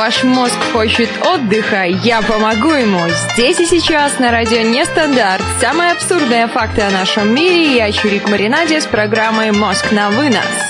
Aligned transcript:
Ваш 0.00 0.24
мозг 0.24 0.56
хочет 0.72 1.10
отдыха, 1.26 1.84
я 1.84 2.22
помогу 2.22 2.70
ему. 2.70 3.06
Здесь 3.34 3.60
и 3.60 3.66
сейчас 3.66 4.18
на 4.18 4.30
радио 4.30 4.62
Нестандарт. 4.62 5.44
Самые 5.60 5.92
абсурдные 5.92 6.48
факты 6.48 6.80
о 6.80 6.90
нашем 6.90 7.34
мире. 7.34 7.76
Я 7.76 7.92
Чурик 7.92 8.26
Маринаде 8.26 8.80
с 8.80 8.86
программой 8.86 9.52
«Мозг 9.52 9.92
на 9.92 10.08
вынос». 10.08 10.69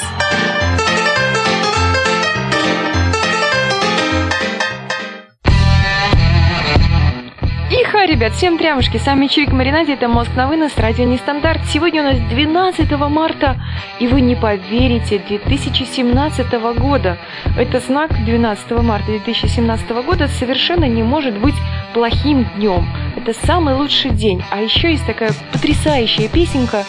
Ребят, 8.20 8.34
всем 8.34 8.58
прямушки. 8.58 8.98
Сами 8.98 9.28
Чурик 9.28 9.50
Маринаде, 9.50 9.94
это 9.94 10.06
«Мозг 10.06 10.30
на 10.36 10.46
вынос», 10.46 10.76
радио 10.76 11.04
Нестандарт. 11.04 11.62
Сегодня 11.72 12.02
у 12.02 12.04
нас 12.04 12.18
12 12.28 12.90
марта, 13.08 13.56
и 13.98 14.06
вы 14.08 14.20
не 14.20 14.36
поверите, 14.36 15.18
2017 15.26 16.52
года. 16.78 17.16
Это 17.56 17.80
знак 17.80 18.12
12 18.22 18.72
марта 18.82 19.06
2017 19.06 19.88
года 20.04 20.28
совершенно 20.28 20.84
не 20.84 21.02
может 21.02 21.38
быть 21.38 21.54
плохим 21.94 22.44
днем. 22.56 22.86
Это 23.16 23.32
самый 23.46 23.74
лучший 23.74 24.10
день. 24.10 24.44
А 24.50 24.60
еще 24.60 24.90
есть 24.90 25.06
такая 25.06 25.30
потрясающая 25.52 26.28
песенка 26.28 26.84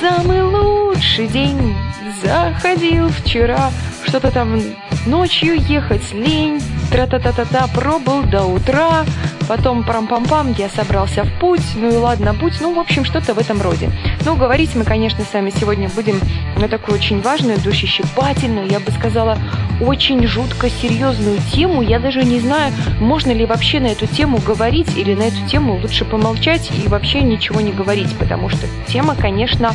«Самый 0.00 0.42
лучший 0.42 1.28
день 1.28 1.76
заходил 2.20 3.10
вчера». 3.10 3.70
Что-то 4.04 4.32
там 4.32 4.60
ночью 5.06 5.60
ехать 5.60 6.12
лень, 6.12 6.60
тра-та-та-та-та, 6.90 7.66
пробыл 7.74 8.22
до 8.22 8.44
утра, 8.44 9.04
потом 9.48 9.84
прам-пам-пам, 9.84 10.54
я 10.58 10.68
собрался 10.68 11.24
в 11.24 11.38
путь, 11.38 11.62
ну 11.76 11.92
и 11.92 11.96
ладно, 11.96 12.34
путь, 12.34 12.54
ну, 12.60 12.74
в 12.74 12.78
общем, 12.78 13.04
что-то 13.04 13.34
в 13.34 13.38
этом 13.38 13.60
роде. 13.60 13.90
Ну, 14.24 14.36
говорить 14.36 14.74
мы, 14.74 14.84
конечно, 14.84 15.24
сами 15.30 15.50
сегодня 15.50 15.88
будем 15.88 16.20
на 16.56 16.68
такую 16.68 16.98
очень 16.98 17.20
важную, 17.20 17.58
душещипательную, 17.60 18.68
я 18.68 18.80
бы 18.80 18.90
сказала, 18.92 19.38
очень 19.80 20.26
жутко 20.26 20.70
серьезную 20.70 21.38
тему. 21.52 21.82
Я 21.82 21.98
даже 21.98 22.24
не 22.24 22.40
знаю, 22.40 22.72
можно 23.00 23.32
ли 23.32 23.44
вообще 23.44 23.80
на 23.80 23.88
эту 23.88 24.06
тему 24.06 24.38
говорить 24.38 24.96
или 24.96 25.14
на 25.14 25.24
эту 25.24 25.46
тему 25.48 25.78
лучше 25.80 26.04
помолчать 26.04 26.70
и 26.84 26.88
вообще 26.88 27.20
ничего 27.20 27.60
не 27.60 27.72
говорить, 27.72 28.12
потому 28.18 28.48
что 28.48 28.66
тема, 28.86 29.14
конечно, 29.14 29.72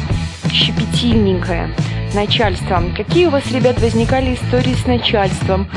щепетильненькая 0.52 1.70
начальством. 2.14 2.94
Какие 2.96 3.28
у 3.28 3.30
вас, 3.30 3.44
ребят, 3.52 3.80
возникали 3.82 4.36
истории 4.36 4.74
с 4.74 4.86
начальством? 4.86 5.68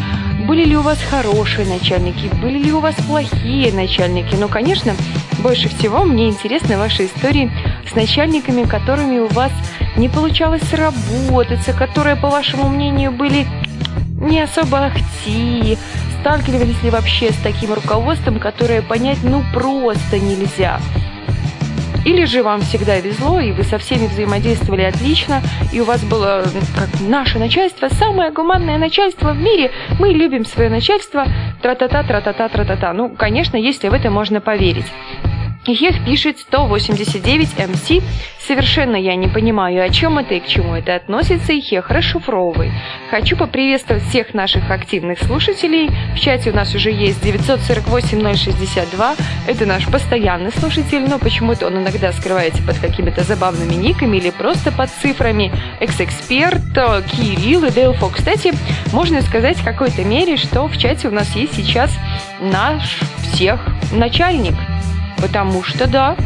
Были 0.46 0.64
ли 0.64 0.76
у 0.76 0.82
вас 0.82 0.98
хорошие 1.02 1.66
начальники? 1.66 2.30
Были 2.40 2.58
ли 2.58 2.72
у 2.72 2.80
вас 2.80 2.94
плохие 3.06 3.72
начальники? 3.72 4.34
Ну, 4.34 4.48
конечно, 4.48 4.94
больше 5.38 5.68
всего 5.68 6.04
мне 6.04 6.28
интересны 6.28 6.76
ваши 6.76 7.06
истории 7.06 7.50
с 7.90 7.94
начальниками, 7.94 8.64
которыми 8.64 9.18
у 9.18 9.28
вас 9.28 9.52
не 9.96 10.08
получалось 10.08 10.62
сработаться, 10.62 11.72
которые, 11.72 12.16
по 12.16 12.28
вашему 12.28 12.68
мнению, 12.68 13.12
были 13.12 13.46
не 14.20 14.40
особо 14.40 14.86
ахти, 14.86 15.76
сталкивались 16.20 16.82
ли 16.82 16.90
вообще 16.90 17.32
с 17.32 17.36
таким 17.42 17.72
руководством, 17.72 18.38
которое 18.38 18.82
понять 18.82 19.18
ну 19.22 19.42
просто 19.52 20.18
нельзя. 20.18 20.80
Или 22.04 22.24
же 22.24 22.42
вам 22.42 22.60
всегда 22.62 22.98
везло, 23.00 23.40
и 23.40 23.52
вы 23.52 23.62
со 23.62 23.78
всеми 23.78 24.06
взаимодействовали 24.06 24.82
отлично, 24.82 25.40
и 25.72 25.80
у 25.80 25.84
вас 25.84 26.02
было, 26.02 26.44
как 26.76 26.88
наше 27.00 27.38
начальство, 27.38 27.88
самое 27.88 28.30
гуманное 28.30 28.78
начальство 28.78 29.32
в 29.32 29.40
мире. 29.40 29.70
Мы 29.98 30.12
любим 30.12 30.44
свое 30.44 30.68
начальство. 30.68 31.26
Тра-та-та, 31.62 32.02
тра-та-та, 32.02 32.48
тра-та-та. 32.48 32.92
Ну, 32.92 33.10
конечно, 33.10 33.56
если 33.56 33.88
в 33.88 33.94
это 33.94 34.10
можно 34.10 34.40
поверить. 34.40 34.86
Ех 35.64 36.04
пишет 36.04 36.40
189 36.40 37.68
МС. 37.68 38.02
Совершенно 38.44 38.96
я 38.96 39.14
не 39.14 39.28
понимаю, 39.28 39.84
о 39.84 39.90
чем 39.90 40.18
это 40.18 40.34
и 40.34 40.40
к 40.40 40.46
чему 40.46 40.74
это 40.74 40.96
относится. 40.96 41.56
Ихех, 41.56 41.88
расшифровывай. 41.88 42.72
Хочу 43.10 43.36
поприветствовать 43.36 44.02
всех 44.02 44.34
наших 44.34 44.72
активных 44.72 45.22
слушателей. 45.22 45.88
В 46.16 46.20
чате 46.20 46.50
у 46.50 46.54
нас 46.54 46.74
уже 46.74 46.90
есть 46.90 47.24
948-062. 47.24 49.16
Это 49.46 49.66
наш 49.66 49.86
постоянный 49.86 50.50
слушатель, 50.50 51.08
но 51.08 51.20
почему-то 51.20 51.68
он 51.68 51.76
иногда 51.78 52.12
скрывается 52.12 52.60
под 52.64 52.80
какими-то 52.80 53.22
забавными 53.22 53.74
никами 53.74 54.16
или 54.16 54.30
просто 54.30 54.72
под 54.72 54.90
цифрами. 54.90 55.52
Экс-эксперт, 55.78 56.60
Кирилл 57.06 57.66
и 57.66 57.70
Делфо. 57.70 58.08
Кстати, 58.08 58.52
можно 58.92 59.22
сказать 59.22 59.58
в 59.58 59.64
какой-то 59.64 60.02
мере, 60.02 60.36
что 60.36 60.66
в 60.66 60.76
чате 60.76 61.06
у 61.06 61.12
нас 61.12 61.36
есть 61.36 61.54
сейчас 61.54 61.96
наш 62.40 62.98
всех 63.22 63.64
начальник– 63.92 64.54
Потому 65.22 65.62
что 65.62 65.86
да. 65.86 66.16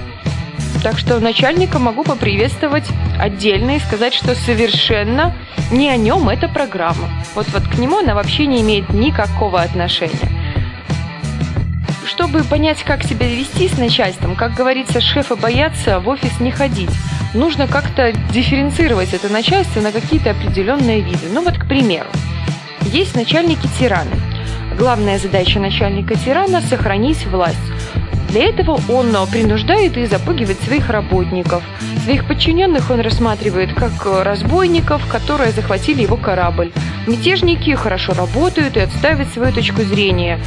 Так 0.82 0.98
что 0.98 1.20
начальника 1.20 1.78
могу 1.78 2.02
поприветствовать 2.02 2.86
отдельно 3.20 3.76
и 3.76 3.78
сказать, 3.78 4.14
что 4.14 4.34
совершенно 4.34 5.34
не 5.70 5.88
о 5.90 5.96
нем 5.96 6.28
эта 6.28 6.48
программа. 6.48 7.08
Вот, 7.34 7.46
вот 7.48 7.62
к 7.68 7.78
нему 7.78 7.98
она 7.98 8.14
вообще 8.14 8.46
не 8.46 8.62
имеет 8.62 8.88
никакого 8.90 9.60
отношения. 9.60 10.30
Чтобы 12.06 12.44
понять, 12.44 12.82
как 12.84 13.02
себя 13.02 13.26
вести 13.28 13.68
с 13.68 13.76
начальством, 13.76 14.36
как 14.36 14.54
говорится, 14.54 15.00
шефа 15.00 15.36
бояться, 15.36 16.00
в 16.00 16.08
офис 16.08 16.40
не 16.40 16.50
ходить. 16.50 16.90
Нужно 17.34 17.66
как-то 17.66 18.12
дифференцировать 18.32 19.12
это 19.12 19.28
начальство 19.28 19.80
на 19.80 19.92
какие-то 19.92 20.30
определенные 20.30 21.00
виды. 21.00 21.28
Ну 21.30 21.42
вот, 21.42 21.58
к 21.58 21.66
примеру, 21.66 22.08
есть 22.80 23.14
начальники-тираны. 23.14 24.16
Главная 24.78 25.18
задача 25.18 25.58
начальника-тирана– 25.58 26.60
сохранить 26.70 27.26
власть. 27.26 27.56
Для 28.36 28.50
этого 28.50 28.78
он 28.90 29.16
принуждает 29.32 29.96
и 29.96 30.04
запугивает 30.04 30.60
своих 30.60 30.90
работников. 30.90 31.62
Своих 32.04 32.28
подчиненных 32.28 32.90
он 32.90 33.00
рассматривает 33.00 33.72
как 33.72 33.92
разбойников, 34.04 35.08
которые 35.10 35.52
захватили 35.52 36.02
его 36.02 36.18
корабль. 36.18 36.70
Мятежники 37.06 37.70
хорошо 37.70 38.12
работают 38.12 38.76
и 38.76 38.80
отставят 38.80 39.28
свою 39.28 39.54
точку 39.54 39.80
зрения. 39.84 40.38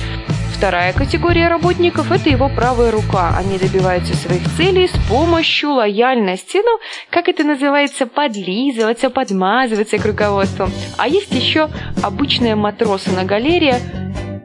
Вторая 0.53 0.93
категория 0.93 1.47
работников– 1.47 2.11
это 2.11 2.29
его 2.29 2.47
правая 2.47 2.91
рука. 2.91 3.35
Они 3.35 3.57
добиваются 3.57 4.15
своих 4.15 4.43
целей 4.55 4.87
с 4.87 5.09
помощью 5.09 5.71
лояльности. 5.71 6.57
Ну, 6.57 6.79
как 7.09 7.27
это 7.27 7.43
называется, 7.43 8.05
подлизываться, 8.05 9.09
подмазываться 9.09 9.97
к 9.97 10.05
руководству. 10.05 10.69
А 10.97 11.07
есть 11.07 11.33
еще 11.33 11.69
обычные 12.03 12.53
матросы 12.53 13.09
на 13.09 13.23
галерее, 13.23 13.79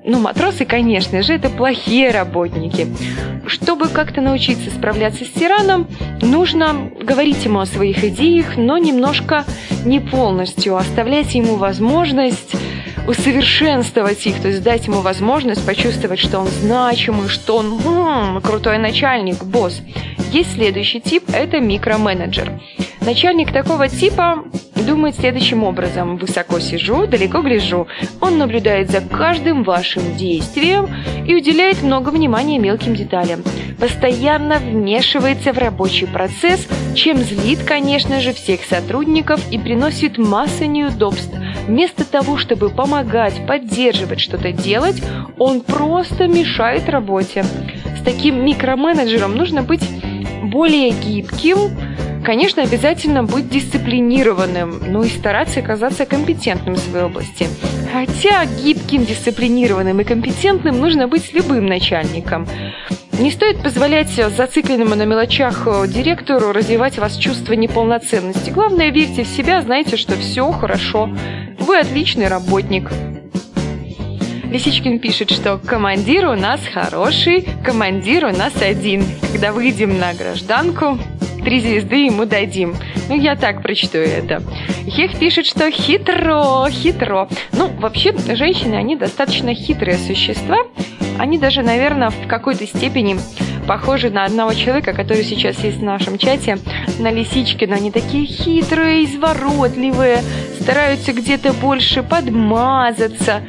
ну, 0.05 0.21
матросы, 0.21 0.67
конечно 0.67 1.23
же, 1.23 1.33
это 1.33 1.49
плохие 1.49 2.11
работники. 2.11 2.87
Чтобы 3.47 3.89
как-то 3.89 4.21
научиться 4.21 4.71
справляться 4.71 5.25
с 5.25 5.29
тираном, 5.29 5.89
нужно 6.21 6.91
говорить 7.01 7.45
ему 7.45 7.61
о 7.61 7.67
своих 7.67 8.05
идеях, 8.05 8.57
но 8.57 8.77
немножко 8.77 9.45
не 9.85 10.01
полностью, 10.01 10.77
оставлять 10.77 11.35
ему 11.35 11.57
возможность 11.57 12.53
усовершенствовать 13.07 14.27
их, 14.27 14.41
то 14.41 14.49
есть 14.49 14.63
дать 14.63 14.87
ему 14.87 15.01
возможность 15.01 15.65
почувствовать, 15.67 16.19
что 16.19 16.39
он 16.39 16.47
значимый, 16.47 17.29
что 17.29 17.57
он 17.59 17.79
м-м, 17.85 18.41
крутой 18.43 18.79
начальник, 18.79 19.45
босс. 19.45 19.81
Есть 20.33 20.55
следующий 20.55 21.01
тип– 21.01 21.25
это 21.33 21.61
микроменеджер. 21.61 22.61
Начальник 23.01 23.53
такого 23.53 23.89
типа 23.89 24.45
думает 24.87 25.15
следующим 25.15 25.63
образом. 25.63 26.17
Высоко 26.17 26.59
сижу, 26.59 27.07
далеко 27.07 27.43
гляжу. 27.43 27.87
Он 28.21 28.39
наблюдает 28.39 28.91
за 28.91 29.01
каждым 29.01 29.63
вашим 29.63 30.17
действием 30.17 30.89
и 31.27 31.35
уделяет 31.35 31.83
много 31.83 32.11
внимания 32.11 32.59
мелким 32.59 32.95
деталям. 32.95 33.43
Постоянно 33.79 34.59
вмешивается 34.59 35.53
в 35.53 35.59
рабочий 35.59 36.07
процесс, 36.07 36.67
чем 36.95 37.19
злит, 37.19 37.63
конечно 37.65 38.21
же, 38.21 38.33
всех 38.33 38.65
сотрудников 38.65 39.41
и 39.51 39.59
приносит 39.59 40.17
массу 40.17 40.65
неудобств. 40.65 41.35
Вместо 41.67 42.05
того, 42.05 42.37
чтобы 42.37 42.71
помогать, 42.71 43.47
поддерживать, 43.47 44.21
что-то 44.21 44.53
делать, 44.53 45.03
он 45.39 45.61
просто 45.61 46.27
мешает 46.27 46.89
работе. 46.89 47.45
С 47.99 48.03
таким 48.05 48.45
микроменеджером 48.45 49.35
нужно 49.35 49.63
быть 49.63 49.83
более 50.43 50.91
гибким, 50.91 51.77
Конечно, 52.25 52.63
обязательно 52.63 53.23
быть 53.23 53.51
дисциплинированным, 53.51 54.81
ну 54.87 55.03
и 55.03 55.11
стараться 55.11 55.61
оказаться 55.61 56.07
компетентным 56.07 56.75
в 56.75 56.79
своей 56.79 57.05
области. 57.05 57.47
Хотя 57.93 58.47
гибким, 58.47 59.05
дисциплинированным 59.05 60.01
и 60.01 60.05
компетентным 60.05 60.81
нужно 60.81 61.07
быть 61.07 61.27
с 61.27 61.35
любым 61.35 61.67
начальником. 61.67 62.49
Не 63.19 63.31
стоит 63.31 63.63
позволять 63.63 64.11
зацикленному 64.11 64.97
на 64.97 65.05
мелочах 65.05 65.67
э, 65.67 65.87
директору 65.87 66.53
развивать 66.53 66.99
у 66.99 67.01
вас 67.01 67.17
чувство 67.17 67.53
неполноценности. 67.53 68.51
Главное, 68.51 68.91
верьте 68.91 69.23
в 69.23 69.29
себя, 69.29 69.63
знайте, 69.63 69.97
что 69.97 70.17
все 70.17 70.51
хорошо. 70.51 71.09
Вы 71.61 71.79
отличный 71.79 72.27
работник. 72.27 72.91
Лисичкин 74.51 74.99
пишет, 74.99 75.31
что 75.31 75.59
командир 75.59 76.27
у 76.27 76.35
нас 76.35 76.61
хороший, 76.67 77.47
командир 77.65 78.27
у 78.27 78.37
нас 78.37 78.61
один. 78.61 79.05
Когда 79.33 79.53
выйдем 79.53 79.99
на 79.99 80.13
гражданку, 80.13 80.99
три 81.45 81.61
звезды 81.61 82.07
ему 82.07 82.25
дадим. 82.25 82.75
Ну, 83.09 83.17
я 83.17 83.37
так 83.37 83.63
прочту 83.63 83.99
это. 83.99 84.43
Хех 84.89 85.17
пишет, 85.19 85.47
что 85.47 85.71
хитро, 85.71 86.69
хитро. 86.69 87.29
Ну, 87.53 87.69
вообще, 87.79 88.13
женщины, 88.35 88.75
они 88.75 88.97
достаточно 88.97 89.55
хитрые 89.55 89.99
существа. 89.99 90.59
Они 91.19 91.39
даже, 91.39 91.63
наверное, 91.63 92.11
в 92.11 92.27
какой-то 92.27 92.67
степени 92.67 93.17
похожи 93.67 94.11
на 94.11 94.25
одного 94.25 94.53
человека, 94.55 94.93
который 94.93 95.25
сейчас 95.25 95.59
есть 95.65 95.79
в 95.79 95.83
нашем 95.83 96.19
чате, 96.19 96.59
на 96.99 97.11
Лисичкина. 97.11 97.77
Они 97.77 97.91
такие 97.91 98.27
хитрые, 98.27 99.05
изворотливые, 99.05 100.19
стараются 100.61 101.13
где-то 101.13 101.53
больше 101.55 102.03
подмазаться. 102.03 103.43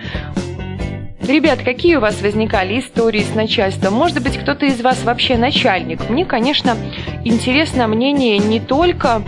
Ребят, 1.28 1.60
какие 1.64 1.96
у 1.96 2.02
вас 2.02 2.22
возникали 2.22 2.80
истории 2.80 3.22
с 3.24 3.34
начальством? 3.34 3.94
Может 3.94 4.22
быть, 4.22 4.38
кто-то 4.38 4.68
из 4.68 4.80
вас 4.82 5.04
вообще 5.04 5.38
начальник? 5.38 6.08
Мне, 6.08 6.24
конечно, 6.24 6.78
интересно 7.24 7.88
мнение 7.88 8.38
не 8.38 8.60
только 8.60 9.24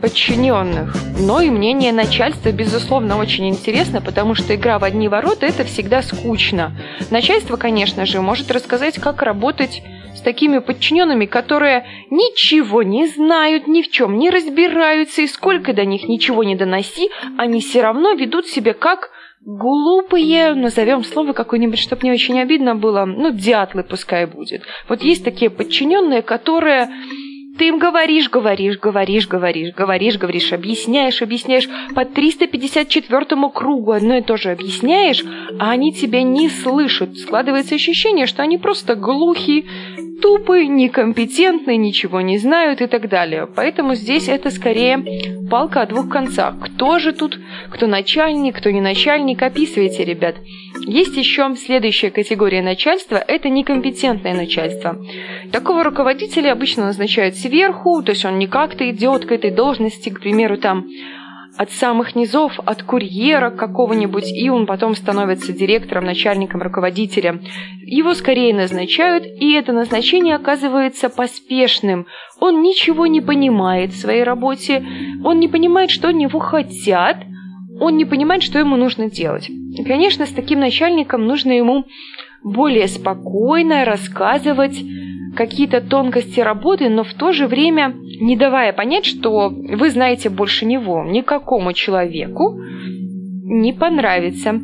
подчиненных, 0.00 0.94
но 1.18 1.40
и 1.40 1.50
мнение 1.50 1.92
начальства, 1.92 2.50
безусловно, 2.50 3.18
очень 3.18 3.48
интересно, 3.48 4.00
потому 4.00 4.34
что 4.34 4.54
игра 4.54 4.78
в 4.78 4.84
одни 4.84 5.08
ворота– 5.08 5.46
это 5.46 5.64
всегда 5.64 6.02
скучно. 6.02 6.76
Начальство, 7.10 7.56
конечно 7.56 8.06
же, 8.06 8.20
может 8.20 8.50
рассказать, 8.50 8.98
как 8.98 9.22
работать 9.22 9.82
с 10.14 10.20
такими 10.20 10.58
подчиненными, 10.58 11.26
которые 11.26 11.86
ничего 12.10 12.82
не 12.82 13.06
знают, 13.06 13.66
ни 13.66 13.82
в 13.82 13.90
чем 13.90 14.18
не 14.18 14.30
разбираются, 14.30 15.22
и 15.22 15.26
сколько 15.26 15.72
до 15.72 15.84
них 15.84 16.08
ничего 16.08 16.44
не 16.44 16.56
доноси, 16.56 17.10
они 17.38 17.60
все 17.60 17.82
равно 17.82 18.12
ведут 18.12 18.46
себя 18.46 18.74
как 18.74 19.10
глупые, 19.42 20.52
назовем 20.54 21.02
слово 21.02 21.32
какое-нибудь, 21.32 21.78
чтобы 21.78 22.02
не 22.04 22.12
очень 22.12 22.38
обидно 22.40 22.74
было, 22.74 23.04
ну, 23.06 23.30
дятлы 23.30 23.82
пускай 23.82 24.26
будет. 24.26 24.62
Вот 24.88 25.02
есть 25.02 25.24
такие 25.24 25.50
подчиненные, 25.50 26.22
которые 26.22 26.90
ты 27.58 27.68
им 27.68 27.78
говоришь, 27.78 28.30
говоришь, 28.30 28.78
говоришь, 28.78 29.28
говоришь, 29.28 29.74
говоришь, 29.74 30.18
говоришь, 30.18 30.52
объясняешь, 30.52 31.20
объясняешь. 31.20 31.68
По 31.94 32.04
354 32.04 33.26
кругу 33.52 33.92
одно 33.92 34.16
и 34.16 34.22
то 34.22 34.36
же 34.36 34.50
объясняешь, 34.50 35.22
а 35.58 35.70
они 35.70 35.92
тебя 35.92 36.22
не 36.22 36.48
слышат. 36.48 37.18
Складывается 37.18 37.74
ощущение, 37.74 38.26
что 38.26 38.42
они 38.42 38.56
просто 38.56 38.94
глухи, 38.94 39.66
тупые, 40.20 40.68
некомпетентные, 40.68 41.76
ничего 41.76 42.20
не 42.20 42.38
знают 42.38 42.80
и 42.80 42.86
так 42.86 43.08
далее. 43.08 43.48
Поэтому 43.54 43.94
здесь 43.94 44.28
это 44.28 44.50
скорее 44.50 45.02
палка 45.50 45.82
о 45.82 45.86
двух 45.86 46.08
концах. 46.08 46.54
Кто 46.60 46.98
же 46.98 47.12
тут, 47.12 47.38
кто 47.70 47.86
начальник, 47.86 48.56
кто 48.56 48.70
не 48.70 48.80
начальник, 48.80 49.42
описывайте, 49.42 50.04
ребят. 50.04 50.36
Есть 50.86 51.16
еще 51.16 51.54
следующая 51.56 52.10
категория 52.10 52.62
начальства– 52.62 53.16
это 53.28 53.48
некомпетентное 53.48 54.34
начальство. 54.34 54.96
Такого 55.52 55.84
руководителя 55.84 56.52
обычно 56.52 56.86
назначают 56.86 57.36
сверху, 57.36 58.02
то 58.02 58.12
есть 58.12 58.24
он 58.24 58.38
не 58.38 58.46
как-то 58.46 58.88
идет 58.90 59.26
к 59.26 59.32
этой 59.32 59.50
должности, 59.50 60.10
к 60.10 60.20
примеру, 60.20 60.56
там 60.56 60.86
от 61.60 61.72
самых 61.72 62.16
низов, 62.16 62.58
от 62.64 62.82
курьера 62.82 63.50
какого-нибудь, 63.50 64.32
и 64.32 64.48
он 64.48 64.64
потом 64.64 64.94
становится 64.96 65.52
директором, 65.52 66.06
начальником, 66.06 66.62
руководителем. 66.62 67.42
Его 67.82 68.14
скорее 68.14 68.54
назначают, 68.54 69.26
и 69.26 69.52
это 69.52 69.74
назначение 69.74 70.36
оказывается 70.36 71.10
поспешным. 71.10 72.06
Он 72.40 72.62
ничего 72.62 73.06
не 73.06 73.20
понимает 73.20 73.92
в 73.92 74.00
своей 74.00 74.22
работе, 74.22 74.82
он 75.22 75.38
не 75.38 75.48
понимает, 75.48 75.90
что 75.90 76.08
от 76.08 76.14
него 76.14 76.38
хотят, 76.38 77.18
он 77.78 77.98
не 77.98 78.06
понимает, 78.06 78.42
что 78.42 78.58
ему 78.58 78.76
нужно 78.76 79.10
делать. 79.10 79.50
И, 79.50 79.84
конечно, 79.84 80.24
с 80.24 80.30
таким 80.30 80.60
начальником 80.60 81.26
нужно 81.26 81.52
ему 81.52 81.84
более 82.42 82.88
спокойно 82.88 83.84
рассказывать 83.84 84.82
какие-то 85.36 85.80
тонкости 85.80 86.40
работы, 86.40 86.88
но 86.88 87.04
в 87.04 87.14
то 87.14 87.32
же 87.32 87.46
время 87.46 87.94
не 88.20 88.36
давая 88.36 88.72
понять, 88.72 89.04
что 89.04 89.48
вы 89.48 89.90
знаете 89.90 90.28
больше 90.28 90.66
него. 90.66 91.04
Никакому 91.04 91.72
человеку 91.72 92.58
не 93.44 93.72
понравится. 93.72 94.60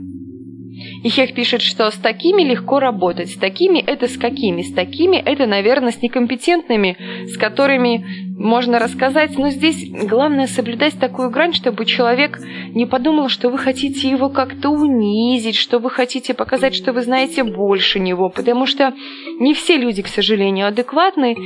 И 1.06 1.08
Хех 1.08 1.34
пишет, 1.34 1.62
что 1.62 1.88
с 1.88 1.94
такими 1.94 2.42
легко 2.42 2.80
работать, 2.80 3.30
с 3.30 3.36
такими 3.36 3.78
это 3.78 4.08
с 4.08 4.18
какими, 4.18 4.62
с 4.62 4.72
такими 4.72 5.16
это, 5.16 5.46
наверное, 5.46 5.92
с 5.92 6.02
некомпетентными, 6.02 6.96
с 7.28 7.36
которыми 7.36 8.04
можно 8.36 8.80
рассказать, 8.80 9.38
но 9.38 9.50
здесь 9.50 9.88
главное 9.88 10.48
соблюдать 10.48 10.98
такую 10.98 11.30
грань, 11.30 11.52
чтобы 11.52 11.84
человек 11.84 12.40
не 12.74 12.86
подумал, 12.86 13.28
что 13.28 13.50
вы 13.50 13.58
хотите 13.58 14.10
его 14.10 14.30
как-то 14.30 14.70
унизить, 14.70 15.54
что 15.54 15.78
вы 15.78 15.90
хотите 15.90 16.34
показать, 16.34 16.74
что 16.74 16.92
вы 16.92 17.02
знаете 17.02 17.44
больше 17.44 18.00
него, 18.00 18.28
потому 18.28 18.66
что 18.66 18.92
не 19.38 19.54
все 19.54 19.76
люди, 19.76 20.02
к 20.02 20.08
сожалению, 20.08 20.66
адекватны, 20.66 21.36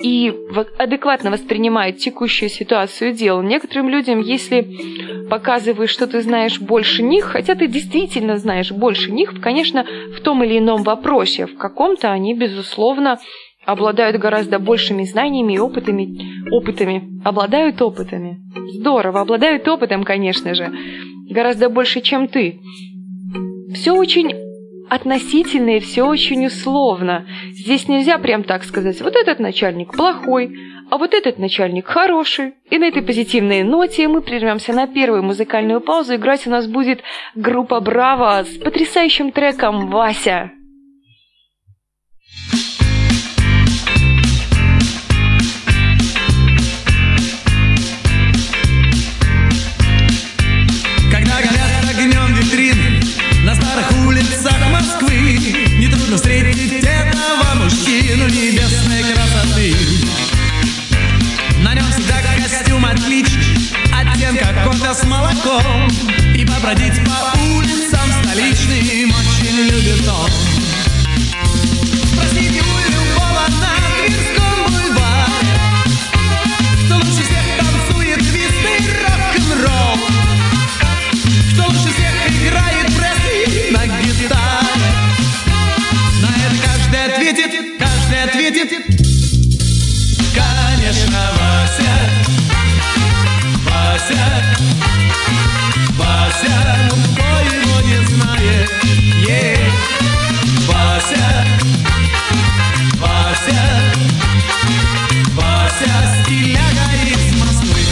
и 0.00 0.32
адекватно 0.78 1.30
воспринимают 1.30 1.98
текущую 1.98 2.48
ситуацию 2.48 3.12
дел. 3.12 3.42
Некоторым 3.42 3.88
людям, 3.88 4.20
если 4.20 4.66
показываешь, 5.30 5.90
что 5.90 6.06
ты 6.06 6.20
знаешь 6.22 6.60
больше 6.60 7.02
них, 7.02 7.24
хотя 7.24 7.54
ты 7.54 7.66
действительно 7.66 8.36
знаешь 8.38 8.72
больше 8.72 8.99
них, 9.08 9.40
конечно, 9.40 9.84
в 10.16 10.20
том 10.20 10.44
или 10.44 10.58
ином 10.58 10.82
вопросе, 10.82 11.46
в 11.46 11.56
каком-то 11.56 12.10
они, 12.10 12.34
безусловно, 12.34 13.18
обладают 13.64 14.16
гораздо 14.18 14.58
большими 14.58 15.04
знаниями 15.04 15.54
и 15.54 15.58
опытами, 15.58 16.50
опытами, 16.50 17.20
обладают 17.24 17.80
опытами. 17.82 18.40
Здорово, 18.74 19.20
обладают 19.20 19.66
опытом, 19.68 20.04
конечно 20.04 20.54
же, 20.54 20.70
гораздо 21.28 21.68
больше, 21.68 22.00
чем 22.00 22.28
ты. 22.28 22.60
Все 23.74 23.92
очень 23.92 24.49
относительно 24.90 25.76
и 25.76 25.80
все 25.80 26.02
очень 26.02 26.46
условно. 26.46 27.26
Здесь 27.52 27.88
нельзя 27.88 28.18
прям 28.18 28.42
так 28.42 28.64
сказать, 28.64 29.00
вот 29.00 29.14
этот 29.14 29.38
начальник 29.38 29.92
плохой, 29.92 30.58
а 30.90 30.98
вот 30.98 31.14
этот 31.14 31.38
начальник 31.38 31.86
хороший. 31.86 32.54
И 32.68 32.78
на 32.78 32.88
этой 32.88 33.02
позитивной 33.02 33.62
ноте 33.62 34.08
мы 34.08 34.20
прервемся 34.20 34.72
на 34.72 34.86
первую 34.86 35.22
музыкальную 35.22 35.80
паузу. 35.80 36.16
Играть 36.16 36.46
у 36.46 36.50
нас 36.50 36.66
будет 36.66 37.00
группа 37.36 37.80
«Браво» 37.80 38.42
с 38.44 38.58
потрясающим 38.58 39.30
треком 39.30 39.90
«Вася». 39.90 40.50
С 65.00 65.04
молоком 65.04 65.88
И 66.36 66.44
побродить 66.44 67.04
по 67.04 67.39
Вася, 96.40 96.88
ну 96.90 96.96
кто 97.12 97.24
его 97.54 97.80
не 97.82 97.98
знает? 98.06 98.70
Yeah. 99.28 99.60
Вася, 100.66 101.46
Вася, 102.94 103.60
Вася, 105.34 106.22
стиляга 106.24 106.86
из 107.06 107.36
Москвы. 107.36 107.84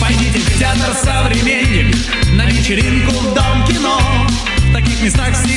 Пойдите 0.00 0.38
в 0.40 0.58
театр 0.58 0.92
«Современник», 1.02 1.96
на 2.32 2.44
вечеринку 2.44 3.12
в 3.12 3.34
Дом 3.34 3.64
кино. 3.66 3.98
В 4.58 4.72
таких 4.74 5.00
местах 5.02 5.32
всегда 5.32 5.53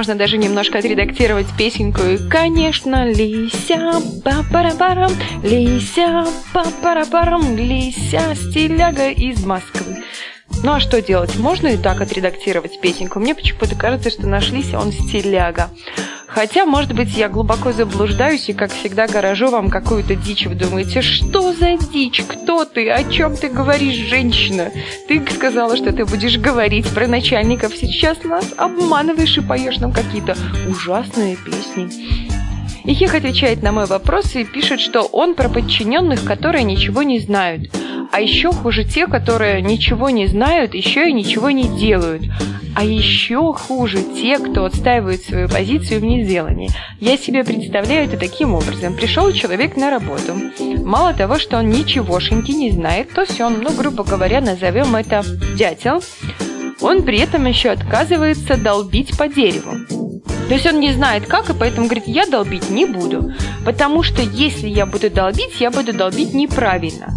можно 0.00 0.14
даже 0.14 0.38
немножко 0.38 0.78
отредактировать 0.78 1.46
песенку. 1.58 2.00
И, 2.00 2.16
конечно, 2.30 3.06
Лися, 3.06 4.00
па-пара-парам, 4.24 5.12
Лися, 5.42 6.26
па-пара-парам, 6.54 7.54
Лися, 7.54 8.34
стиляга 8.34 9.10
из 9.10 9.44
Москвы. 9.44 10.02
Ну 10.64 10.72
а 10.72 10.80
что 10.80 11.02
делать? 11.02 11.36
Можно 11.36 11.68
и 11.68 11.76
так 11.76 12.00
отредактировать 12.00 12.80
песенку. 12.80 13.20
Мне 13.20 13.34
почему-то 13.34 13.74
кажется, 13.74 14.08
что 14.08 14.26
нашлись 14.26 14.72
он 14.72 14.90
стиляга. 14.90 15.68
Хотя, 16.32 16.64
может 16.64 16.92
быть, 16.94 17.16
я 17.16 17.28
глубоко 17.28 17.72
заблуждаюсь 17.72 18.48
и, 18.48 18.52
как 18.52 18.72
всегда, 18.72 19.08
гаражу 19.08 19.50
вам 19.50 19.68
какую-то 19.68 20.14
дичь. 20.14 20.46
Вы 20.46 20.54
думаете, 20.54 21.02
что 21.02 21.52
за 21.52 21.76
дичь? 21.76 22.22
Кто 22.22 22.64
ты? 22.64 22.88
О 22.88 23.02
чем 23.10 23.36
ты 23.36 23.48
говоришь, 23.48 24.08
женщина? 24.08 24.70
Ты 25.08 25.24
сказала, 25.28 25.76
что 25.76 25.92
ты 25.92 26.04
будешь 26.04 26.38
говорить 26.38 26.88
про 26.94 27.08
начальников. 27.08 27.74
Сейчас 27.76 28.22
нас 28.22 28.54
обманываешь 28.56 29.38
и 29.38 29.40
поешь 29.40 29.78
нам 29.78 29.92
какие-то 29.92 30.36
ужасные 30.68 31.36
песни. 31.36 32.39
Ихих 32.84 33.14
отвечает 33.14 33.62
на 33.62 33.72
мой 33.72 33.86
вопрос 33.86 34.34
и 34.36 34.44
пишет, 34.44 34.80
что 34.80 35.02
он 35.02 35.34
про 35.34 35.48
подчиненных, 35.48 36.24
которые 36.24 36.64
ничего 36.64 37.02
не 37.02 37.18
знают. 37.18 37.70
А 38.12 38.20
еще 38.20 38.52
хуже 38.52 38.84
те, 38.84 39.06
которые 39.06 39.62
ничего 39.62 40.10
не 40.10 40.26
знают, 40.26 40.74
еще 40.74 41.08
и 41.08 41.12
ничего 41.12 41.50
не 41.50 41.68
делают. 41.68 42.24
А 42.74 42.84
еще 42.84 43.52
хуже 43.52 43.98
те, 44.02 44.38
кто 44.38 44.64
отстаивает 44.64 45.22
свою 45.22 45.48
позицию 45.48 46.00
в 46.00 46.04
неделании. 46.04 46.70
Я 47.00 47.16
себе 47.16 47.44
представляю 47.44 48.06
это 48.06 48.16
таким 48.16 48.54
образом. 48.54 48.94
Пришел 48.94 49.32
человек 49.32 49.76
на 49.76 49.90
работу. 49.90 50.34
Мало 50.84 51.12
того, 51.12 51.38
что 51.38 51.58
он 51.58 51.68
ничегошеньки 51.68 52.52
не 52.52 52.70
знает, 52.70 53.12
то 53.12 53.24
все, 53.24 53.48
ну, 53.48 53.72
грубо 53.72 54.04
говоря, 54.04 54.40
назовем 54.40 54.96
это 54.96 55.24
дятел. 55.56 56.02
Он 56.80 57.02
при 57.02 57.18
этом 57.18 57.46
еще 57.46 57.70
отказывается 57.70 58.56
долбить 58.56 59.16
по 59.16 59.28
дереву. 59.28 59.74
То 60.48 60.54
есть 60.54 60.66
он 60.66 60.80
не 60.80 60.92
знает 60.92 61.26
как, 61.26 61.48
и 61.50 61.54
поэтому 61.54 61.86
говорит, 61.86 62.08
я 62.08 62.26
долбить 62.26 62.70
не 62.70 62.84
буду. 62.84 63.32
Потому 63.64 64.02
что 64.02 64.22
если 64.22 64.68
я 64.68 64.86
буду 64.86 65.10
долбить, 65.10 65.60
я 65.60 65.70
буду 65.70 65.92
долбить 65.92 66.34
неправильно. 66.34 67.08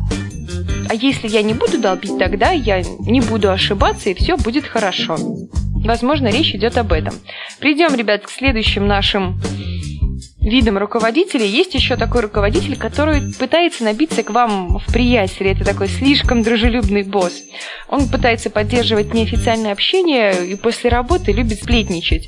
А 0.90 0.94
если 0.94 1.28
я 1.28 1.42
не 1.42 1.54
буду 1.54 1.80
долбить, 1.80 2.18
тогда 2.20 2.52
я 2.52 2.84
не 3.00 3.22
буду 3.22 3.50
ошибаться, 3.50 4.10
и 4.10 4.14
все 4.14 4.38
будет 4.38 4.66
хорошо. 4.66 5.18
Возможно, 5.84 6.28
речь 6.28 6.54
идет 6.54 6.78
об 6.78 6.94
этом. 6.94 7.14
Придем, 7.60 7.96
ребят, 7.96 8.26
к 8.26 8.30
следующим 8.30 8.88
нашим 8.88 9.42
видам 10.44 10.78
руководителей. 10.78 11.48
Есть 11.48 11.74
еще 11.74 11.96
такой 11.96 12.22
руководитель, 12.22 12.78
который 12.78 13.34
пытается 13.34 13.84
набиться 13.84 14.24
к 14.24 14.30
вам 14.30 14.78
в 14.78 14.86
приятели. 14.92 15.52
Это 15.52 15.64
такой 15.66 15.88
слишком 15.88 16.44
дружелюбный 16.44 17.04
босс. 17.04 17.42
Он 17.88 18.08
пытается 18.08 18.50
поддерживать 18.50 19.14
неофициальное 19.14 19.72
общение 19.72 20.46
и 20.46 20.56
после 20.56 20.90
работы 20.90 21.32
любит 21.32 21.64
сплетничать. 21.64 22.28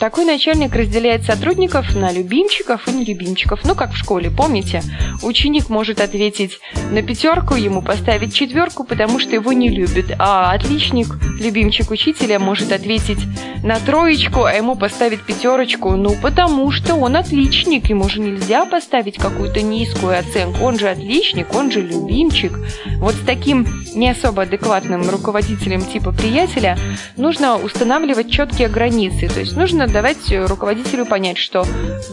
Такой 0.00 0.24
начальник 0.24 0.74
разделяет 0.74 1.24
сотрудников 1.24 1.94
на 1.94 2.10
любимчиков 2.10 2.88
и 2.88 2.90
нелюбимчиков. 2.90 3.60
Ну, 3.64 3.74
как 3.74 3.92
в 3.92 3.98
школе, 3.98 4.30
помните? 4.30 4.82
Ученик 5.22 5.68
может 5.68 6.00
ответить 6.00 6.58
на 6.90 7.02
пятерку, 7.02 7.54
ему 7.54 7.82
поставить 7.82 8.34
четверку, 8.34 8.84
потому 8.84 9.18
что 9.18 9.34
его 9.34 9.52
не 9.52 9.68
любят. 9.68 10.06
А 10.18 10.52
отличник, 10.52 11.06
любимчик 11.38 11.90
учителя, 11.90 12.38
может 12.38 12.72
ответить 12.72 13.18
на 13.62 13.78
троечку, 13.78 14.44
а 14.44 14.54
ему 14.54 14.74
поставить 14.74 15.20
пятерочку. 15.20 15.90
Ну, 15.90 16.16
потому 16.22 16.70
что 16.70 16.94
он 16.94 17.14
отличник, 17.16 17.90
ему 17.90 18.08
же 18.08 18.20
нельзя 18.20 18.64
поставить 18.64 19.18
какую-то 19.18 19.60
низкую 19.60 20.18
оценку. 20.18 20.64
Он 20.64 20.78
же 20.78 20.88
отличник, 20.88 21.54
он 21.54 21.70
же 21.70 21.82
любимчик. 21.82 22.52
Вот 23.00 23.14
с 23.16 23.20
таким 23.26 23.66
не 23.94 24.08
особо 24.08 24.44
адекватным 24.44 25.10
руководителем 25.10 25.82
типа 25.82 26.12
приятеля 26.12 26.78
нужно 27.18 27.58
устанавливать 27.58 28.30
четкие 28.30 28.68
границы. 28.68 29.28
То 29.28 29.40
есть 29.40 29.54
нужно 29.54 29.89
давать 29.90 30.32
руководителю 30.48 31.06
понять, 31.06 31.38
что 31.38 31.66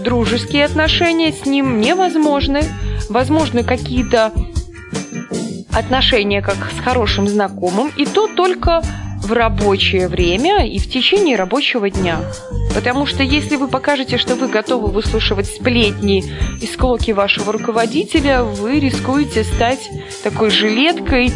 дружеские 0.04 0.66
отношения 0.66 1.32
с 1.32 1.46
ним 1.46 1.80
невозможны, 1.80 2.64
возможны 3.10 3.64
какие-то 3.64 4.32
отношения 5.72 6.42
как 6.42 6.58
с 6.76 6.84
хорошим 6.84 7.28
знакомым, 7.28 7.92
и 7.96 8.06
то 8.06 8.28
только 8.28 8.82
в 9.22 9.32
рабочее 9.34 10.08
время 10.08 10.66
и 10.66 10.80
в 10.80 10.90
течение 10.90 11.36
рабочего 11.36 11.90
дня. 11.90 12.20
Потому 12.74 13.06
что 13.06 13.24
если 13.24 13.56
вы 13.56 13.68
покажете, 13.68 14.18
что 14.18 14.36
вы 14.36 14.48
готовы 14.48 14.88
выслушивать 14.88 15.48
сплетни 15.48 16.24
и 16.62 16.66
склоки 16.66 17.12
вашего 17.12 17.52
руководителя, 17.52 18.44
вы 18.44 18.80
рискуете 18.80 19.44
стать 19.44 19.90
такой 20.24 20.50
жилеткой, 20.50 21.32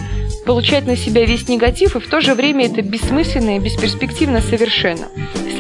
получать 0.46 0.86
на 0.88 0.96
себя 0.96 1.26
весь 1.26 1.48
негатив, 1.48 1.96
и 1.96 2.00
в 2.00 2.08
то 2.08 2.22
же 2.22 2.34
время 2.34 2.66
это 2.66 2.82
бессмысленно 2.82 3.58
и 3.58 3.60
бесперспективно 3.60 4.42
совершенно. 4.42 5.08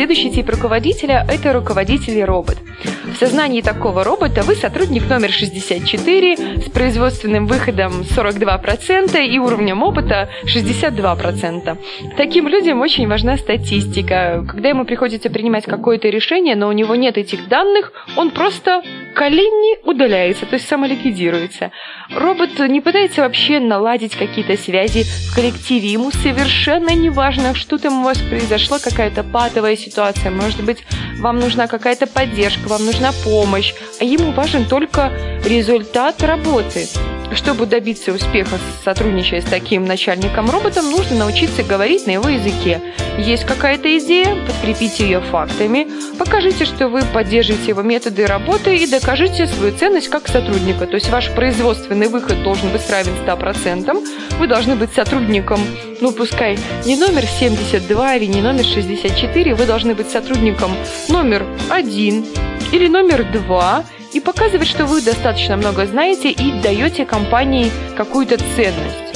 Следующий 0.01 0.31
тип 0.31 0.49
руководителя– 0.49 1.27
это 1.29 1.53
руководитель-робот. 1.53 2.57
В 3.05 3.15
сознании 3.17 3.61
такого 3.61 4.03
робота 4.03 4.41
вы 4.41 4.55
сотрудник 4.55 5.07
номер 5.07 5.31
64 5.31 6.37
с 6.65 6.69
производственным 6.71 7.45
выходом 7.45 8.01
42% 8.01 9.23
и 9.23 9.37
уровнем 9.37 9.83
опыта 9.83 10.27
62%. 10.45 11.77
Таким 12.17 12.47
людям 12.47 12.81
очень 12.81 13.07
важна 13.07 13.37
статистика. 13.37 14.43
Когда 14.49 14.69
ему 14.69 14.85
приходится 14.85 15.29
принимать 15.29 15.65
какое-то 15.65 16.09
решение, 16.09 16.55
но 16.55 16.67
у 16.67 16.71
него 16.71 16.95
нет 16.95 17.19
этих 17.19 17.47
данных, 17.47 17.91
он 18.15 18.31
просто 18.31 18.81
колени 19.13 19.85
удаляется, 19.85 20.47
то 20.47 20.55
есть 20.55 20.67
самоликвидируется. 20.67 21.69
Робот 22.15 22.57
не 22.57 22.81
пытается 22.81 23.21
вообще 23.21 23.59
наладить 23.59 24.15
какие-то 24.15 24.57
связи 24.57 25.03
в 25.03 25.35
коллективе. 25.35 25.91
Ему 25.91 26.09
совершенно 26.09 26.89
не 26.95 27.11
важно, 27.11 27.53
что 27.53 27.77
там 27.77 28.01
у 28.01 28.03
вас 28.05 28.17
произошла 28.17 28.79
какая-то 28.79 29.23
патовая 29.23 29.75
ситуация. 29.75 29.90
Может 29.97 30.63
быть, 30.63 30.79
вам 31.19 31.39
нужна 31.39 31.67
какая-то 31.67 32.07
поддержка, 32.07 32.67
вам 32.67 32.85
нужна 32.85 33.11
помощь. 33.23 33.73
А 33.99 34.03
ему 34.03 34.31
важен 34.31 34.65
только 34.65 35.11
результат 35.45 36.21
работы. 36.23 36.87
Чтобы 37.33 37.65
добиться 37.65 38.11
успеха, 38.11 38.57
сотрудничая 38.83 39.41
с 39.41 39.45
таким 39.45 39.85
начальником-роботом, 39.85 40.91
нужно 40.91 41.15
научиться 41.15 41.63
говорить 41.63 42.05
на 42.05 42.11
его 42.11 42.27
языке. 42.27 42.81
Есть 43.17 43.45
какая-то 43.45 43.97
идея, 43.99 44.35
подкрепите 44.45 45.05
ее 45.05 45.21
фактами, 45.21 45.87
покажите, 46.17 46.65
что 46.65 46.89
вы 46.89 47.03
поддерживаете 47.03 47.69
его 47.69 47.83
методы 47.83 48.25
работы 48.25 48.75
и 48.75 48.85
докажите 48.85 49.47
свою 49.47 49.73
ценность 49.77 50.09
как 50.09 50.27
сотрудника. 50.27 50.85
То 50.87 50.95
есть 50.95 51.09
ваш 51.09 51.31
производственный 51.31 52.09
выход 52.09 52.43
должен 52.43 52.69
быть 52.69 52.89
равен 52.89 53.13
100%, 53.25 54.37
вы 54.37 54.47
должны 54.47 54.75
быть 54.75 54.93
сотрудником, 54.93 55.61
ну 56.01 56.11
пускай 56.11 56.57
не 56.85 56.97
номер 56.97 57.25
72 57.25 58.15
или 58.15 58.25
не 58.25 58.41
номер 58.41 58.65
64, 58.65 59.55
вы 59.55 59.65
должны 59.65 59.80
быть 59.89 60.09
сотрудником 60.09 60.71
номер 61.09 61.45
1 61.69 62.25
или 62.71 62.87
номер 62.87 63.25
2, 63.31 63.83
и 64.13 64.19
показывать, 64.19 64.67
что 64.67 64.85
вы 64.85 65.01
достаточно 65.01 65.57
много 65.57 65.85
знаете 65.85 66.31
и 66.31 66.51
даете 66.61 67.05
компании 67.05 67.71
какую-то 67.95 68.37
ценность. 68.55 69.15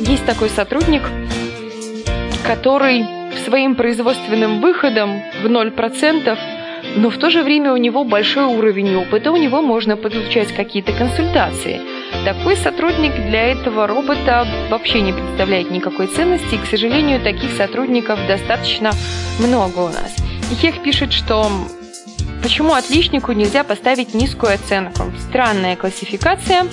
Есть 0.00 0.26
такой 0.26 0.48
сотрудник, 0.48 1.02
который 2.46 3.04
своим 3.44 3.74
производственным 3.74 4.60
выходом 4.60 5.22
в 5.42 5.46
0%, 5.46 6.38
но 6.96 7.10
в 7.10 7.18
то 7.18 7.30
же 7.30 7.42
время 7.42 7.72
у 7.72 7.76
него 7.76 8.04
большой 8.04 8.44
уровень 8.44 8.96
опыта, 8.96 9.30
у 9.30 9.36
него 9.36 9.62
можно 9.62 9.96
получать 9.96 10.52
какие-то 10.52 10.92
консультации. 10.92 11.80
Такой 12.24 12.56
сотрудник 12.56 13.14
для 13.14 13.52
этого 13.52 13.86
робота 13.86 14.46
вообще 14.70 15.00
не 15.00 15.12
представляет 15.12 15.70
никакой 15.70 16.06
ценности, 16.08 16.54
и, 16.54 16.58
к 16.58 16.66
сожалению, 16.66 17.20
таких 17.20 17.52
сотрудников 17.52 18.18
достаточно 18.26 18.92
много 19.38 19.80
у 19.80 19.88
нас. 19.88 20.16
Ихех 20.50 20.82
пишет, 20.82 21.12
что 21.12 21.50
Почему 22.42 22.74
отличнику 22.74 23.32
нельзя 23.32 23.64
поставить 23.64 24.14
низкую 24.14 24.54
оценку? 24.54 25.12
Странная 25.28 25.74
классификация. 25.74 26.66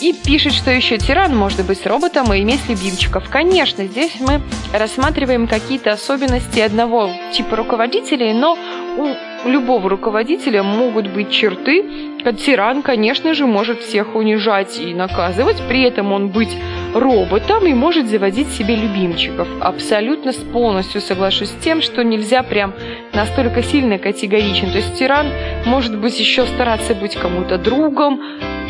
И 0.00 0.14
пишет, 0.14 0.54
что 0.54 0.70
еще 0.70 0.96
тиран 0.96 1.36
может 1.36 1.66
быть 1.66 1.84
роботом 1.84 2.32
и 2.32 2.40
иметь 2.42 2.66
любимчиков. 2.68 3.28
Конечно, 3.28 3.84
здесь 3.84 4.16
мы 4.20 4.40
рассматриваем 4.72 5.48
какие-то 5.48 5.92
особенности 5.92 6.60
одного 6.60 7.10
типа 7.32 7.56
руководителей, 7.56 8.32
но 8.32 8.56
у 8.96 9.14
любого 9.44 9.88
руководителя 9.88 10.62
могут 10.62 11.08
быть 11.08 11.30
черты. 11.30 11.84
Тиран, 12.44 12.82
конечно 12.82 13.32
же, 13.32 13.46
может 13.46 13.80
всех 13.80 14.14
унижать 14.14 14.78
и 14.80 14.92
наказывать, 14.92 15.62
при 15.66 15.82
этом 15.82 16.12
он 16.12 16.28
быть 16.28 16.54
роботом 16.94 17.66
и 17.66 17.74
может 17.74 18.08
заводить 18.08 18.48
себе 18.48 18.76
любимчиков. 18.76 19.48
Абсолютно 19.60 20.32
полностью 20.52 21.00
соглашусь 21.00 21.50
с 21.50 21.64
тем, 21.64 21.80
что 21.80 22.04
нельзя 22.04 22.42
прям 22.42 22.74
настолько 23.12 23.62
сильно 23.62 23.98
категоричен. 23.98 24.70
То 24.70 24.78
есть 24.78 24.98
тиран 24.98 25.28
может 25.64 25.96
быть 25.98 26.18
еще 26.20 26.44
стараться 26.46 26.94
быть 26.94 27.16
кому-то 27.16 27.56
другом, 27.56 28.20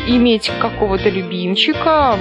иметь 0.07 0.51
какого-то 0.59 1.09
любимчика. 1.09 2.17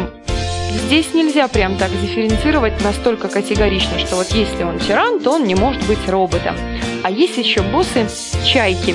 Здесь 0.70 1.14
нельзя 1.14 1.48
прям 1.48 1.76
так 1.76 1.90
дифференцировать 1.90 2.82
настолько 2.82 3.28
категорично, 3.28 3.98
что 3.98 4.16
вот 4.16 4.28
если 4.32 4.62
он 4.62 4.78
тиран, 4.78 5.20
то 5.20 5.32
он 5.32 5.44
не 5.44 5.54
может 5.54 5.84
быть 5.86 6.08
роботом. 6.08 6.56
А 7.02 7.10
есть 7.10 7.36
еще 7.38 7.62
боссы 7.62 8.06
чайки. 8.44 8.94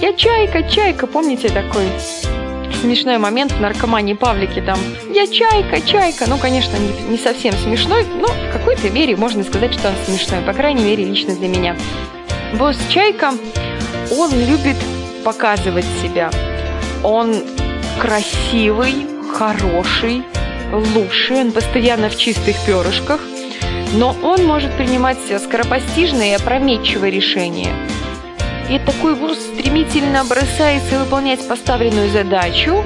Я 0.00 0.12
чайка, 0.12 0.62
чайка, 0.62 1.06
помните 1.06 1.48
такой 1.48 1.86
смешной 2.80 3.18
момент 3.18 3.52
в 3.52 3.60
наркомании 3.60 4.14
Павлики 4.14 4.60
там 4.60 4.78
«Я 5.12 5.26
чайка, 5.26 5.80
чайка». 5.80 6.26
Ну, 6.28 6.38
конечно, 6.38 6.76
не, 6.76 7.12
не 7.12 7.18
совсем 7.18 7.54
смешной, 7.54 8.04
но 8.04 8.28
в 8.28 8.52
какой-то 8.52 8.90
мере 8.90 9.16
можно 9.16 9.42
сказать, 9.44 9.72
что 9.72 9.88
он 9.88 9.94
смешной. 10.06 10.40
По 10.42 10.52
крайней 10.52 10.84
мере, 10.84 11.04
лично 11.04 11.34
для 11.34 11.48
меня. 11.48 11.76
Босс 12.54 12.78
Чайка, 12.88 13.32
он 14.16 14.30
любит 14.32 14.76
показывать 15.24 15.86
себя. 16.02 16.30
Он 17.02 17.34
красивый, 17.98 19.06
хороший, 19.32 20.22
лучший, 20.72 21.40
он 21.40 21.52
постоянно 21.52 22.08
в 22.08 22.16
чистых 22.16 22.56
перышках, 22.64 23.20
но 23.94 24.16
он 24.22 24.44
может 24.46 24.72
принимать 24.76 25.18
скоропостижные 25.38 26.32
и 26.32 26.34
опрометчивые 26.34 27.10
решения– 27.10 27.74
и 28.68 28.80
такой 28.80 29.14
вуз 29.14 29.38
стремительно 29.38 30.24
бросается 30.24 30.98
выполнять 30.98 31.46
поставленную 31.46 32.08
задачу, 32.08 32.82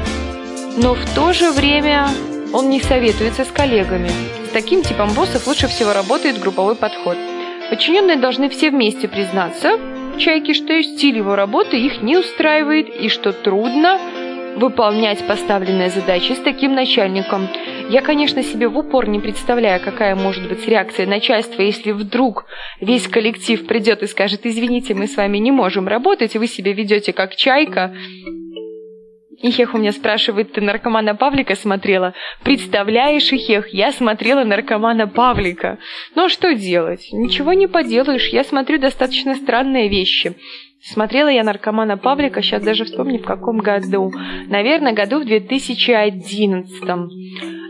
но 0.76 0.94
в 0.94 1.14
то 1.14 1.32
же 1.32 1.52
время 1.52 2.06
он 2.52 2.68
не 2.68 2.80
советуется 2.80 3.46
с 3.46 3.48
коллегами. 3.48 4.10
С 4.46 4.52
таким 4.52 4.82
типом 4.82 5.10
боссов 5.14 5.46
лучше 5.46 5.68
всего 5.68 5.94
работает 5.94 6.38
групповой 6.38 6.74
подход. 6.74 7.16
Подчиненные 7.70 8.16
должны 8.16 8.50
все 8.50 8.70
вместе 8.70 9.08
признаться, 9.08 9.78
чайки, 10.18 10.52
что 10.52 10.82
стиль 10.82 11.16
его 11.16 11.34
работы 11.34 11.78
их 11.78 12.02
не 12.02 12.18
устраивает 12.18 12.88
и 12.88 13.08
что 13.08 13.32
трудно 13.32 13.98
выполнять 14.56 15.26
поставленные 15.26 15.90
задачи 15.90 16.32
с 16.32 16.38
таким 16.38 16.74
начальником. 16.74 17.48
Я, 17.88 18.02
конечно, 18.02 18.42
себе 18.42 18.68
в 18.68 18.78
упор 18.78 19.08
не 19.08 19.18
представляю, 19.18 19.80
какая 19.80 20.14
может 20.14 20.48
быть 20.48 20.66
реакция 20.68 21.06
начальства, 21.06 21.62
если 21.62 21.92
вдруг 21.92 22.46
весь 22.80 23.08
коллектив 23.08 23.66
придет 23.66 24.02
и 24.02 24.06
скажет, 24.06 24.40
извините, 24.44 24.94
мы 24.94 25.06
с 25.06 25.16
вами 25.16 25.38
не 25.38 25.50
можем 25.50 25.88
работать, 25.88 26.36
вы 26.36 26.46
себя 26.46 26.72
ведете 26.72 27.12
как 27.12 27.34
чайка. 27.34 27.94
Ихех 29.42 29.74
у 29.74 29.78
меня 29.78 29.92
спрашивает, 29.92 30.52
ты 30.52 30.60
наркомана 30.60 31.14
Павлика 31.14 31.56
смотрела? 31.56 32.12
Представляешь, 32.44 33.32
Ихех, 33.32 33.68
я 33.72 33.90
смотрела 33.90 34.44
наркомана 34.44 35.08
Павлика. 35.08 35.78
Ну 36.14 36.26
а 36.26 36.28
что 36.28 36.54
делать? 36.54 37.08
Ничего 37.10 37.54
не 37.54 37.66
поделаешь, 37.66 38.28
я 38.28 38.44
смотрю 38.44 38.78
достаточно 38.78 39.34
странные 39.34 39.88
вещи. 39.88 40.36
Смотрела 40.82 41.28
я 41.28 41.44
наркомана 41.44 41.98
Павлика, 41.98 42.40
сейчас 42.40 42.62
даже 42.62 42.84
вспомню, 42.84 43.18
в 43.18 43.26
каком 43.26 43.58
году. 43.58 44.10
Наверное, 44.48 44.94
году 44.94 45.20
в 45.20 45.26
2011. 45.26 46.82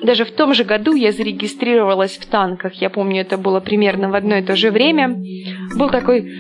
Даже 0.04 0.24
в 0.24 0.30
том 0.30 0.54
же 0.54 0.64
году 0.64 0.94
я 0.94 1.10
зарегистрировалась 1.10 2.16
в 2.16 2.26
танках. 2.26 2.74
Я 2.74 2.88
помню, 2.88 3.22
это 3.22 3.36
было 3.36 3.60
примерно 3.60 4.10
в 4.10 4.14
одно 4.14 4.36
и 4.36 4.42
то 4.42 4.54
же 4.54 4.70
время. 4.70 5.16
Был 5.76 5.90
такой, 5.90 6.30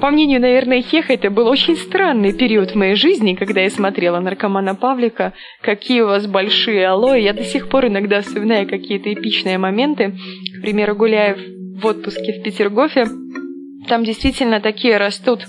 по 0.00 0.10
мнению, 0.10 0.40
наверное, 0.40 0.80
Хеха, 0.80 1.12
это 1.12 1.28
был 1.30 1.46
очень 1.46 1.76
странный 1.76 2.32
период 2.32 2.70
в 2.70 2.74
моей 2.74 2.94
жизни, 2.94 3.34
когда 3.34 3.60
я 3.60 3.70
смотрела 3.70 4.18
наркомана 4.18 4.74
Павлика. 4.74 5.34
Какие 5.60 6.00
у 6.00 6.06
вас 6.06 6.26
большие 6.26 6.86
алоэ. 6.88 7.20
Я 7.20 7.34
до 7.34 7.44
сих 7.44 7.68
пор 7.68 7.86
иногда 7.86 8.22
вспоминаю 8.22 8.66
какие-то 8.66 9.12
эпичные 9.12 9.58
моменты. 9.58 10.14
К 10.58 10.62
примеру, 10.62 10.96
гуляя 10.96 11.36
в 11.36 11.84
отпуске 11.84 12.32
в 12.32 12.42
Петергофе, 12.42 13.06
там 13.88 14.04
действительно 14.04 14.60
такие 14.60 14.96
растут 14.96 15.44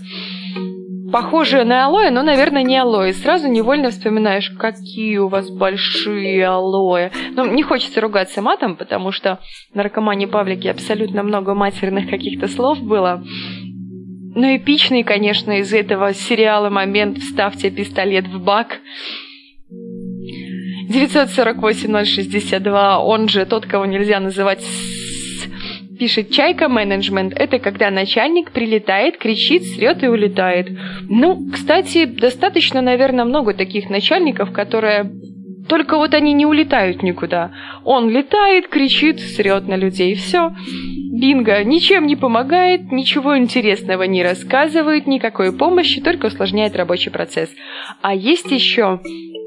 похожие 1.11 1.63
на 1.63 1.85
алоэ, 1.85 2.11
но, 2.11 2.23
наверное, 2.23 2.63
не 2.63 2.77
алоэ. 2.77 3.13
Сразу 3.13 3.47
невольно 3.47 3.89
вспоминаешь, 3.89 4.49
какие 4.51 5.17
у 5.17 5.27
вас 5.27 5.49
большие 5.49 6.45
алоэ. 6.45 7.11
Ну, 7.35 7.45
не 7.45 7.63
хочется 7.63 8.01
ругаться 8.01 8.41
матом, 8.41 8.75
потому 8.75 9.11
что 9.11 9.39
в 9.71 9.75
наркомане 9.75 10.27
Павлики 10.27 10.67
абсолютно 10.67 11.23
много 11.23 11.53
матерных 11.53 12.09
каких-то 12.09 12.47
слов 12.47 12.81
было. 12.81 13.23
Но 14.35 14.55
эпичный, 14.55 15.03
конечно, 15.03 15.59
из 15.59 15.73
этого 15.73 16.13
сериала 16.13 16.69
момент 16.69 17.17
«Вставьте 17.17 17.71
пистолет 17.71 18.27
в 18.27 18.43
бак». 18.43 18.79
948-062, 20.89 22.97
он 22.97 23.27
же 23.27 23.45
тот, 23.45 23.67
кого 23.67 23.85
нельзя 23.85 24.19
называть 24.19 24.65
пишет 25.99 26.31
«Чайка 26.31 26.69
менеджмент»— 26.69 27.33
это 27.35 27.59
когда 27.59 27.91
начальник 27.91 28.51
прилетает, 28.51 29.17
кричит, 29.17 29.63
срет 29.63 30.03
и 30.03 30.07
улетает. 30.07 30.69
Ну, 31.09 31.49
кстати, 31.51 32.05
достаточно, 32.05 32.81
наверное, 32.81 33.25
много 33.25 33.53
таких 33.53 33.89
начальников, 33.89 34.51
которые 34.51 35.11
только 35.69 35.97
вот 35.97 36.15
они 36.15 36.33
не 36.33 36.47
улетают 36.47 37.03
никуда. 37.03 37.51
Он 37.85 38.09
летает, 38.09 38.67
кричит, 38.69 39.19
срет 39.19 39.67
на 39.67 39.75
людей. 39.75 40.15
Все. 40.15 40.51
Бинго. 41.11 41.63
Ничем 41.63 42.07
не 42.07 42.15
помогает, 42.15 42.91
ничего 42.91 43.37
интересного 43.37 44.03
не 44.03 44.23
рассказывает, 44.23 45.05
никакой 45.05 45.55
помощи, 45.55 46.01
только 46.01 46.25
усложняет 46.25 46.75
рабочий 46.75 47.11
процесс. 47.11 47.49
А 48.01 48.15
есть 48.15 48.51
еще 48.51 48.99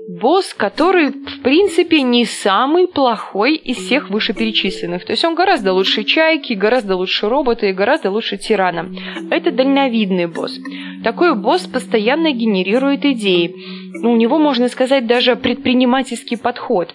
босс, 0.09 0.55
который, 0.55 1.11
в 1.11 1.43
принципе, 1.43 2.03
не 2.03 2.25
самый 2.25 2.87
плохой 2.87 3.55
из 3.55 3.77
всех 3.77 4.11
вышеперечисленных. 4.11 5.05
То 5.05 5.13
есть 5.13 5.25
он 5.25 5.35
гораздо 5.35 5.73
лучше 5.73 6.05
чайки, 6.05 6.55
гораздо 6.55 6.97
лучше 6.97 7.29
робота 7.29 7.67
и 7.67 7.73
гораздо 7.73 8.11
лучше 8.11 8.37
тирана. 8.37 8.91
Это 9.31 9.51
дальновидный 9.51 10.27
босс. 10.27 10.59
Такой 11.05 11.35
босс 11.35 11.67
постоянно 11.67 12.33
генерирует 12.33 13.05
идеи. 13.05 13.55
Ну, 14.03 14.13
у 14.13 14.17
него, 14.17 14.39
можно 14.39 14.69
сказать, 14.69 15.07
даже 15.07 15.37
предпринимательский 15.37 16.37
подход. 16.37 16.95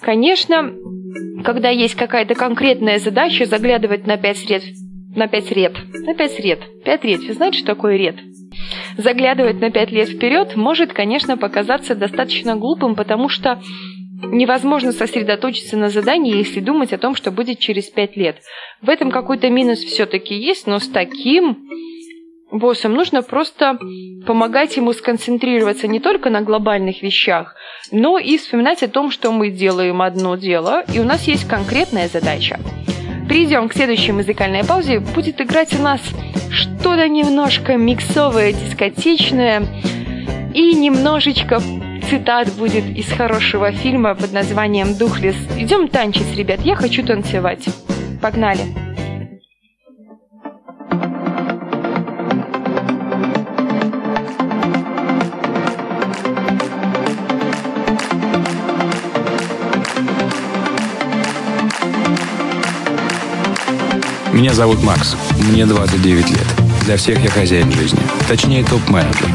Конечно, 0.00 0.74
когда 1.44 1.70
есть 1.70 1.94
какая-то 1.94 2.34
конкретная 2.34 2.98
задача, 2.98 3.46
заглядывать 3.46 4.06
на 4.06 4.16
пять 4.16 4.48
лет, 4.48 4.62
на 5.14 5.28
пять 5.28 5.54
лет, 5.54 5.72
на 6.04 6.14
пять 6.14 6.38
лет, 6.42 6.60
пять 6.84 7.04
лет, 7.04 7.20
вы 7.20 7.32
знаете, 7.32 7.58
что 7.58 7.68
такое 7.68 7.96
ред? 7.96 8.16
Заглядывать 8.96 9.60
на 9.60 9.70
пять 9.70 9.90
лет 9.90 10.08
вперед 10.08 10.56
может, 10.56 10.92
конечно, 10.92 11.36
показаться 11.36 11.94
достаточно 11.94 12.56
глупым, 12.56 12.94
потому 12.94 13.28
что 13.28 13.60
невозможно 14.22 14.92
сосредоточиться 14.92 15.76
на 15.76 15.90
задании, 15.90 16.36
если 16.36 16.60
думать 16.60 16.92
о 16.92 16.98
том, 16.98 17.14
что 17.14 17.30
будет 17.30 17.58
через 17.58 17.84
пять 17.88 18.16
лет. 18.16 18.38
В 18.80 18.88
этом 18.88 19.10
какой-то 19.10 19.50
минус 19.50 19.80
все-таки 19.80 20.34
есть, 20.34 20.66
но 20.66 20.78
с 20.78 20.88
таким 20.88 21.68
боссом 22.50 22.94
нужно 22.94 23.22
просто 23.22 23.78
помогать 24.26 24.76
ему 24.76 24.92
сконцентрироваться 24.92 25.88
не 25.88 26.00
только 26.00 26.30
на 26.30 26.40
глобальных 26.40 27.02
вещах, 27.02 27.54
но 27.90 28.18
и 28.18 28.38
вспоминать 28.38 28.82
о 28.82 28.88
том, 28.88 29.10
что 29.10 29.32
мы 29.32 29.50
делаем 29.50 30.02
одно 30.02 30.36
дело, 30.36 30.84
и 30.94 31.00
у 31.00 31.04
нас 31.04 31.26
есть 31.26 31.48
конкретная 31.48 32.08
задача. 32.08 32.58
Перейдем 33.28 33.68
к 33.68 33.74
следующей 33.74 34.12
музыкальной 34.12 34.64
паузе. 34.64 35.00
Будет 35.00 35.40
играть 35.40 35.74
у 35.74 35.82
нас 35.82 36.00
что-то 36.50 37.08
немножко 37.08 37.76
миксовое, 37.76 38.52
дискотечное 38.52 39.62
и 40.54 40.74
немножечко 40.74 41.60
цитат 42.08 42.52
будет 42.52 42.84
из 42.96 43.10
хорошего 43.10 43.72
фильма 43.72 44.14
под 44.14 44.32
названием 44.32 44.96
«Духлес». 44.96 45.36
Идем 45.56 45.88
танчить, 45.88 46.36
ребят, 46.36 46.60
я 46.62 46.76
хочу 46.76 47.04
танцевать. 47.04 47.64
Погнали! 48.20 48.93
Меня 64.34 64.52
зовут 64.52 64.82
Макс, 64.82 65.14
мне 65.38 65.64
29 65.64 66.30
лет. 66.30 66.46
Для 66.84 66.96
всех 66.96 67.22
я 67.22 67.30
хозяин 67.30 67.70
жизни, 67.70 68.00
точнее 68.26 68.64
топ-менеджер. 68.64 69.28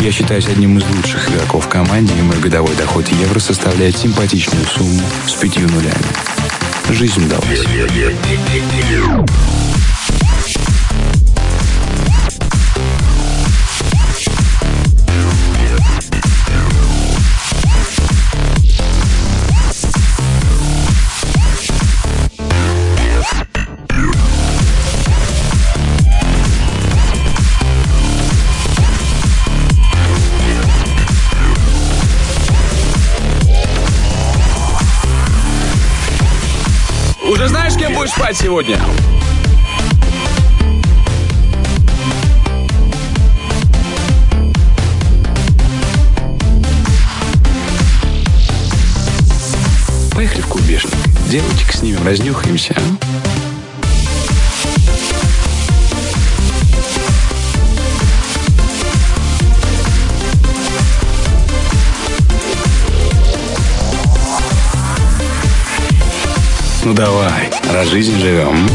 Я 0.00 0.12
считаюсь 0.12 0.46
одним 0.46 0.76
из 0.76 0.84
лучших 0.94 1.30
игроков 1.30 1.64
в 1.64 1.68
команде, 1.68 2.12
и 2.12 2.20
мой 2.20 2.38
годовой 2.38 2.76
доход 2.76 3.08
евро 3.08 3.38
составляет 3.38 3.96
симпатичную 3.96 4.66
сумму 4.66 5.00
с 5.26 5.32
пятью 5.32 5.66
нулями. 5.70 5.94
Жизнь 6.90 7.24
удалась. 7.24 7.64
Будешь 38.08 38.14
спать 38.14 38.36
сегодня? 38.36 38.78
Поехали 50.14 50.40
в 50.40 50.46
кубежник. 50.46 50.92
Девочек 51.30 51.72
снимем, 51.72 52.04
разнюхаемся, 52.06 52.74
а? 52.76 53.07
Ну 66.88 66.94
давай, 66.94 67.50
раз 67.70 67.88
жизнь 67.88 68.18
живем. 68.18 68.66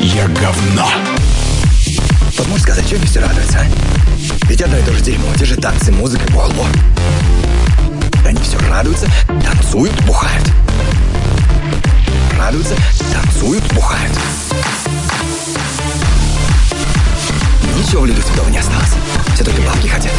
Я 0.00 0.26
говно. 0.28 0.88
Вот 2.38 2.48
можешь 2.48 2.62
сказать, 2.62 2.92
они 2.92 3.04
все 3.06 3.20
радуются, 3.20 3.60
а? 3.60 3.66
Ведь 4.48 4.60
одно 4.60 4.76
и 4.76 4.82
то 4.82 4.92
же 4.92 5.00
дерьмо, 5.00 5.26
те 5.38 5.44
же 5.44 5.56
танцы, 5.56 5.92
музыка, 5.92 6.30
болбо. 6.32 6.66
Они 8.26 8.40
все 8.42 8.58
радуются, 8.68 9.06
танцуют, 9.44 9.94
бухают. 10.04 10.50
Радуются, 12.38 12.74
танцуют, 13.12 13.64
бухают. 13.72 14.18
Ничего 17.78 18.02
в 18.02 18.06
людях 18.06 18.24
святого 18.24 18.48
не 18.48 18.58
осталось. 18.58 18.94
Все 19.34 19.44
только 19.44 19.62
бабки 19.62 19.88
хотят. 19.88 20.12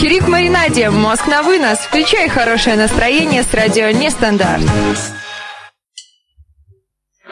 Чирик 0.00 0.22
в 0.24 0.28
маринаде, 0.28 0.90
мозг 0.90 1.28
на 1.28 1.42
вынос. 1.42 1.78
Включай 1.78 2.28
хорошее 2.28 2.76
настроение 2.76 3.44
с 3.44 3.54
радио 3.54 3.90
Нестандарт. 3.90 4.62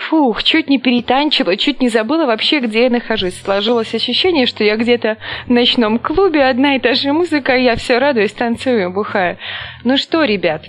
Фух, 0.09 0.45
чуть 0.45 0.69
не 0.69 0.79
перетанчила, 0.79 1.57
чуть 1.57 1.81
не 1.81 1.89
забыла 1.89 2.27
вообще, 2.27 2.61
где 2.61 2.85
я 2.85 2.91
нахожусь. 2.91 3.35
Сложилось 3.43 3.95
ощущение, 3.95 4.47
что 4.47 4.63
я 4.63 4.77
где-то 4.77 5.17
в 5.47 5.51
ночном 5.51 5.99
клубе, 5.99 6.45
одна 6.45 6.77
и 6.77 6.79
та 6.79 6.95
же 6.95 7.13
музыка, 7.13 7.57
я 7.57 7.75
все 7.75 7.99
радуюсь, 7.99 8.33
танцую, 8.33 8.93
бухаю. 8.93 9.39
Ну 9.83 9.97
что, 9.97 10.23
ребят, 10.23 10.67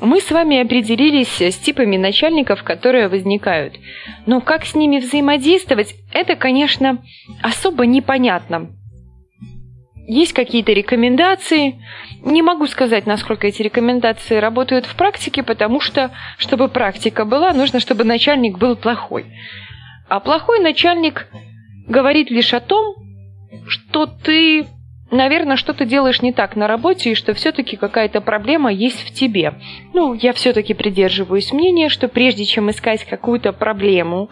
мы 0.00 0.20
с 0.20 0.30
вами 0.30 0.60
определились 0.60 1.40
с 1.40 1.56
типами 1.56 1.96
начальников, 1.96 2.62
которые 2.62 3.08
возникают. 3.08 3.74
Но 4.26 4.40
как 4.40 4.64
с 4.64 4.74
ними 4.74 4.98
взаимодействовать, 4.98 5.94
это, 6.12 6.36
конечно, 6.36 7.02
особо 7.42 7.86
непонятно. 7.86 8.70
Есть 10.06 10.32
какие-то 10.32 10.72
рекомендации. 10.72 11.82
Не 12.22 12.40
могу 12.40 12.66
сказать, 12.66 13.04
насколько 13.04 13.46
эти 13.46 13.60
рекомендации 13.60 14.36
работают 14.36 14.86
в 14.86 14.94
практике, 14.96 15.42
потому 15.42 15.80
что, 15.80 16.10
чтобы 16.38 16.68
практика 16.68 17.26
была, 17.26 17.52
нужно, 17.52 17.78
чтобы 17.78 18.04
начальник 18.04 18.56
был 18.56 18.74
плохой. 18.74 19.26
А 20.08 20.20
плохой 20.20 20.60
начальник 20.60 21.28
говорит 21.86 22.30
лишь 22.30 22.54
о 22.54 22.60
том, 22.60 22.94
что 23.66 24.06
ты, 24.06 24.66
наверное, 25.10 25.56
что-то 25.56 25.84
делаешь 25.84 26.22
не 26.22 26.32
так 26.32 26.56
на 26.56 26.66
работе, 26.66 27.12
и 27.12 27.14
что 27.14 27.34
все-таки 27.34 27.76
какая-то 27.76 28.20
проблема 28.20 28.72
есть 28.72 29.06
в 29.06 29.12
тебе. 29.12 29.54
Ну, 29.94 30.14
я 30.14 30.32
все-таки 30.32 30.74
придерживаюсь 30.74 31.52
мнения, 31.52 31.88
что 31.88 32.08
прежде 32.08 32.44
чем 32.44 32.70
искать 32.70 33.04
какую-то 33.04 33.52
проблему 33.52 34.30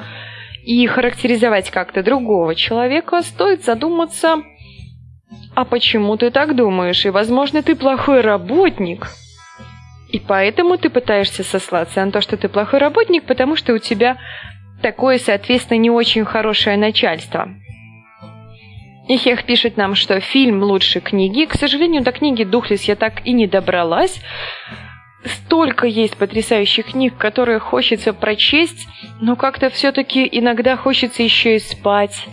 и 0.65 0.87
характеризовать 0.87 1.71
как-то 1.71 2.03
другого 2.03 2.55
человека, 2.55 3.23
стоит 3.23 3.65
задуматься, 3.65 4.43
а 5.55 5.65
почему 5.65 6.17
ты 6.17 6.31
так 6.31 6.55
думаешь? 6.55 7.07
И, 7.07 7.11
возможно, 7.11 7.62
ты 7.62 7.75
плохой 7.75 8.21
работник. 8.21 9.09
И 10.11 10.21
поэтому 10.21 10.77
ты 10.79 10.91
пытаешься 10.91 11.43
сослаться 11.43 12.05
на 12.05 12.12
то, 12.12 12.21
что 12.21 12.37
ты 12.37 12.49
плохой 12.49 12.79
работник, 12.79 13.25
потому 13.25 13.57
что 13.57 13.75
у 13.75 13.79
тебя 13.79 14.19
такое, 14.83 15.19
соответственно, 15.19 15.79
не 15.79 15.91
очень 15.91 16.25
хорошее 16.25 16.77
начальство. 16.77 17.49
И 19.09 19.16
пишет 19.47 19.77
нам, 19.77 19.95
что 19.95 20.19
фильм 20.21 20.62
лучше 20.62 21.01
книги. 21.01 21.45
К 21.45 21.55
сожалению, 21.55 22.03
до 22.03 22.12
книги 22.12 22.42
«Духлес» 22.42 22.83
я 22.85 22.97
так 22.97 23.25
и 23.25 23.33
не 23.33 23.47
добралась. 23.47 24.21
Столько 25.25 25.87
есть 25.87 26.16
потрясающих 26.16 26.87
книг, 26.92 27.16
которые 27.16 27.59
хочется 27.59 28.12
прочесть, 28.12 28.87
но 29.21 29.37
как-то 29.37 29.71
все-таки 29.71 30.29
иногда 30.31 30.77
хочется 30.77 31.23
еще 31.23 31.57
и 31.57 31.61
спать. 31.61 32.27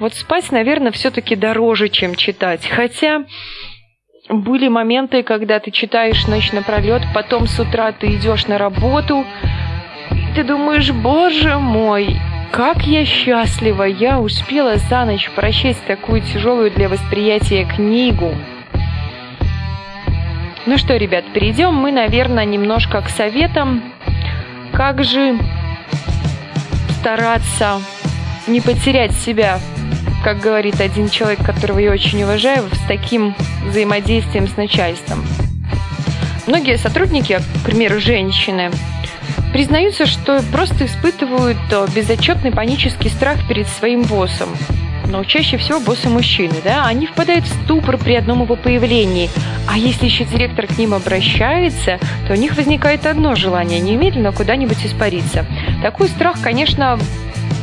Вот 0.00 0.14
спать, 0.14 0.50
наверное, 0.50 0.92
все-таки 0.92 1.36
дороже, 1.36 1.88
чем 1.88 2.14
читать. 2.14 2.66
Хотя 2.66 3.24
были 4.28 4.68
моменты, 4.68 5.22
когда 5.22 5.60
ты 5.60 5.70
читаешь 5.70 6.26
ночь 6.26 6.52
напролет, 6.52 7.02
потом 7.14 7.46
с 7.46 7.58
утра 7.60 7.92
ты 7.92 8.14
идешь 8.14 8.46
на 8.46 8.58
работу, 8.58 9.24
ты 10.34 10.42
думаешь, 10.42 10.90
боже 10.90 11.58
мой, 11.58 12.16
как 12.50 12.86
я 12.86 13.04
счастлива, 13.04 13.84
я 13.84 14.20
успела 14.20 14.76
за 14.76 15.04
ночь 15.04 15.30
прочесть 15.34 15.84
такую 15.86 16.20
тяжелую 16.20 16.70
для 16.70 16.88
восприятия 16.88 17.64
книгу. 17.64 18.34
Ну 20.66 20.78
что, 20.78 20.96
ребят, 20.96 21.24
перейдем 21.34 21.74
мы, 21.74 21.92
наверное, 21.92 22.44
немножко 22.44 23.02
к 23.02 23.08
советам. 23.10 23.82
Как 24.72 25.04
же 25.04 25.38
стараться 27.00 27.80
не 28.46 28.60
потерять 28.60 29.12
себя, 29.12 29.58
как 30.24 30.40
говорит 30.40 30.80
один 30.80 31.10
человек, 31.10 31.44
которого 31.44 31.78
я 31.78 31.90
очень 31.90 32.22
уважаю, 32.22 32.64
с 32.72 32.88
таким 32.88 33.34
взаимодействием 33.66 34.48
с 34.48 34.56
начальством. 34.56 35.22
Многие 36.46 36.78
сотрудники, 36.78 37.38
к 37.38 37.66
примеру, 37.66 38.00
женщины, 38.00 38.70
признаются, 39.54 40.04
что 40.04 40.42
просто 40.50 40.84
испытывают 40.84 41.56
э, 41.70 41.86
безотчетный 41.94 42.50
панический 42.50 43.08
страх 43.08 43.46
перед 43.46 43.68
своим 43.68 44.02
боссом. 44.02 44.48
Но 45.06 45.22
чаще 45.22 45.58
всего 45.58 45.78
боссы 45.78 46.08
мужчины, 46.08 46.54
да, 46.64 46.86
они 46.86 47.06
впадают 47.06 47.44
в 47.44 47.62
ступор 47.62 47.96
при 47.96 48.16
одном 48.16 48.42
его 48.42 48.56
появлении. 48.56 49.30
А 49.70 49.78
если 49.78 50.06
еще 50.06 50.24
директор 50.24 50.66
к 50.66 50.76
ним 50.76 50.92
обращается, 50.92 52.00
то 52.26 52.32
у 52.32 52.36
них 52.36 52.56
возникает 52.56 53.06
одно 53.06 53.36
желание– 53.36 53.78
немедленно 53.80 54.32
куда-нибудь 54.32 54.84
испариться. 54.84 55.46
Такой 55.82 56.08
страх, 56.08 56.38
конечно, 56.42 56.98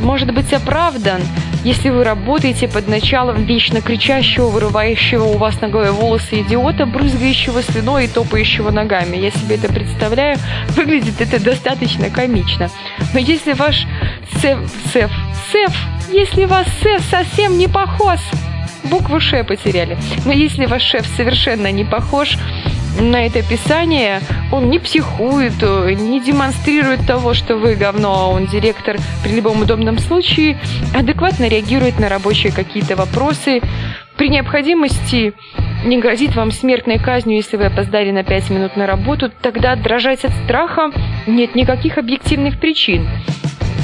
может 0.02 0.34
быть 0.34 0.52
оправдан, 0.54 1.22
если 1.64 1.90
вы 1.90 2.04
работаете 2.04 2.68
под 2.68 2.88
началом 2.88 3.46
вечно 3.46 3.82
кричащего, 3.82 4.48
вырывающего 4.48 5.24
у 5.26 5.38
вас 5.38 5.62
на 5.62 5.70
голове 5.70 5.92
волосы 5.92 6.42
идиота, 6.42 6.86
брызгающего 6.86 7.62
слюной 7.62 8.06
и 8.06 8.08
топающего 8.08 8.72
ногами. 8.72 9.18
Я 9.18 9.32
себе 9.32 9.56
это 9.56 9.72
представляю. 9.72 10.38
Выглядит 10.70 11.22
это 11.22 11.44
достаточно 11.44 12.10
комично. 12.10 12.70
Но 13.14 13.20
если 13.20 13.54
ваш 13.54 13.86
сеф, 14.42 14.58
сеф, 14.92 15.12
сеф, 15.52 15.72
если 16.12 16.46
вас 16.46 16.68
сеф 16.82 17.04
совсем 17.10 17.58
не 17.58 17.68
похож 17.68 18.20
букву 18.84 19.20
«ш» 19.20 19.44
потеряли. 19.44 19.98
Но 20.26 20.32
если 20.32 20.66
ваш 20.66 20.82
шеф 20.82 21.06
совершенно 21.16 21.72
не 21.72 21.86
похож 21.86 22.38
на 23.00 23.26
это 23.26 23.40
описание, 23.40 24.22
он 24.52 24.70
не 24.70 24.80
психует, 24.80 25.54
э, 25.62 25.94
не 25.94 26.20
демонстрирует 26.20 27.06
того, 27.06 27.34
что 27.34 27.56
вы 27.56 27.76
говно, 27.76 28.14
а 28.14 28.28
он 28.28 28.48
директор 28.48 28.98
при 29.24 29.34
любом 29.34 29.62
удобном 29.62 29.98
случае, 30.00 30.60
адекватно 30.94 31.48
реагирует 31.48 32.00
на 32.00 32.10
рабочие 32.10 32.52
какие-то 32.52 32.96
вопросы, 32.96 33.62
при 34.18 34.30
необходимости 34.30 35.34
не 35.84 35.98
грозит 35.98 36.36
вам 36.36 36.52
смертной 36.52 37.00
казнью, 37.00 37.38
если 37.38 37.58
вы 37.58 37.66
опоздали 37.66 38.12
на 38.12 38.24
5 38.24 38.50
минут 38.52 38.76
на 38.78 38.86
работу, 38.86 39.32
тогда 39.42 39.76
дрожать 39.76 40.24
от 40.26 40.32
страха 40.44 40.92
нет 41.26 41.56
никаких 41.56 41.98
объективных 41.98 42.60
причин. 42.60 43.08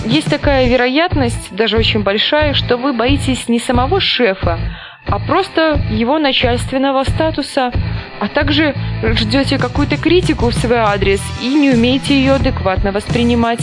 Есть 0.06 0.30
такая 0.30 0.70
вероятность, 0.70 1.54
даже 1.56 1.78
очень 1.78 2.04
большая, 2.04 2.54
что 2.54 2.78
вы 2.78 2.94
боитесь 2.94 3.50
не 3.50 3.60
самого 3.60 4.00
шефа, 4.00 4.60
а 5.08 5.20
просто 5.20 5.82
его 5.90 6.20
начальственного 6.20 7.04
статуса, 7.04 7.72
а 8.20 8.28
также 8.28 8.76
ждете 9.02 9.58
какую-то 9.58 9.98
критику 9.98 10.50
в 10.50 10.56
свой 10.56 10.78
адрес 10.78 11.22
и 11.42 11.54
не 11.54 11.72
умеете 11.72 12.18
ее 12.18 12.34
адекватно 12.34 12.92
воспринимать. 12.92 13.60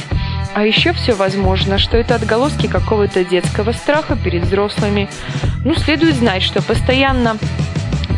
А 0.54 0.64
еще 0.64 0.92
все 0.92 1.14
возможно, 1.14 1.78
что 1.78 1.96
это 1.96 2.14
отголоски 2.14 2.68
какого-то 2.68 3.24
детского 3.24 3.72
страха 3.72 4.16
перед 4.16 4.44
взрослыми. 4.44 5.08
Ну, 5.64 5.74
следует 5.74 6.14
знать, 6.14 6.42
что 6.42 6.62
постоянно 6.62 7.36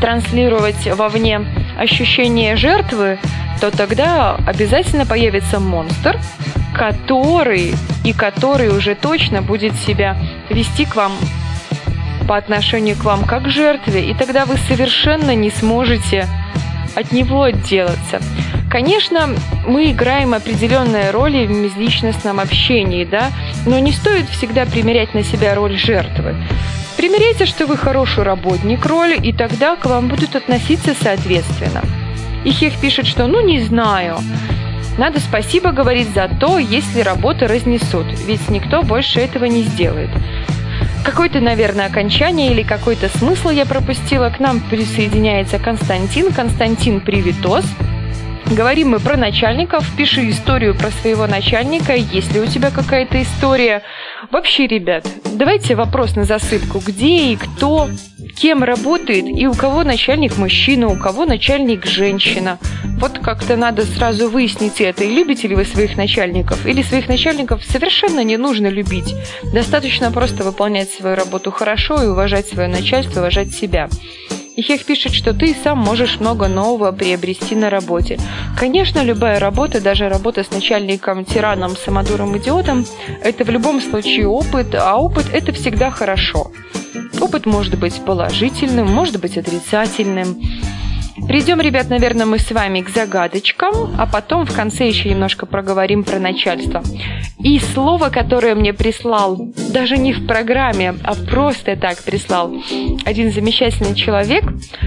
транслировать 0.00 0.87
вовне 0.94 1.40
ощущение 1.79 2.57
жертвы, 2.57 3.18
то 3.61 3.70
тогда 3.70 4.37
обязательно 4.46 5.07
появится 5.07 5.61
монстр, 5.61 6.18
который 6.74 7.74
и 8.05 8.12
который 8.12 8.68
уже 8.68 8.94
точно 8.94 9.40
будет 9.40 9.74
себя 9.76 10.16
вести 10.50 10.85
к 10.85 10.94
вам 10.94 11.12
по 12.29 12.37
отношению 12.37 12.96
к 12.96 13.05
вам 13.05 13.24
как 13.24 13.44
к 13.44 13.48
жертве, 13.48 14.11
и 14.11 14.14
тогда 14.14 14.44
вы 14.46 14.57
совершенно 14.57 15.35
не 15.35 15.50
сможете 15.50 16.29
от 16.96 17.12
него 17.12 17.42
отделаться. 17.42 18.20
Конечно, 18.68 19.28
мы 19.66 19.92
играем 19.92 20.35
определенные 20.35 21.11
роли 21.11 21.46
в 21.46 21.50
межличностном 21.50 22.40
общении, 22.40 23.04
да, 23.04 23.30
но 23.64 23.78
не 23.78 23.92
стоит 23.92 24.28
всегда 24.28 24.66
примерять 24.66 25.14
на 25.14 25.22
себя 25.22 25.54
роль 25.54 25.76
жертвы. 25.76 26.35
Примеряйте, 26.96 27.46
что 27.46 27.66
вы 27.66 27.76
хороший 27.76 28.24
работник 28.24 28.85
роли, 28.87 29.16
и 29.16 29.32
тогда 29.32 29.76
к 29.76 29.87
вам 29.87 30.09
будут 30.09 30.35
относиться 30.35 30.94
соответственно. 31.00 31.82
И 32.44 32.50
Хех 32.50 32.80
пишет, 32.80 33.06
что 33.06 33.26
«ну 33.26 33.40
не 33.46 33.61
знаю». 33.61 34.18
Надо 34.98 35.20
спасибо 35.20 35.72
говорить 35.72 36.09
за 36.14 36.28
то, 36.40 36.59
если 36.59 37.02
работы 37.02 37.46
разнесут, 37.46 38.06
ведь 38.26 38.48
никто 38.48 38.82
больше 38.82 39.20
этого 39.20 39.44
не 39.44 39.62
сделает. 39.62 40.09
Какое-то, 41.07 41.38
наверное, 41.38 41.87
окончание 41.87 42.51
или 42.51 42.64
какой-то 42.64 43.09
смысл 43.09 43.51
я 43.51 43.64
пропустила. 43.64 44.29
К 44.29 44.40
нам 44.40 44.59
присоединяется 44.59 45.61
Константин. 45.61 46.33
Константин, 46.33 47.01
привитос. 47.01 47.64
Говорим 48.50 48.90
мы 48.90 49.00
про 49.00 49.16
начальников. 49.16 49.85
Пиши 49.96 50.30
историю 50.30 50.74
про 50.76 50.90
своего 50.90 51.26
начальника, 51.26 51.94
есть 51.94 52.32
ли 52.32 52.40
у 52.40 52.46
тебя 52.46 52.70
какая-то 52.70 53.20
история. 53.20 53.82
Вообще, 54.30 54.68
ребят, 54.68 55.06
давайте 55.32 55.74
вопрос 55.74 56.14
на 56.14 56.24
засыпку. 56.24 56.80
Где 56.85 57.32
и 57.32 57.37
кто, 57.37 57.90
кем 58.37 58.62
работает 58.62 59.24
и 59.26 59.46
у 59.48 59.54
кого 59.54 59.82
начальник 59.82 60.38
мужчина, 60.38 60.87
у 60.88 60.96
кого 60.96 61.24
начальник 61.24 61.87
женщина. 61.87 62.59
Вот 62.98 63.18
как-то 63.18 63.56
надо 63.56 63.82
сразу 63.85 64.30
выяснить 64.30 64.80
это. 64.80 65.02
И 65.04 65.11
любите 65.11 65.48
ли 65.48 65.56
вы 65.56 65.64
своих 65.64 65.96
начальников? 65.96 66.64
Или 66.66 66.82
своих 66.82 67.09
начальников 67.09 67.64
совершенно 67.64 68.22
не 68.22 68.37
нужно 68.37 68.68
любить. 68.68 69.14
Достаточно 69.52 70.12
просто 70.12 70.44
выполнять 70.44 70.90
свою 70.90 71.16
работу 71.16 71.50
хорошо 71.50 72.02
и 72.02 72.06
уважать 72.06 72.46
свое 72.46 72.68
начальство, 72.68 73.20
уважать 73.20 73.52
себя. 73.52 73.88
И 74.57 74.62
Хех 74.62 74.87
пишет, 74.87 75.12
что 75.12 75.35
ты 75.35 75.55
сам 75.62 75.79
можешь 75.79 76.19
много 76.19 76.49
нового 76.49 76.90
приобрести 76.90 77.55
на 77.55 77.69
работе. 77.69 78.19
Конечно, 78.59 79.03
любая 79.03 79.38
работа, 79.38 79.83
даже 79.83 80.09
работа 80.09 80.45
с 80.45 80.51
начальником, 80.51 81.27
тираном, 81.27 81.77
самодуром, 81.77 82.37
идиотом, 82.38 82.87
это 83.23 83.45
в 83.45 83.51
любом 83.51 83.83
случае 83.83 84.27
опыт, 84.29 84.75
а 84.75 84.97
опыт 84.97 85.27
это 85.31 85.53
всегда 85.53 85.90
хорошо. 85.90 86.53
Опыт 87.21 87.45
может 87.45 87.79
быть 87.79 88.01
положительным, 88.01 88.87
может 88.87 89.21
быть 89.21 89.37
отрицательным. 89.37 90.40
Придем, 91.26 91.61
ребят, 91.61 91.88
наверное, 91.88 92.26
мы 92.26 92.38
с 92.38 92.50
вами 92.50 92.83
к 92.83 92.90
загадочкам, 92.90 93.94
а 93.98 94.07
потом 94.07 94.44
в 94.44 94.55
конце 94.55 94.87
еще 94.87 95.09
немножко 95.09 95.46
проговорим 95.46 96.05
про 96.05 96.18
начальство. 96.18 96.83
И 97.38 97.59
слово, 97.59 98.11
которое 98.11 98.55
мне 98.55 98.72
прислал, 98.72 99.37
даже 99.70 99.96
не 99.96 100.12
в 100.12 100.26
программе, 100.26 100.94
а 101.02 101.14
просто 101.14 101.76
так 101.76 102.02
прислал 102.02 102.52
один 103.05 103.33
замечательный 103.33 103.94
человек, 103.94 104.44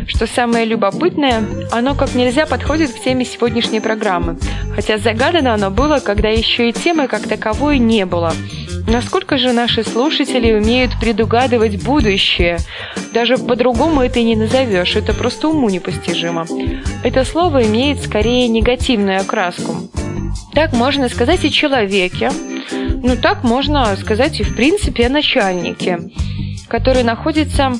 что 0.07 0.27
самое 0.27 0.65
любопытное, 0.65 1.43
оно 1.71 1.95
как 1.95 2.13
нельзя 2.15 2.45
подходит 2.45 2.91
к 2.91 3.03
теме 3.03 3.25
сегодняшней 3.25 3.79
программы. 3.79 4.37
Хотя 4.75 4.97
загадано 4.97 5.53
оно 5.53 5.71
было, 5.71 5.99
когда 5.99 6.29
еще 6.29 6.69
и 6.69 6.73
темы 6.73 7.07
как 7.07 7.27
таковой 7.27 7.79
не 7.79 8.05
было. 8.05 8.33
Насколько 8.89 9.37
же 9.37 9.53
наши 9.53 9.83
слушатели 9.83 10.51
умеют 10.51 10.99
предугадывать 10.99 11.83
будущее? 11.83 12.57
Даже 13.13 13.37
по-другому 13.37 14.01
это 14.01 14.19
и 14.19 14.23
не 14.23 14.35
назовешь, 14.35 14.95
это 14.95 15.13
просто 15.13 15.47
уму 15.47 15.69
непостижимо. 15.69 16.47
Это 17.03 17.23
слово 17.23 17.67
имеет 17.67 18.01
скорее 18.01 18.47
негативную 18.47 19.21
окраску. 19.21 19.75
Так 20.55 20.73
можно 20.73 21.07
сказать 21.07 21.45
о 21.45 21.49
человеке, 21.49 22.31
ну 22.71 23.15
так 23.15 23.43
можно 23.43 23.95
сказать 23.95 24.39
и 24.39 24.43
в 24.43 24.55
принципе 24.55 25.05
о 25.05 25.09
начальнике, 25.09 25.99
который 26.67 27.03
находится 27.03 27.73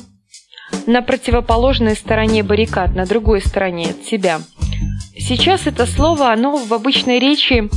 на 0.86 1.02
противоположной 1.02 1.96
стороне 1.96 2.44
баррикад, 2.44 2.94
на 2.94 3.04
другой 3.04 3.40
стороне 3.40 3.90
от 3.90 4.06
себя. 4.06 4.40
Сейчас 5.18 5.66
это 5.66 5.86
слово, 5.86 6.32
оно 6.32 6.56
в 6.56 6.72
обычной 6.72 7.18
речи 7.18 7.68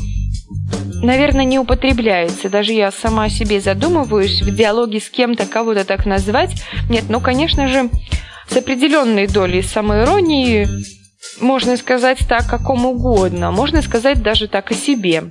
наверное, 1.03 1.45
не 1.45 1.59
употребляется. 1.59 2.49
Даже 2.49 2.73
я 2.73 2.91
сама 2.91 3.25
о 3.25 3.29
себе 3.29 3.61
задумываюсь 3.61 4.41
в 4.41 4.55
диалоге 4.55 4.99
с 4.99 5.09
кем-то 5.09 5.45
кого-то 5.45 5.85
так 5.85 6.05
назвать. 6.05 6.63
Нет, 6.89 7.05
ну, 7.09 7.21
конечно 7.21 7.67
же, 7.67 7.89
с 8.49 8.57
определенной 8.57 9.27
долей 9.27 9.61
самоиронии 9.61 10.67
можно 11.39 11.77
сказать 11.77 12.19
так, 12.27 12.47
какому 12.47 12.91
угодно. 12.91 13.51
Можно 13.51 13.81
сказать 13.81 14.21
даже 14.21 14.47
так 14.47 14.71
о 14.71 14.73
себе. 14.73 15.25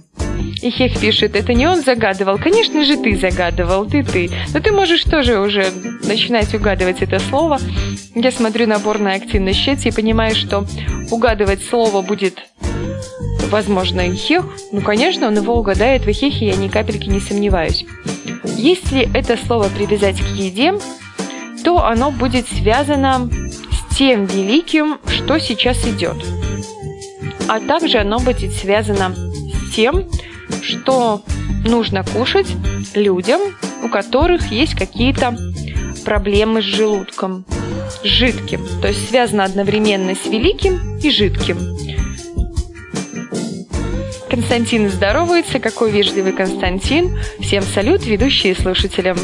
И 0.63 0.71
Хех 0.71 0.99
пишет, 1.01 1.35
это 1.35 1.55
не 1.55 1.67
он 1.67 1.83
загадывал, 1.83 2.39
конечно 2.39 2.85
же 2.85 2.97
ты 2.97 3.17
загадывал, 3.17 3.87
ты 3.87 4.05
ты. 4.05 4.31
Но 4.55 4.61
ты 4.61 4.71
можешь 4.71 5.03
тоже 5.03 5.39
уже 5.41 5.67
начинать 6.05 6.55
угадывать 6.55 7.03
это 7.03 7.19
слово. 7.19 7.59
Я 8.15 8.31
смотрю 8.31 8.67
наборная 8.67 9.17
активность 9.17 9.59
в 9.59 9.87
и 9.87 9.93
понимаю, 9.93 10.35
что 10.35 10.65
угадывать 11.11 11.65
слово 11.65 12.03
будет 12.03 12.39
возможно, 13.53 14.11
Хех, 14.15 14.47
ну, 14.73 14.81
конечно, 14.81 15.29
он 15.29 15.37
его 15.37 15.55
угадает 15.55 16.07
в 16.07 16.13
Хехе, 16.13 16.47
я 16.47 16.57
ни 16.57 16.69
капельки 16.69 17.09
не 17.09 17.21
сомневаюсь. 17.21 17.85
Если 18.57 19.09
это 19.15 19.37
слово 19.37 19.69
привязать 19.69 20.19
к 20.19 20.27
еде, 20.35 20.75
то 21.63 21.85
оно 21.85 22.11
будет 22.11 22.49
связано 22.49 23.31
с 23.71 23.97
тем 23.97 24.25
великим, 24.25 24.99
что 25.07 25.39
сейчас 25.39 25.87
идет. 25.87 26.17
А 27.47 27.61
также 27.61 27.99
оно 27.99 28.19
будет 28.19 28.53
связано 28.55 29.15
с 29.15 29.75
тем, 29.75 30.09
что 30.63 31.23
нужно 31.67 32.05
кушать 32.05 32.49
людям, 32.95 33.41
у 33.85 33.89
которых 33.89 34.51
есть 34.51 34.75
какие-то 34.75 35.37
проблемы 36.07 36.63
с 36.63 36.65
желудком, 36.65 37.45
с 38.03 38.05
жидким. 38.05 38.67
То 38.81 38.89
есть 38.89 39.11
связано 39.11 39.45
одновременно 39.45 40.15
с 40.15 40.27
великим 40.27 40.99
и 40.99 41.11
жидким. 41.11 41.92
Константин 44.33 44.89
здоровается. 44.89 45.59
Какой 45.59 45.91
вежливый 45.91 46.33
Константин. 46.33 47.19
Всем 47.41 47.63
салют, 47.63 48.07
ведущие 48.07 48.55
слушателям. 48.55 49.19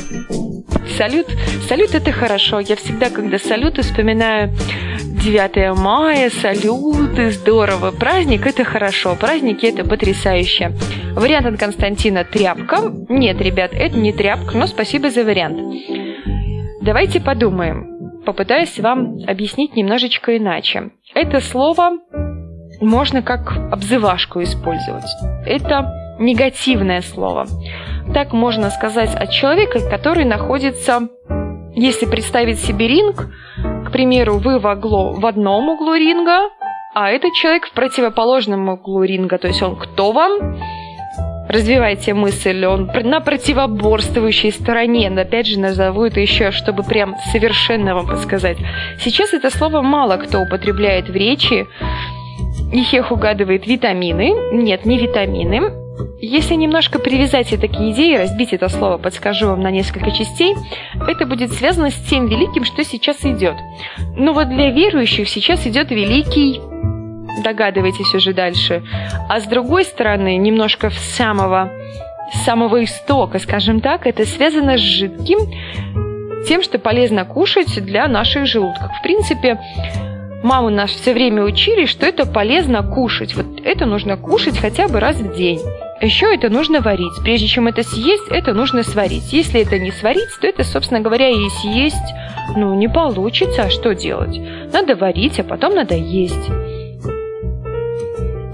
Салют. 0.98 1.26
Салют 1.66 1.94
это 1.94 2.12
хорошо. 2.12 2.60
Я 2.60 2.76
всегда, 2.76 3.08
когда 3.08 3.38
салют, 3.38 3.78
вспоминаю 3.78 4.52
9 5.00 5.78
мая, 5.78 6.28
салюты, 6.28 7.30
здорово. 7.30 7.90
Праздник 7.90 8.46
это 8.46 8.64
хорошо. 8.64 9.16
Праздники 9.18 9.64
это 9.64 9.82
потрясающе. 9.82 10.72
Вариант 11.14 11.46
от 11.46 11.58
Константина 11.58 12.24
тряпка. 12.24 12.92
Нет, 13.08 13.40
ребят, 13.40 13.70
это 13.72 13.96
не 13.96 14.12
тряпка, 14.12 14.58
но 14.58 14.66
спасибо 14.66 15.08
за 15.08 15.24
вариант. 15.24 15.58
Давайте 16.82 17.18
подумаем. 17.20 18.20
Попытаюсь 18.26 18.78
вам 18.78 19.20
объяснить 19.26 19.74
немножечко 19.74 20.36
иначе. 20.36 20.90
Это 21.14 21.40
слово 21.40 21.92
можно 22.80 23.22
как 23.22 23.56
обзывашку 23.70 24.42
использовать. 24.42 25.04
Это 25.46 26.16
негативное 26.18 27.02
слово. 27.02 27.46
Так 28.14 28.32
можно 28.32 28.70
сказать 28.70 29.14
о 29.14 29.26
человеке, 29.26 29.80
который 29.88 30.24
находится, 30.24 31.08
если 31.74 32.06
представить 32.06 32.58
себе 32.58 32.88
ринг, 32.88 33.28
к 33.86 33.90
примеру, 33.90 34.38
вы 34.38 34.58
в, 34.58 34.66
огло, 34.66 35.14
в 35.14 35.26
одном 35.26 35.68
углу 35.68 35.94
ринга, 35.94 36.50
а 36.94 37.10
этот 37.10 37.32
человек 37.34 37.66
в 37.66 37.72
противоположном 37.72 38.68
углу 38.68 39.02
ринга. 39.02 39.38
То 39.38 39.48
есть 39.48 39.62
он 39.62 39.76
кто 39.76 40.12
вам? 40.12 40.58
развивайте 41.48 42.14
мысль, 42.14 42.64
он 42.66 42.90
на 43.04 43.20
противоборствующей 43.20 44.52
стороне, 44.52 45.08
опять 45.08 45.46
же 45.46 45.58
назову 45.58 46.04
это 46.04 46.20
еще, 46.20 46.50
чтобы 46.50 46.82
прям 46.82 47.16
совершенно 47.32 47.94
вам 47.94 48.06
подсказать. 48.06 48.58
Сейчас 49.00 49.32
это 49.32 49.50
слово 49.50 49.82
мало 49.82 50.18
кто 50.18 50.40
употребляет 50.40 51.08
в 51.08 51.14
речи, 51.14 51.66
Ихех 52.72 53.12
угадывает 53.12 53.66
витамины. 53.66 54.34
Нет, 54.52 54.84
не 54.84 54.98
витамины. 54.98 55.72
Если 56.20 56.54
немножко 56.54 56.98
привязать 56.98 57.52
это 57.52 57.68
к 57.68 57.74
идее, 57.74 58.18
разбить 58.18 58.52
это 58.52 58.68
слово, 58.68 58.98
подскажу 58.98 59.48
вам 59.48 59.60
на 59.60 59.70
несколько 59.70 60.10
частей, 60.10 60.54
это 61.06 61.26
будет 61.26 61.52
связано 61.52 61.90
с 61.90 61.96
тем 62.08 62.26
великим, 62.26 62.64
что 62.64 62.84
сейчас 62.84 63.24
идет. 63.24 63.56
Но 64.16 64.32
вот 64.32 64.48
для 64.48 64.70
верующих 64.70 65.28
сейчас 65.28 65.66
идет 65.66 65.90
великий 65.90 66.60
догадывайтесь 67.42 68.14
уже 68.14 68.32
дальше. 68.32 68.82
А 69.28 69.40
с 69.40 69.44
другой 69.44 69.84
стороны, 69.84 70.36
немножко 70.36 70.90
с 70.90 70.98
самого, 70.98 71.72
с 72.32 72.44
самого 72.44 72.84
истока, 72.84 73.38
скажем 73.38 73.80
так, 73.80 74.06
это 74.06 74.24
связано 74.24 74.76
с 74.76 74.80
жидким, 74.80 75.38
тем, 76.46 76.62
что 76.62 76.78
полезно 76.78 77.24
кушать 77.24 77.84
для 77.84 78.08
наших 78.08 78.46
желудков. 78.46 78.90
В 78.98 79.02
принципе, 79.02 79.58
маму 80.42 80.70
нас 80.70 80.90
все 80.90 81.12
время 81.12 81.42
учили, 81.42 81.86
что 81.86 82.06
это 82.06 82.26
полезно 82.26 82.82
кушать. 82.82 83.34
Вот 83.34 83.46
это 83.64 83.86
нужно 83.86 84.16
кушать 84.16 84.58
хотя 84.58 84.88
бы 84.88 85.00
раз 85.00 85.16
в 85.16 85.36
день. 85.36 85.60
Еще 86.00 86.32
это 86.32 86.48
нужно 86.48 86.80
варить. 86.80 87.22
Прежде 87.24 87.48
чем 87.48 87.66
это 87.66 87.82
съесть, 87.82 88.28
это 88.30 88.54
нужно 88.54 88.84
сварить. 88.84 89.32
Если 89.32 89.60
это 89.62 89.78
не 89.78 89.90
сварить, 89.90 90.28
то 90.40 90.46
это, 90.46 90.62
собственно 90.62 91.00
говоря, 91.00 91.28
и 91.28 91.48
съесть, 91.60 91.96
ну, 92.56 92.74
не 92.74 92.88
получится. 92.88 93.64
А 93.64 93.70
что 93.70 93.94
делать? 93.94 94.38
Надо 94.72 94.94
варить, 94.94 95.40
а 95.40 95.44
потом 95.44 95.74
надо 95.74 95.96
есть. 95.96 96.48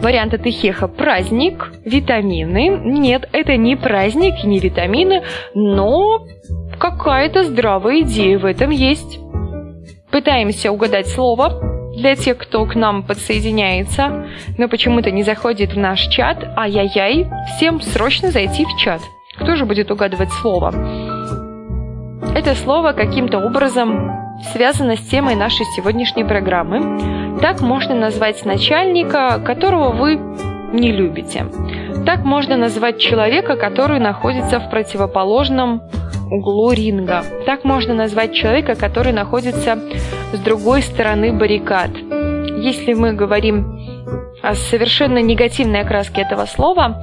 Вариант 0.01 0.35
от 0.35 0.47
Ихеха– 0.47 0.87
праздник, 0.89 1.73
витамины. 1.85 2.69
Нет, 2.85 3.29
это 3.33 3.57
не 3.57 3.75
праздник, 3.75 4.45
не 4.45 4.59
витамины, 4.59 5.23
но 5.55 6.27
какая-то 6.79 7.45
здравая 7.45 8.01
идея 8.03 8.39
в 8.39 8.45
этом 8.45 8.71
есть. 8.71 9.19
Пытаемся 10.15 10.71
угадать 10.71 11.09
слово 11.09 11.91
для 11.97 12.15
тех, 12.15 12.39
кто 12.39 12.65
к 12.67 12.77
нам 12.77 13.03
подсоединяется, 13.03 14.29
но 14.57 14.69
почему-то 14.69 15.11
не 15.11 15.25
заходит 15.25 15.73
в 15.73 15.77
наш 15.77 16.03
чат. 16.03 16.39
Ай-яй-яй, 16.57 17.29
всем 17.57 17.81
срочно 17.81 18.31
зайти 18.31 18.65
в 18.65 18.79
чат. 18.79 19.01
Кто 19.37 19.57
же 19.57 19.67
будет 19.67 19.91
угадывать 19.91 20.31
слово? 20.31 20.69
Это 22.33 22.55
слово 22.55 22.93
каким-то 22.93 23.41
образом 23.41 24.13
связано 24.53 24.95
с 24.95 25.01
темой 25.01 25.35
нашей 25.35 25.67
сегодняшней 25.75 26.23
программы. 26.23 27.41
Так 27.41 27.61
можно 27.61 27.97
назвать 27.97 28.45
начальника, 28.45 29.41
которого 29.45 29.91
вы 29.91 30.15
не 30.73 30.93
любите. 30.93 31.47
Так 32.07 32.23
можно 32.23 32.57
назвать 32.57 33.01
человека, 33.01 33.57
который 33.57 33.99
находится 33.99 34.61
в 34.61 34.71
противоположном 34.71 35.83
углу 36.31 36.73
ринга. 36.73 37.25
Так 37.47 37.65
можно 37.65 37.95
назвать 37.95 38.35
человека, 38.35 38.75
который 38.75 39.13
находится 39.13 39.79
с 40.33 40.39
другой 40.39 40.83
стороны 40.83 41.33
баррикад. 41.33 41.91
Если 42.59 42.93
мы 42.95 43.13
говорим 43.13 43.81
о 44.43 44.55
совершенно 44.55 45.19
негативной 45.19 45.81
окраске 45.81 46.23
этого 46.23 46.47
слова, 46.47 47.03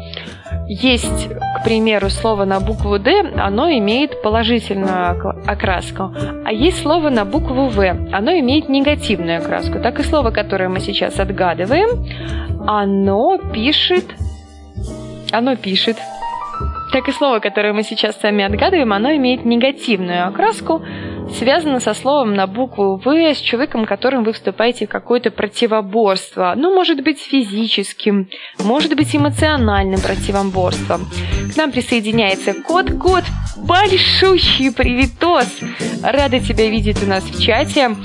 есть, 0.68 1.28
к 1.60 1.64
примеру, 1.64 2.10
слово 2.10 2.46
на 2.46 2.60
букву 2.60 2.98
«Д», 2.98 3.34
оно 3.36 3.70
имеет 3.72 4.22
положительную 4.22 5.34
окраску, 5.46 6.14
а 6.46 6.52
есть 6.52 6.82
слово 6.82 7.10
на 7.10 7.26
букву 7.26 7.68
«В», 7.68 7.80
оно 8.14 8.32
имеет 8.40 8.70
негативную 8.70 9.40
окраску. 9.40 9.80
Так 9.80 10.00
и 10.00 10.04
слово, 10.04 10.32
которое 10.32 10.70
мы 10.70 10.80
сейчас 10.80 11.20
отгадываем, 11.20 12.06
оно 12.68 13.38
пишет, 13.54 14.06
оно 15.32 15.56
пишет 15.56 15.98
так 16.92 17.08
и 17.08 17.12
слово, 17.12 17.40
которое 17.40 17.74
мы 17.74 17.84
сейчас 17.84 18.20
сами 18.20 18.44
отгадываем, 18.44 18.92
оно 18.94 19.16
имеет 19.16 19.46
негативную 19.46 20.28
окраску, 20.28 20.84
связано 21.38 21.80
со 21.80 21.94
словом 21.94 22.34
на 22.34 22.48
букву 22.48 23.02
«В», 23.04 23.08
с 23.08 23.38
человеком, 23.38 23.86
которым 23.86 24.24
вы 24.24 24.34
вступаете 24.34 24.86
в 24.86 24.90
какое-то 24.90 25.32
противоборство. 25.32 26.54
Ну, 26.58 26.74
может 26.74 27.04
быть, 27.04 27.20
физическим, 27.20 28.30
может 28.60 28.96
быть, 28.96 29.16
эмоциональным 29.16 30.02
противоборством. 30.02 31.08
К 31.54 31.58
нам 31.58 31.72
присоединяется 31.72 32.54
Кот. 32.54 32.92
Кот, 33.00 33.24
большущий 33.58 34.74
привитос! 34.74 35.48
Рада 36.04 36.40
тебя 36.40 36.70
видеть 36.70 37.02
у 37.04 37.08
нас 37.08 37.24
в 37.24 37.42
чате. 37.42 37.96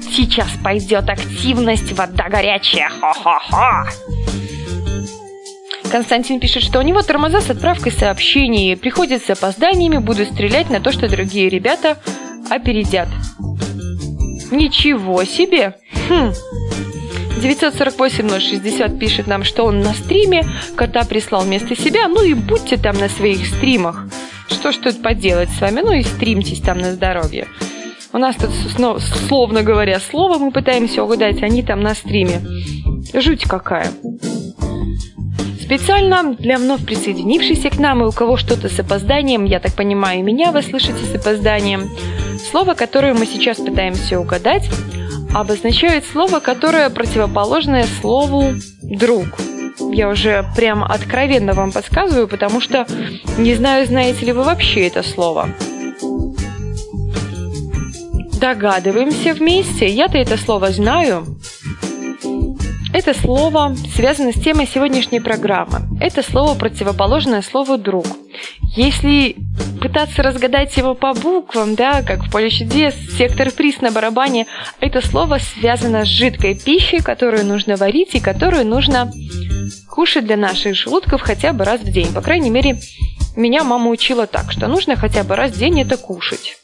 Сейчас 0.00 0.48
пойдет 0.62 1.08
активность, 1.08 1.92
вода 1.96 2.28
горячая, 2.28 2.90
хо-хо-хо! 2.90 4.41
Константин 5.92 6.40
пишет, 6.40 6.62
что 6.62 6.78
у 6.78 6.82
него 6.82 7.02
тормоза 7.02 7.42
с 7.42 7.50
отправкой 7.50 7.92
сообщений. 7.92 8.78
Приходит 8.78 9.22
с 9.26 9.28
опозданиями, 9.28 9.98
буду 9.98 10.24
стрелять 10.24 10.70
на 10.70 10.80
то, 10.80 10.90
что 10.90 11.06
другие 11.06 11.50
ребята 11.50 11.98
опередят. 12.48 13.08
Ничего 14.50 15.22
себе! 15.24 15.76
Хм. 16.08 16.32
948-060 17.42 18.98
пишет 18.98 19.26
нам, 19.26 19.44
что 19.44 19.64
он 19.66 19.80
на 19.80 19.92
стриме, 19.92 20.46
кота 20.76 21.04
прислал 21.04 21.42
вместо 21.42 21.76
себя, 21.76 22.08
ну 22.08 22.22
и 22.22 22.32
будьте 22.32 22.78
там 22.78 22.96
на 22.96 23.10
своих 23.10 23.46
стримах. 23.46 24.08
Что 24.48 24.72
ж 24.72 24.76
тут 24.76 25.02
поделать 25.02 25.50
с 25.50 25.60
вами, 25.60 25.82
ну 25.82 25.92
и 25.92 26.02
стримтесь 26.04 26.60
там 26.60 26.78
на 26.78 26.92
здоровье. 26.92 27.48
У 28.14 28.18
нас 28.18 28.36
тут, 28.36 28.50
словно 29.28 29.62
говоря, 29.62 30.00
слово 30.00 30.38
мы 30.38 30.52
пытаемся 30.52 31.02
угадать, 31.04 31.42
они 31.42 31.62
там 31.62 31.82
на 31.82 31.94
стриме. 31.94 32.40
Жуть 33.12 33.44
какая. 33.44 33.90
Специально 35.62 36.34
для 36.34 36.58
вновь 36.58 36.84
присоединившихся 36.84 37.70
к 37.70 37.78
нам 37.78 38.02
и 38.02 38.06
у 38.06 38.12
кого 38.12 38.36
что-то 38.36 38.68
с 38.68 38.80
опозданием, 38.80 39.44
я 39.44 39.60
так 39.60 39.74
понимаю, 39.74 40.24
меня 40.24 40.50
вы 40.50 40.60
слышите 40.60 41.04
с 41.04 41.14
опозданием, 41.14 41.88
слово, 42.50 42.74
которое 42.74 43.14
мы 43.14 43.26
сейчас 43.26 43.58
пытаемся 43.58 44.18
угадать, 44.18 44.68
обозначает 45.32 46.04
слово, 46.04 46.40
которое 46.40 46.90
противоположное 46.90 47.86
слову 48.00 48.54
«друг». 48.82 49.26
Я 49.92 50.08
уже 50.08 50.44
прям 50.56 50.82
откровенно 50.82 51.54
вам 51.54 51.70
подсказываю, 51.70 52.26
потому 52.26 52.60
что 52.60 52.86
не 53.38 53.54
знаю, 53.54 53.86
знаете 53.86 54.26
ли 54.26 54.32
вы 54.32 54.42
вообще 54.42 54.88
это 54.88 55.02
слово. 55.02 55.48
Догадываемся 58.40 59.32
вместе. 59.34 59.86
Я-то 59.86 60.18
это 60.18 60.36
слово 60.36 60.72
знаю. 60.72 61.24
Это 62.92 63.14
слово 63.14 63.74
связано 63.94 64.32
с 64.32 64.40
темой 64.40 64.66
сегодняшней 64.66 65.20
программы. 65.20 65.80
Это 65.98 66.22
слово 66.22 66.54
противоположное 66.54 67.40
слову 67.40 67.78
«друг». 67.78 68.06
Если 68.76 69.36
пытаться 69.80 70.22
разгадать 70.22 70.76
его 70.76 70.94
по 70.94 71.14
буквам, 71.14 71.74
да, 71.74 72.02
как 72.02 72.24
в 72.24 72.30
поле 72.30 72.50
чудес, 72.50 72.94
сектор 73.16 73.50
приз 73.50 73.80
на 73.80 73.90
барабане, 73.92 74.46
это 74.80 75.00
слово 75.00 75.38
связано 75.38 76.04
с 76.04 76.08
жидкой 76.08 76.54
пищей, 76.54 77.00
которую 77.00 77.46
нужно 77.46 77.76
варить 77.76 78.14
и 78.14 78.20
которую 78.20 78.66
нужно 78.66 79.10
кушать 79.88 80.26
для 80.26 80.36
наших 80.36 80.74
желудков 80.74 81.22
хотя 81.22 81.52
бы 81.52 81.64
раз 81.64 81.80
в 81.80 81.90
день. 81.90 82.12
По 82.12 82.20
крайней 82.20 82.50
мере, 82.50 82.78
меня 83.36 83.64
мама 83.64 83.90
учила 83.90 84.26
так, 84.26 84.52
что 84.52 84.68
нужно 84.68 84.96
хотя 84.96 85.24
бы 85.24 85.34
раз 85.34 85.52
в 85.52 85.58
день 85.58 85.80
это 85.80 85.96
кушать. 85.96 86.58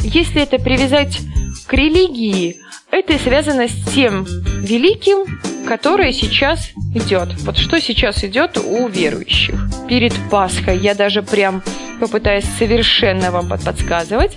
Если 0.00 0.42
это 0.42 0.58
привязать 0.58 1.18
к 1.66 1.72
религии, 1.72 2.56
это 2.94 3.18
связано 3.18 3.68
с 3.68 3.94
тем 3.94 4.24
великим, 4.24 5.40
которое 5.66 6.12
сейчас 6.12 6.70
идет. 6.94 7.28
Вот 7.42 7.56
что 7.56 7.80
сейчас 7.80 8.24
идет 8.24 8.56
у 8.56 8.86
верующих. 8.88 9.58
Перед 9.88 10.12
Пасхой 10.30 10.78
я 10.78 10.94
даже 10.94 11.22
прям 11.22 11.62
попытаюсь 12.00 12.44
совершенно 12.58 13.30
вам 13.30 13.48
подсказывать. 13.48 14.36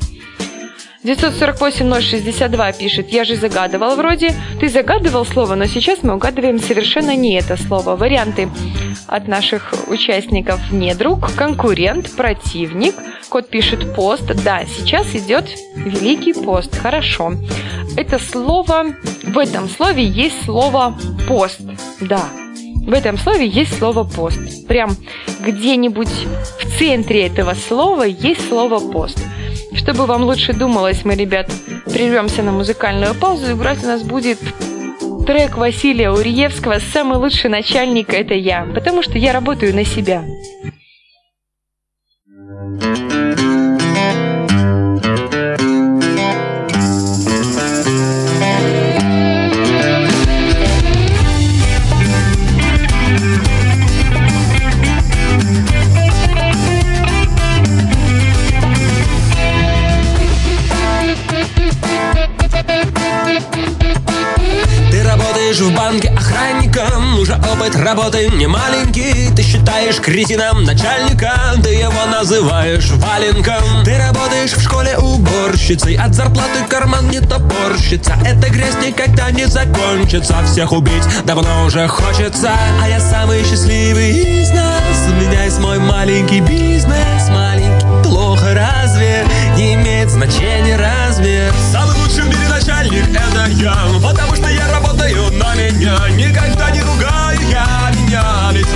948-062 1.03 2.77
пишет, 2.77 3.09
я 3.09 3.23
же 3.23 3.35
загадывал 3.35 3.95
вроде. 3.95 4.33
Ты 4.59 4.67
загадывал 4.67 5.25
слово, 5.25 5.55
но 5.55 5.65
сейчас 5.65 6.03
мы 6.03 6.15
угадываем 6.15 6.59
совершенно 6.59 7.15
не 7.15 7.37
это 7.37 7.55
слово. 7.55 7.95
Варианты 7.95 8.49
от 9.07 9.27
наших 9.27 9.73
участников 9.87 10.59
не 10.71 10.93
друг, 10.95 11.33
конкурент, 11.35 12.15
противник. 12.15 12.95
Кот 13.29 13.49
пишет 13.49 13.95
пост. 13.95 14.25
Да, 14.43 14.63
сейчас 14.65 15.13
идет 15.15 15.45
Великий 15.75 16.33
пост. 16.33 16.75
Хорошо. 16.75 17.33
Это 17.95 18.19
слово, 18.19 18.95
в 19.23 19.37
этом 19.37 19.69
слове 19.69 20.03
есть 20.03 20.45
слово 20.45 20.97
пост. 21.27 21.59
Да, 22.01 22.25
в 22.87 22.93
этом 22.93 23.17
слове 23.17 23.47
есть 23.47 23.77
слово 23.77 24.03
пост. 24.03 24.67
Прям 24.67 24.95
где-нибудь 25.39 26.07
в 26.07 26.79
центре 26.79 27.27
этого 27.27 27.53
слова 27.53 28.03
есть 28.03 28.47
слово 28.47 28.79
пост. 28.79 29.19
Чтобы 29.77 30.05
вам 30.05 30.23
лучше 30.23 30.53
думалось, 30.53 31.05
мы, 31.05 31.15
ребят, 31.15 31.49
прервемся 31.85 32.43
на 32.43 32.51
музыкальную 32.51 33.15
паузу. 33.15 33.53
Играть 33.53 33.83
у 33.83 33.87
нас 33.87 34.03
будет 34.03 34.39
трек 35.25 35.57
Василия 35.57 36.11
Урьевского 36.11 36.79
«Самый 36.79 37.17
лучший 37.17 37.49
начальник– 37.49 38.09
это 38.13 38.33
я», 38.33 38.65
потому 38.73 39.01
что 39.03 39.17
я 39.17 39.33
работаю 39.33 39.73
на 39.75 39.85
себя. 39.85 40.23
Работаешь 42.29 43.06
Работы 67.87 68.27
не 68.31 68.47
маленький 68.47 69.33
Ты 69.33 69.43
считаешь 69.43 70.01
кретином 70.01 70.65
начальника 70.65 71.31
Ты 71.63 71.69
его 71.69 72.05
называешь 72.11 72.89
валенком. 72.89 73.85
Ты 73.85 73.97
работаешь 73.97 74.51
в 74.51 74.61
школе 74.61 74.97
уборщицей 74.97 75.95
От 75.95 76.13
зарплаты 76.13 76.65
карман 76.67 77.09
не 77.09 77.21
топорщится. 77.21 78.15
Эта 78.25 78.49
грязь 78.49 78.75
никогда 78.85 79.31
не 79.31 79.47
закончится. 79.47 80.35
Всех 80.43 80.73
убить 80.73 81.03
давно 81.23 81.63
уже 81.63 81.87
хочется 81.87 82.51
А 82.83 82.89
я 82.89 82.99
самый 82.99 83.45
счастливый 83.45 84.41
из 84.41 84.49
нас. 84.49 84.87
У 85.07 85.13
меня 85.21 85.45
есть 85.45 85.59
мой 85.59 85.79
маленький 85.79 86.41
бизнес 86.41 87.29
Маленький, 87.29 87.85
плохо 88.03 88.53
разве? 88.53 89.25
Не 89.55 89.75
имеет 89.75 90.09
значения 90.09 90.75
размер 90.75 91.53
Самый 91.71 91.95
лучший 91.95 92.23
в 92.23 92.27
мире 92.27 92.49
начальник 92.49 93.07
это 93.15 93.49
я 93.51 93.77
Потому 94.03 94.35
что 94.35 94.49
я 94.49 94.67
работаю 94.73 95.31
на 95.31 95.55
меня 95.55 95.97
Никогда 96.09 96.69
не 96.71 96.76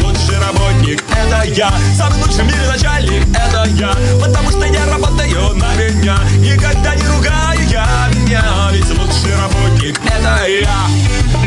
лучший 0.04 0.38
работник. 0.40 1.04
Это 1.12 1.44
я 1.46 1.74
Самый 1.98 2.22
лучший 2.22 2.44
в 2.44 2.48
мире 2.48 2.68
начальник. 2.68 3.24
Это 3.36 3.66
я 3.72 3.94
Потому 4.22 4.50
что 4.52 4.66
я 4.66 4.86
работаю 4.86 5.56
на 5.56 5.74
меня. 5.76 6.18
Никогда 6.38 6.96
не 6.96 7.08
ругаю 7.08 7.60
я 7.70 8.10
меня 8.14 8.44
Ведь 8.72 8.90
лучший 8.90 9.36
работник 9.36 10.00
это 10.06 10.48
я 10.48 11.41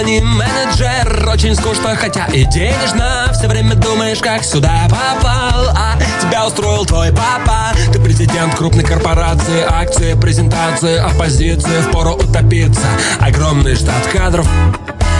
компании 0.00 0.20
менеджер 0.20 1.28
Очень 1.28 1.54
скучно, 1.54 1.94
хотя 1.94 2.26
и 2.26 2.44
денежно. 2.44 3.30
Все 3.32 3.48
время 3.48 3.74
думаешь, 3.74 4.18
как 4.20 4.42
сюда 4.44 4.88
попал. 4.88 5.74
А 5.76 5.98
тебя 6.20 6.46
устроил 6.46 6.86
твой 6.86 7.12
папа. 7.12 7.76
Ты 7.92 8.00
президент 8.00 8.54
крупной 8.54 8.84
корпорации 8.84 9.62
Акции, 9.68 10.14
презентации, 10.14 10.96
оппозиции. 10.96 11.82
Впору 11.88 12.14
утопиться. 12.14 12.86
Огромный 13.20 13.74
штат 13.74 14.06
кадров 14.12 14.48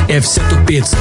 и 0.09 0.19
все 0.19 0.41
тупицы. 0.49 0.97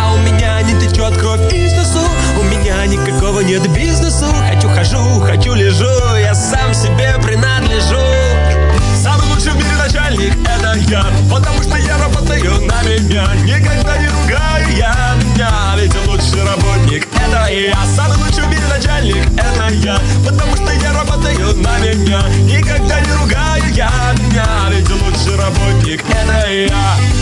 А 0.00 0.12
у 0.12 0.18
меня 0.18 0.60
не 0.62 0.78
течет 0.80 1.16
кровь 1.16 1.52
из 1.52 1.72
носу. 1.72 2.06
У 2.38 2.42
меня 2.42 2.84
никакого 2.86 3.40
нет 3.40 3.62
бизнесу. 3.72 4.26
Хочу 4.50 4.68
хожу, 4.68 5.20
хочу 5.20 5.54
лежу 5.54 6.16
Я 6.20 6.34
сам 6.34 6.74
себе 6.74 7.14
принадлежу 7.22 7.96
начальник 9.94 10.34
это 10.48 10.74
я. 10.90 11.06
Потому 11.30 11.62
что 11.62 11.76
я 11.76 11.96
работаю 11.98 12.60
на 12.66 12.82
меня. 12.82 13.26
Никогда 13.44 13.96
не 13.96 14.08
ругаю 14.08 14.76
я 14.76 15.14
меня. 15.22 15.74
Ведь 15.76 15.94
лучший 16.06 16.42
работник 16.42 17.06
это 17.14 17.52
я. 17.52 17.76
Самый 17.94 18.18
лучший 18.18 18.44
в 18.44 18.48
мире 18.48 18.66
начальник 18.68 19.26
это 19.38 19.72
я. 19.74 19.98
Потому 20.26 20.56
что 20.56 20.72
я 20.72 20.92
работаю 20.92 21.56
на 21.56 21.78
меня. 21.78 22.22
Никогда 22.40 23.00
не 23.00 23.12
ругаю 23.12 23.64
я 23.74 23.90
меня. 24.18 24.46
Ведь 24.70 24.90
лучший 24.90 25.36
работник 25.36 26.02
это 26.10 26.50
я 26.50 27.13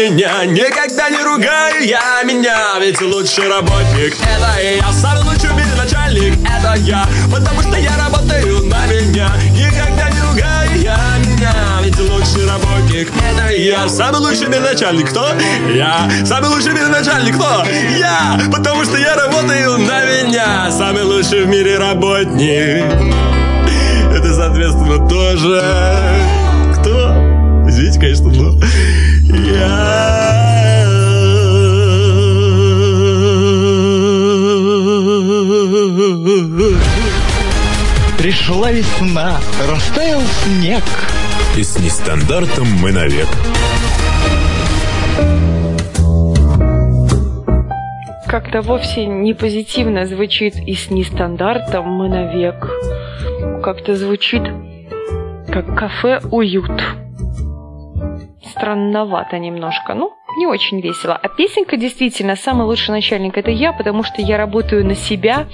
меня 0.00 0.44
Никогда 0.46 1.10
не 1.10 1.22
ругаю 1.22 1.84
я 1.84 2.22
меня 2.24 2.78
Ведь 2.80 3.00
лучший 3.02 3.48
работник. 3.48 4.16
Это 4.22 4.62
я 4.62 4.92
Самый 4.92 5.22
лучший 5.24 5.50
в 5.50 5.56
мире 5.56 5.74
начальник. 5.76 6.38
Это 6.48 6.74
я 6.78 7.06
Потому 7.30 7.60
что 7.62 7.76
я 7.76 7.90
работаю 7.96 8.64
на 8.64 8.86
меня. 8.86 9.30
Никогда 9.50 10.10
не 10.10 10.20
ругаю 10.20 10.80
я 10.80 10.98
меня 11.18 11.52
Ведь 11.82 11.98
лучший 11.98 12.48
работник. 12.48 13.10
Это 13.30 13.52
я 13.52 13.88
Самый 13.88 14.20
лучший 14.20 14.46
в 14.46 14.50
мире 14.50 14.60
начальник. 14.60 15.10
Кто? 15.10 15.28
Я 15.74 16.10
Самый 16.24 16.48
лучший 16.48 16.72
в 16.72 16.74
мире 16.74 16.88
начальник. 16.88 17.34
Кто? 17.36 17.64
Я 17.98 18.40
Потому 18.50 18.84
что 18.84 18.96
я 18.96 19.16
работаю 19.16 19.78
на 19.78 20.04
меня. 20.04 20.70
Самый 20.70 21.02
лучший 21.02 21.44
в 21.44 21.48
мире 21.48 21.76
работник. 21.78 22.84
Это, 24.12 24.34
соответственно, 24.34 25.08
тоже... 25.08 25.62
Кто? 26.78 27.14
Извините, 27.68 28.00
конечно, 28.00 28.28
но... 28.28 28.49
Пришла 38.18 38.70
весна, 38.70 39.38
растаял 39.68 40.20
снег. 40.20 40.84
И 41.56 41.62
с 41.62 41.78
нестандартом 41.78 42.68
мы 42.80 42.92
навек. 42.92 43.28
Как-то 48.26 48.60
вовсе 48.60 49.06
не 49.06 49.34
позитивно 49.34 50.06
звучит 50.06 50.54
и 50.56 50.74
с 50.74 50.90
нестандартом 50.90 51.86
мы 51.86 52.08
навек. 52.08 52.70
Как-то 53.62 53.96
звучит 53.96 54.42
как 55.48 55.76
кафе 55.76 56.20
«Уют». 56.30 56.80
Странновато 58.70 59.38
немножко. 59.38 59.94
Ну, 59.94 60.12
не 60.38 60.46
очень 60.46 60.80
весело. 60.80 61.18
А 61.20 61.28
песенка 61.28 61.76
действительно 61.76 62.36
«Самый 62.36 62.66
лучший 62.66 62.92
начальник»— 62.92 63.36
это 63.38 63.50
я, 63.50 63.72
потому 63.72 64.04
что 64.04 64.22
я 64.22 64.36
работаю 64.36 64.86
на 64.86 64.94
себя. 64.94 65.46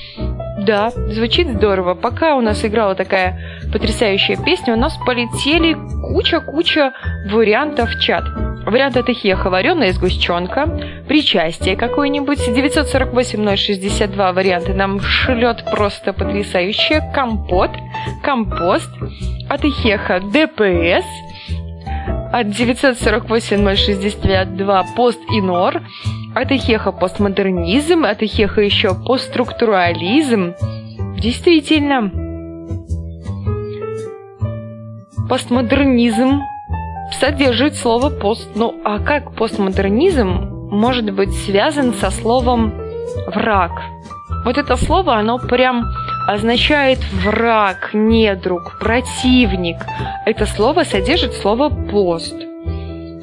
Да, 0.67 0.91
звучит 0.91 1.49
здорово. 1.49 1.95
Пока 1.95 2.37
у 2.37 2.43
нас 2.43 2.63
играла 2.63 2.95
такая 2.95 3.39
потрясающая 3.73 4.37
песня, 4.37 4.75
у 4.75 4.77
нас 4.79 4.99
полетели 5.07 5.75
куча-куча 6.13 6.93
вариантов 7.33 7.89
в 7.89 8.01
чат. 8.01 8.25
Вариант 8.67 8.97
это 8.99 9.15
хеха, 9.15 9.49
вареная 9.49 9.93
сгущенка, 9.93 10.67
причастие 11.09 11.77
какое-нибудь, 11.77 12.49
948-062 12.49 14.33
варианты 14.35 14.75
нам 14.75 15.01
шлет 15.01 15.65
просто 15.71 16.13
потрясающее, 16.13 17.01
компот, 17.15 17.71
компост, 18.23 18.91
от 19.49 19.65
Ихеха 19.65 20.21
ДПС, 20.21 21.07
от 22.33 22.47
948-062 22.49 24.85
пост 24.95 25.21
инор, 25.31 25.81
от 26.35 26.51
Ихеха 26.51 26.93
постмодернизм, 26.93 28.05
от 28.05 28.23
Ихеха 28.23 28.61
еще 28.61 28.95
постструктурализм. 28.95 30.53
Действительно, 31.19 32.11
постмодернизм 35.29 36.43
содержит 37.19 37.77
слово 37.77 38.11
пост. 38.11 38.51
Ну 38.55 38.75
а 38.85 38.99
как 38.99 39.35
постмодернизм 39.35 40.51
может 40.71 41.11
быть 41.13 41.33
связан 41.33 41.95
со 41.95 42.11
словом 42.11 42.75
враг? 43.29 43.73
Вот 44.45 44.59
это 44.59 44.77
слово, 44.77 45.17
оно 45.17 45.39
прям 45.39 45.87
означает 46.27 46.99
враг, 47.13 47.91
недруг, 47.93 48.79
противник. 48.81 49.77
Это 50.25 50.47
слово 50.47 50.83
содержит 50.85 51.35
слово 51.35 51.69
пост. 51.69 52.35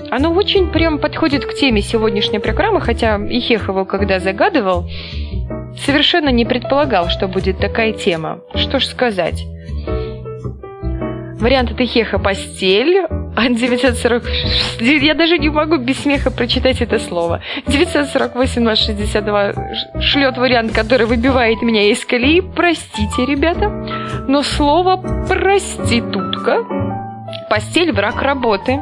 Оно 0.09 0.31
очень 0.31 0.69
прям 0.71 0.99
подходит 0.99 1.45
к 1.45 1.53
теме 1.55 1.81
сегодняшней 1.81 2.39
программы, 2.39 2.81
хотя 2.81 3.17
Ихехова, 3.17 3.83
когда 3.85 4.19
загадывал, 4.19 4.89
совершенно 5.85 6.29
не 6.29 6.45
предполагал, 6.45 7.09
что 7.09 7.27
будет 7.27 7.57
такая 7.57 7.93
тема. 7.93 8.41
Что 8.55 8.79
ж 8.79 8.85
сказать. 8.85 9.43
Вариант 11.43 11.71
от 11.71 11.81
Ихеха 11.81 12.19
«постель», 12.19 13.05
а 13.35 13.49
940... 13.49 14.23
Я 14.79 15.13
даже 15.13 15.37
не 15.37 15.49
могу 15.49 15.75
без 15.75 15.99
смеха 15.99 16.31
прочитать 16.31 16.81
это 16.81 16.99
слово. 16.99 17.41
948-62 17.67 19.99
шлет 19.99 20.37
вариант, 20.37 20.71
который 20.71 21.05
выбивает 21.05 21.61
меня 21.61 21.91
из 21.91 22.05
колеи. 22.05 22.39
Простите, 22.39 23.25
ребята, 23.25 23.67
но 24.25 24.41
слово 24.41 24.95
«проститутка» 25.27 26.63
Постель– 27.49 27.91
враг 27.93 28.21
работы. 28.21 28.81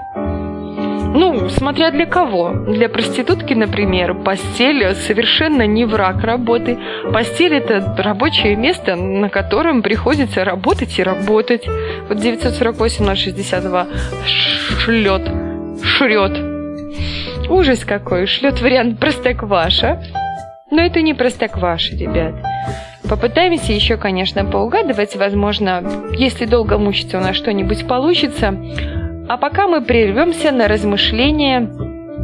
Ну, 1.14 1.50
смотря 1.50 1.92
для 1.92 2.06
кого. 2.06 2.52
Для 2.52 2.88
проститутки, 2.88 3.54
например, 3.54 4.14
постель 4.14 4.96
совершенно 4.96 5.68
не 5.68 5.84
враг 5.86 6.24
работы. 6.24 6.78
Постель– 7.12 7.54
это 7.56 7.96
рабочее 7.98 8.56
место, 8.56 8.96
на 8.96 9.28
котором 9.28 9.82
приходится 9.82 10.46
работать 10.46 10.98
и 11.00 11.04
работать. 11.04 11.68
Вот 12.08 12.18
948-062 12.18 13.88
шлет, 14.80 15.30
шрет. 15.84 16.40
Ужас 17.50 17.84
какой, 17.84 18.26
шлет 18.26 18.62
вариант 18.62 18.98
простокваша. 19.00 20.02
Но 20.72 20.82
это 20.82 21.02
не 21.02 21.14
простокваша, 21.14 21.98
ребят. 21.98 22.36
Попытаемся 23.10 23.74
еще, 23.74 23.98
конечно, 23.98 24.46
поугадывать. 24.46 25.18
Возможно, 25.18 25.84
если 26.14 26.46
долго 26.46 26.78
мучиться, 26.78 27.18
у 27.18 27.22
нас 27.22 27.36
что-нибудь 27.36 27.86
получится. 27.86 28.56
А 29.32 29.38
пока 29.38 29.66
мы 29.66 29.80
прервемся 29.80 30.52
на 30.52 30.68
размышления, 30.68 31.72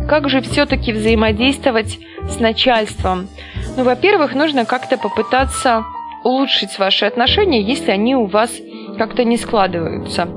как 0.09 0.27
же 0.27 0.41
все-таки 0.41 0.91
взаимодействовать 0.91 1.99
с 2.27 2.41
начальством. 2.41 3.29
Ну, 3.77 3.85
во-первых, 3.85 4.35
нужно 4.35 4.65
как-то 4.65 4.97
попытаться 4.97 5.85
улучшить 6.25 6.77
ваши 6.77 7.05
отношения, 7.05 7.61
если 7.61 7.91
они 7.91 8.17
у 8.17 8.25
вас 8.25 8.51
как-то 8.97 9.23
не 9.23 9.37
складываются. 9.37 10.27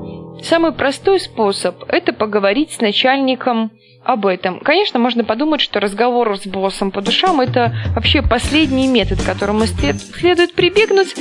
Самый 0.43 0.71
простой 0.71 1.19
способ– 1.19 1.75
это 1.89 2.13
поговорить 2.13 2.71
с 2.71 2.79
начальником 2.79 3.71
об 4.03 4.25
этом. 4.25 4.59
Конечно, 4.59 4.99
можно 4.99 5.23
подумать, 5.23 5.61
что 5.61 5.79
разговор 5.79 6.37
с 6.37 6.47
боссом 6.47 6.91
по 6.91 7.01
душам– 7.01 7.39
это 7.41 7.73
вообще 7.95 8.21
последний 8.21 8.87
метод, 8.87 9.21
к 9.21 9.25
которому 9.25 9.65
следует 9.67 10.53
прибегнуть, 10.53 11.15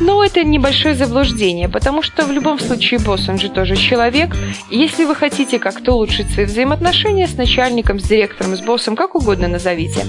но 0.00 0.24
это 0.24 0.42
небольшое 0.42 0.94
заблуждение, 0.94 1.68
потому 1.68 2.02
что 2.02 2.24
в 2.24 2.32
любом 2.32 2.58
случае 2.58 2.98
босс, 3.00 3.28
он 3.28 3.38
же 3.38 3.50
тоже 3.50 3.76
человек. 3.76 4.34
И 4.70 4.78
если 4.78 5.04
вы 5.04 5.14
хотите 5.14 5.58
как-то 5.58 5.92
улучшить 5.92 6.30
свои 6.30 6.46
взаимоотношения 6.46 7.28
с 7.28 7.36
начальником, 7.36 8.00
с 8.00 8.04
директором, 8.04 8.56
с 8.56 8.60
боссом, 8.60 8.96
как 8.96 9.14
угодно 9.14 9.46
назовите, 9.46 10.04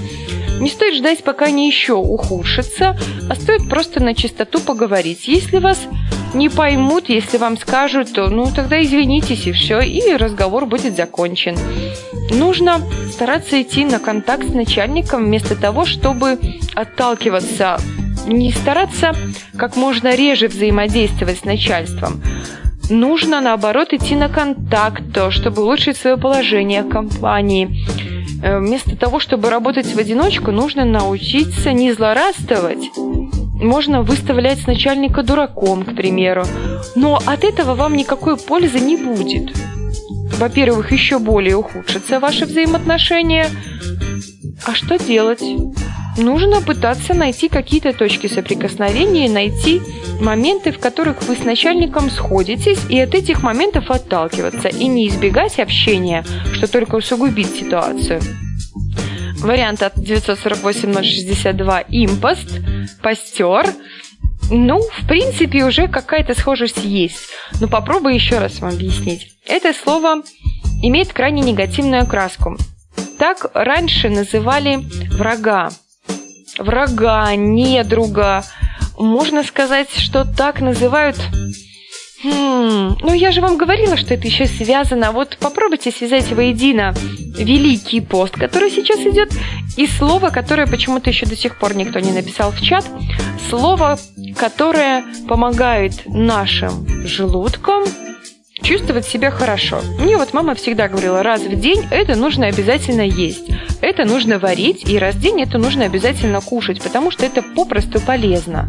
не 0.60 0.70
стоит 0.70 0.94
ждать, 0.94 1.22
пока 1.22 1.46
они 1.46 1.68
еще 1.68 1.92
ухудшатся, 1.94 2.96
а 3.28 3.34
стоит 3.34 3.68
просто 3.68 4.02
на 4.02 4.14
чистоту 4.14 4.58
поговорить. 4.58 5.28
Если 5.28 5.58
вас 5.58 5.78
не 6.34 6.48
поймут, 6.48 7.08
если 7.08 7.38
вам 7.38 7.56
скажут, 7.56 8.12
то 8.12 8.28
ну 8.28 8.50
тогда 8.54 8.82
извинитесь 8.82 9.46
и 9.46 9.52
все, 9.52 9.80
и 9.80 10.16
разговор 10.16 10.66
будет 10.66 10.96
закончен. 10.96 11.56
Нужно 12.30 12.80
стараться 13.10 13.60
идти 13.60 13.84
на 13.84 13.98
контакт 13.98 14.48
с 14.48 14.52
начальником 14.52 15.24
вместо 15.24 15.54
того, 15.56 15.84
чтобы 15.84 16.38
отталкиваться, 16.74 17.78
не 18.26 18.52
стараться 18.52 19.14
как 19.56 19.76
можно 19.76 20.14
реже 20.14 20.48
взаимодействовать 20.48 21.38
с 21.38 21.44
начальством. 21.44 22.22
Нужно, 22.90 23.40
наоборот, 23.40 23.92
идти 23.92 24.14
на 24.14 24.28
контакт, 24.28 25.02
чтобы 25.30 25.62
улучшить 25.62 25.96
свое 25.96 26.16
положение 26.16 26.82
в 26.82 26.88
компании. 26.88 27.84
Э, 28.42 28.58
вместо 28.58 28.96
того, 28.96 29.18
чтобы 29.18 29.50
работать 29.50 29.86
в 29.86 29.98
одиночку, 29.98 30.52
нужно 30.52 30.84
научиться 30.84 31.72
не 31.72 31.92
злорадствовать, 31.92 32.90
можно 33.60 34.02
выставлять 34.02 34.66
начальника 34.66 35.22
дураком, 35.22 35.84
к 35.84 35.94
примеру. 35.96 36.44
Но 36.94 37.18
от 37.24 37.44
этого 37.44 37.74
вам 37.74 37.96
никакой 37.96 38.36
пользы 38.36 38.80
не 38.80 38.96
будет. 38.96 39.52
Во-первых, 40.08 40.92
еще 40.92 41.18
более 41.18 41.56
ухудшатся 41.56 42.20
ваши 42.20 42.46
взаимоотношения. 42.46 43.50
А 44.64 44.74
что 44.74 44.98
делать? 44.98 45.42
Нужно 46.18 46.62
пытаться 46.62 47.12
найти 47.14 47.48
какие-то 47.48 47.92
точки 47.92 48.26
соприкосновения, 48.26 49.28
найти 49.28 49.82
моменты, 50.20 50.72
в 50.72 50.78
которых 50.78 51.22
вы 51.24 51.36
с 51.36 51.44
начальником 51.44 52.10
сходитесь, 52.10 52.78
и 52.88 52.98
от 52.98 53.14
этих 53.14 53.42
моментов 53.42 53.90
отталкиваться, 53.90 54.68
и 54.68 54.86
не 54.86 55.08
избегать 55.08 55.58
общения, 55.58 56.24
что 56.54 56.70
только 56.70 56.94
усугубит 56.94 57.48
ситуацию. 57.48 58.20
Вариант 59.40 59.82
от 59.82 59.96
948-062 59.98 61.84
импост, 61.88 62.48
постер. 63.02 63.66
Ну, 64.50 64.80
в 64.80 65.06
принципе, 65.08 65.64
уже 65.64 65.88
какая-то 65.88 66.34
схожесть 66.34 66.84
есть. 66.84 67.30
Но 67.60 67.68
попробую 67.68 68.14
еще 68.14 68.38
раз 68.38 68.60
вам 68.60 68.74
объяснить. 68.74 69.32
Это 69.46 69.72
слово 69.72 70.22
имеет 70.82 71.12
крайне 71.12 71.42
негативную 71.42 72.02
окраску. 72.02 72.56
Так 73.18 73.50
раньше 73.54 74.08
называли 74.08 74.80
врага. 75.16 75.70
Врага, 76.58 77.34
недруга. 77.34 78.44
Можно 78.98 79.42
сказать, 79.42 79.90
что 79.90 80.24
так 80.24 80.60
называют 80.60 81.16
Хм, 82.22 82.96
ну 83.02 83.12
я 83.12 83.30
же 83.30 83.40
вам 83.40 83.58
говорила, 83.58 83.96
что 83.96 84.14
это 84.14 84.26
еще 84.26 84.46
связано. 84.46 85.12
Вот 85.12 85.36
попробуйте 85.38 85.92
связать 85.92 86.32
воедино 86.32 86.94
Великий 87.38 88.00
пост, 88.00 88.34
который 88.34 88.70
сейчас 88.70 89.00
идет, 89.00 89.30
и 89.76 89.86
слово, 89.86 90.30
которое 90.30 90.66
почему-то 90.66 91.10
еще 91.10 91.26
до 91.26 91.36
сих 91.36 91.58
пор 91.58 91.76
никто 91.76 92.00
не 92.00 92.12
написал 92.12 92.50
в 92.50 92.60
чат. 92.60 92.86
Слово, 93.50 93.98
которое 94.36 95.04
помогает 95.28 96.06
нашим 96.06 97.06
желудкам 97.06 97.84
чувствовать 98.62 99.06
себя 99.06 99.30
хорошо. 99.30 99.80
Мне 99.98 100.16
вот 100.16 100.32
мама 100.32 100.54
всегда 100.54 100.88
говорила, 100.88 101.22
раз 101.22 101.42
в 101.42 101.60
день 101.60 101.86
это 101.90 102.16
нужно 102.16 102.46
обязательно 102.46 103.02
есть, 103.02 103.48
это 103.80 104.04
нужно 104.04 104.38
варить, 104.38 104.88
и 104.88 104.98
раз 104.98 105.14
в 105.14 105.20
день 105.20 105.42
это 105.42 105.58
нужно 105.58 105.84
обязательно 105.84 106.40
кушать, 106.40 106.82
потому 106.82 107.10
что 107.10 107.24
это 107.24 107.42
попросту 107.42 108.00
полезно. 108.00 108.68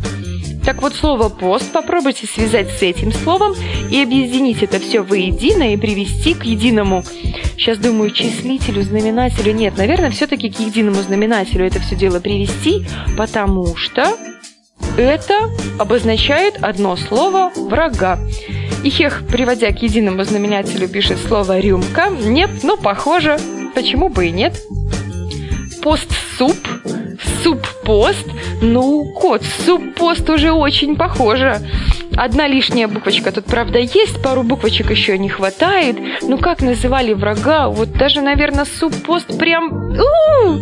Так 0.67 0.81
вот, 0.81 0.93
слово 0.93 1.29
«пост» 1.29 1.71
попробуйте 1.71 2.27
связать 2.27 2.69
с 2.69 2.81
этим 2.81 3.13
словом 3.13 3.55
и 3.89 4.03
объединить 4.03 4.61
это 4.61 4.81
все 4.81 5.01
воедино 5.01 5.73
и 5.73 5.77
привести 5.77 6.33
к 6.33 6.43
единому, 6.43 7.05
сейчас 7.57 7.77
думаю, 7.77 8.11
числителю, 8.11 8.83
знаменателю. 8.83 9.53
Нет, 9.53 9.77
наверное, 9.77 10.11
все-таки 10.11 10.49
к 10.49 10.59
единому 10.59 11.01
знаменателю 11.01 11.65
это 11.65 11.79
все 11.79 11.95
дело 11.95 12.19
привести, 12.19 12.85
потому 13.15 13.77
что 13.77 14.17
это 14.97 15.49
обозначает 15.79 16.63
одно 16.63 16.95
слово 16.95 17.51
«врага». 17.55 18.19
И 18.83 18.89
Хех, 18.89 19.23
приводя 19.29 19.71
к 19.71 19.81
единому 19.81 20.23
знаменателю, 20.23 20.87
пишет 20.87 21.17
слово 21.19 21.59
«рюмка». 21.59 22.09
Нет, 22.09 22.49
ну, 22.63 22.77
похоже. 22.77 23.37
Почему 23.75 24.09
бы 24.09 24.27
и 24.27 24.31
нет? 24.31 24.61
Пост-суп 25.87 26.59
Суп-пост? 27.41 28.27
Ну, 28.61 29.05
кот, 29.15 29.41
суп-пост 29.43 30.29
уже 30.29 30.51
очень 30.51 30.97
похоже. 30.97 31.61
Одна 32.17 32.45
лишняя 32.45 32.89
буквочка 32.89 33.31
тут, 33.31 33.45
правда, 33.45 33.79
есть, 33.79 34.21
пару 34.21 34.43
буквочек 34.43 34.91
еще 34.91 35.17
не 35.17 35.29
хватает. 35.29 35.95
Ну, 36.23 36.37
как 36.39 36.61
называли 36.61 37.13
врага? 37.13 37.69
Вот 37.69 37.93
даже, 37.93 38.19
наверное, 38.19 38.65
суп-пост 38.65 39.39
прям... 39.39 39.71
У-у-у! 39.71 40.57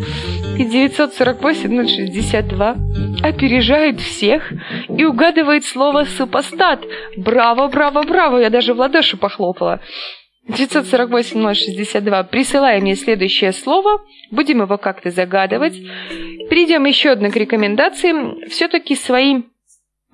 И 0.59 0.63
948-062 0.63 3.23
опережает 3.23 4.01
всех 4.01 4.53
и 4.95 5.05
угадывает 5.05 5.65
слово 5.65 6.03
«супостат». 6.03 6.86
Браво, 7.17 7.67
браво, 7.67 8.03
браво! 8.03 8.38
Я 8.38 8.51
даже 8.51 8.76
в 8.76 8.78
ладоши 8.78 9.17
похлопала. 9.17 9.80
948-062. 10.47 12.29
Присылай 12.29 12.79
мне 12.81 12.95
следующее 12.95 13.51
слово. 13.51 14.01
Будем 14.31 14.61
его 14.61 14.77
как-то 14.77 15.11
загадывать. 15.11 15.73
Перейдем 16.49 16.85
еще 16.85 17.11
одно 17.11 17.31
к 17.31 17.35
рекомендациям. 17.35 18.39
Все-таки 18.49 18.95
свои 18.95 19.43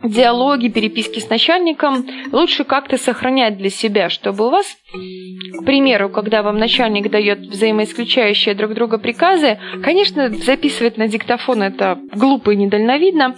диалоги, 0.03 0.69
переписки 0.69 1.19
с 1.19 1.29
начальником 1.29 2.05
лучше 2.31 2.63
как-то 2.63 2.97
сохранять 2.97 3.57
для 3.57 3.69
себя, 3.69 4.09
чтобы 4.09 4.47
у 4.47 4.49
вас, 4.49 4.77
к 4.93 5.65
примеру, 5.65 6.09
когда 6.09 6.43
вам 6.43 6.57
начальник 6.57 7.09
дает 7.09 7.39
взаимоисключающие 7.39 8.55
друг 8.55 8.73
друга 8.73 8.97
приказы, 8.97 9.59
конечно, 9.83 10.29
записывать 10.29 10.97
на 10.97 11.07
диктофон 11.07 11.63
это 11.63 11.99
глупо 12.15 12.51
и 12.51 12.55
недальновидно. 12.55 13.35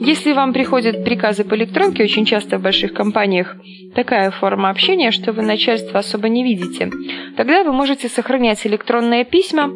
Если 0.00 0.32
вам 0.32 0.52
приходят 0.52 1.04
приказы 1.04 1.44
по 1.44 1.56
электронке, 1.56 2.04
очень 2.04 2.24
часто 2.24 2.58
в 2.58 2.62
больших 2.62 2.94
компаниях 2.94 3.56
такая 3.94 4.30
форма 4.30 4.70
общения, 4.70 5.10
что 5.10 5.32
вы 5.32 5.42
начальство 5.42 5.98
особо 5.98 6.28
не 6.28 6.44
видите, 6.44 6.90
тогда 7.36 7.64
вы 7.64 7.72
можете 7.72 8.08
сохранять 8.08 8.64
электронные 8.66 9.24
письма, 9.24 9.72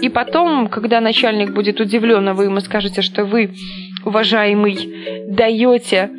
и 0.00 0.08
потом, 0.08 0.68
когда 0.68 1.00
начальник 1.00 1.52
будет 1.52 1.80
удивлен, 1.80 2.28
а 2.28 2.34
вы 2.34 2.44
ему 2.44 2.60
скажете, 2.60 3.02
что 3.02 3.24
вы 3.24 3.50
уважаемый, 4.04 5.13
даете 5.28 6.10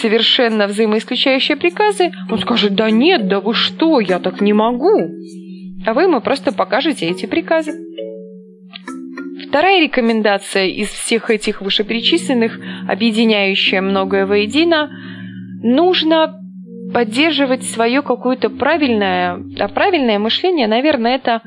совершенно 0.00 0.66
взаимоисключающие 0.66 1.56
приказы, 1.56 2.10
он 2.30 2.38
скажет, 2.38 2.74
да 2.74 2.90
нет, 2.90 3.28
да 3.28 3.40
вы 3.40 3.54
что, 3.54 4.00
я 4.00 4.18
так 4.18 4.40
не 4.40 4.52
могу. 4.52 5.10
А 5.86 5.94
вы 5.94 6.02
ему 6.02 6.20
просто 6.20 6.52
покажете 6.52 7.06
эти 7.06 7.26
приказы. 7.26 7.72
Вторая 9.48 9.80
рекомендация 9.80 10.66
из 10.66 10.88
всех 10.88 11.30
этих 11.30 11.62
вышеперечисленных, 11.62 12.58
объединяющая 12.86 13.80
многое 13.80 14.26
воедино, 14.26 14.90
нужно 15.62 16.34
поддерживать 16.92 17.64
свое 17.64 18.02
какое-то 18.02 18.50
правильное, 18.50 19.38
а 19.58 19.68
правильное 19.68 20.18
мышление, 20.18 20.66
наверное, 20.66 21.14
это 21.14 21.42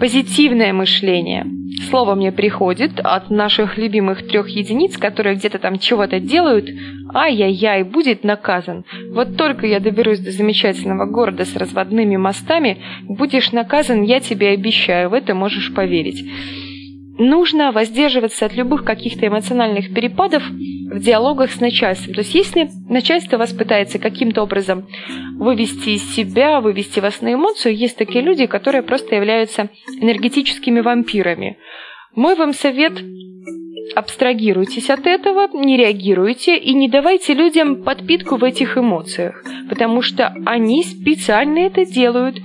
позитивное 0.00 0.72
мышление– 0.72 1.46
слово 1.90 2.14
мне 2.14 2.32
приходит 2.32 3.00
от 3.02 3.30
наших 3.30 3.78
любимых 3.78 4.26
трех 4.26 4.48
единиц, 4.48 4.96
которые 4.96 5.36
где-то 5.36 5.58
там 5.58 5.78
чего-то 5.78 6.20
делают, 6.20 6.68
ай-яй-яй, 7.14 7.82
будет 7.82 8.24
наказан. 8.24 8.84
Вот 9.10 9.36
только 9.36 9.66
я 9.66 9.80
доберусь 9.80 10.20
до 10.20 10.30
замечательного 10.30 11.06
города 11.06 11.44
с 11.44 11.56
разводными 11.56 12.16
мостами, 12.16 12.78
будешь 13.02 13.52
наказан, 13.52 14.02
я 14.02 14.20
тебе 14.20 14.50
обещаю, 14.50 15.10
в 15.10 15.14
это 15.14 15.34
можешь 15.34 15.74
поверить. 15.74 16.24
Нужно 17.18 17.72
воздерживаться 17.72 18.46
от 18.46 18.54
любых 18.54 18.84
каких-то 18.84 19.26
эмоциональных 19.26 19.92
перепадов 19.92 20.42
в 20.48 21.00
диалогах 21.00 21.50
с 21.50 21.60
начальством. 21.60 22.14
То 22.14 22.20
есть 22.20 22.34
если 22.34 22.70
начальство 22.88 23.38
вас 23.38 23.52
пытается 23.52 23.98
каким-то 23.98 24.42
образом 24.42 24.86
вывести 25.36 25.90
из 25.90 26.14
себя, 26.14 26.60
вывести 26.60 27.00
вас 27.00 27.20
на 27.20 27.34
эмоцию, 27.34 27.76
есть 27.76 27.96
такие 27.96 28.22
люди, 28.22 28.46
которые 28.46 28.82
просто 28.82 29.16
являются 29.16 29.68
энергетическими 30.00 30.80
вампирами. 30.80 31.58
Мой 32.14 32.36
вам 32.36 32.52
совет 32.52 33.02
абстрагируйтесь 33.96 34.90
от 34.90 35.06
этого, 35.06 35.48
не 35.52 35.76
реагируйте 35.76 36.56
и 36.56 36.72
не 36.72 36.88
давайте 36.88 37.34
людям 37.34 37.82
подпитку 37.82 38.36
в 38.36 38.44
этих 38.44 38.78
эмоциях, 38.78 39.42
потому 39.68 40.02
что 40.02 40.34
они 40.46 40.84
специально 40.84 41.58
это 41.60 41.84
делают. 41.84 42.36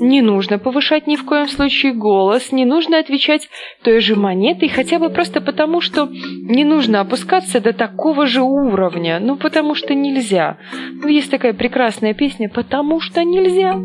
Не 0.00 0.22
нужно 0.22 0.58
повышать 0.58 1.06
ни 1.06 1.16
в 1.16 1.24
коем 1.24 1.48
случае 1.48 1.92
голос, 1.92 2.52
не 2.52 2.64
нужно 2.64 2.98
отвечать 2.98 3.48
той 3.82 4.00
же 4.00 4.16
монетой, 4.16 4.68
хотя 4.68 4.98
бы 4.98 5.08
просто 5.08 5.40
потому, 5.40 5.80
что 5.80 6.08
не 6.10 6.64
нужно 6.64 7.00
опускаться 7.00 7.60
до 7.60 7.72
такого 7.72 8.26
же 8.26 8.42
уровня. 8.42 9.18
Ну, 9.20 9.36
потому 9.36 9.74
что 9.74 9.94
нельзя. 9.94 10.58
Ну, 11.02 11.08
есть 11.08 11.30
такая 11.30 11.52
прекрасная 11.52 12.14
песня 12.14 12.48
«Потому 12.48 13.00
что 13.00 13.24
нельзя». 13.24 13.78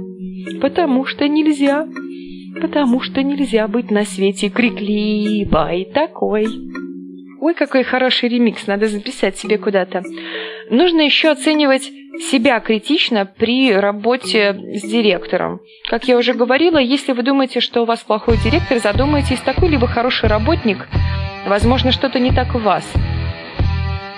Потому 0.62 1.06
что 1.06 1.28
нельзя. 1.28 1.88
Потому 2.62 3.00
что 3.00 3.24
нельзя 3.24 3.68
быть 3.68 3.90
на 3.90 4.04
свете 4.04 4.50
крикливой 4.50 5.86
такой. 5.86 6.48
Ой, 7.40 7.54
какой 7.54 7.84
хороший 7.84 8.30
ремикс, 8.30 8.68
надо 8.68 8.88
записать 8.88 9.38
себе 9.38 9.58
куда-то. 9.58 10.04
Нужно 10.70 11.02
еще 11.02 11.30
оценивать 11.30 11.92
себя 12.30 12.60
критично 12.60 13.26
при 13.26 13.74
работе 13.74 14.56
с 14.76 14.82
директором. 14.82 15.60
Как 15.90 16.08
я 16.08 16.18
уже 16.18 16.34
говорила, 16.34 16.78
если 16.78 17.12
вы 17.12 17.24
думаете, 17.24 17.60
что 17.60 17.82
у 17.82 17.86
вас 17.86 18.00
плохой 18.00 18.38
директор, 18.38 18.78
задумайтесь, 18.80 19.40
такой 19.40 19.70
ли 19.70 19.78
вы 19.78 19.88
хороший 19.88 20.30
работник, 20.30 20.88
возможно, 21.48 21.92
что-то 21.92 22.20
не 22.20 22.32
так 22.32 22.56
у 22.56 22.60
вас. 22.60 22.84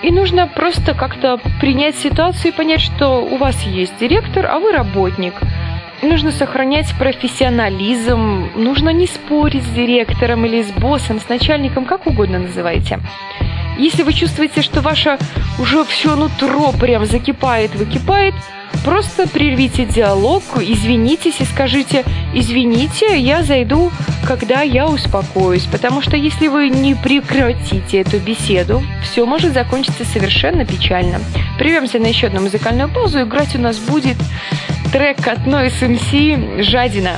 И 0.02 0.10
нужно 0.10 0.46
просто 0.46 0.94
как-то 0.94 1.40
принять 1.60 1.96
ситуацию 1.96 2.52
и 2.52 2.56
понять, 2.56 2.80
что 2.82 3.22
у 3.22 3.36
вас 3.38 3.60
есть 3.64 3.98
директор, 3.98 4.46
а 4.46 4.58
вы 4.58 4.72
работник. 4.72 5.34
Нужно 6.02 6.30
сохранять 6.30 6.92
профессионализм, 6.98 8.50
нужно 8.54 8.90
не 8.90 9.06
спорить 9.06 9.64
с 9.64 9.70
директором 9.70 10.44
или 10.44 10.62
с 10.62 10.70
боссом, 10.70 11.18
с 11.18 11.28
начальником, 11.28 11.86
как 11.86 12.06
угодно 12.06 12.38
называйте. 12.38 13.00
Если 13.78 14.02
вы 14.02 14.12
чувствуете, 14.12 14.62
что 14.62 14.80
ваше 14.80 15.18
уже 15.58 15.84
все 15.84 16.16
нутро 16.16 16.72
прям 16.72 17.04
закипает, 17.04 17.74
выкипает, 17.74 18.34
просто 18.84 19.28
прервите 19.28 19.84
диалог, 19.84 20.42
извинитесь 20.60 21.40
и 21.40 21.44
скажите 21.44 22.04
«Извините, 22.34 23.18
я 23.18 23.42
зайду, 23.42 23.90
когда 24.26 24.62
я 24.62 24.86
успокоюсь», 24.86 25.64
потому 25.64 26.00
что 26.00 26.16
если 26.16 26.48
вы 26.48 26.70
не 26.70 26.94
прекратите 26.94 28.00
эту 28.00 28.18
беседу, 28.18 28.82
все 29.02 29.26
может 29.26 29.52
закончиться 29.52 30.04
совершенно 30.04 30.64
печально. 30.64 31.20
Прервемся 31.58 31.98
на 31.98 32.06
еще 32.06 32.28
одну 32.28 32.40
музыкальную 32.40 32.88
паузу, 32.88 33.22
играть 33.22 33.54
у 33.56 33.58
нас 33.58 33.78
будет 33.78 34.16
трек 34.92 35.26
от 35.26 35.40
Noise 35.40 35.82
MC 35.82 36.62
«Жадина». 36.62 37.16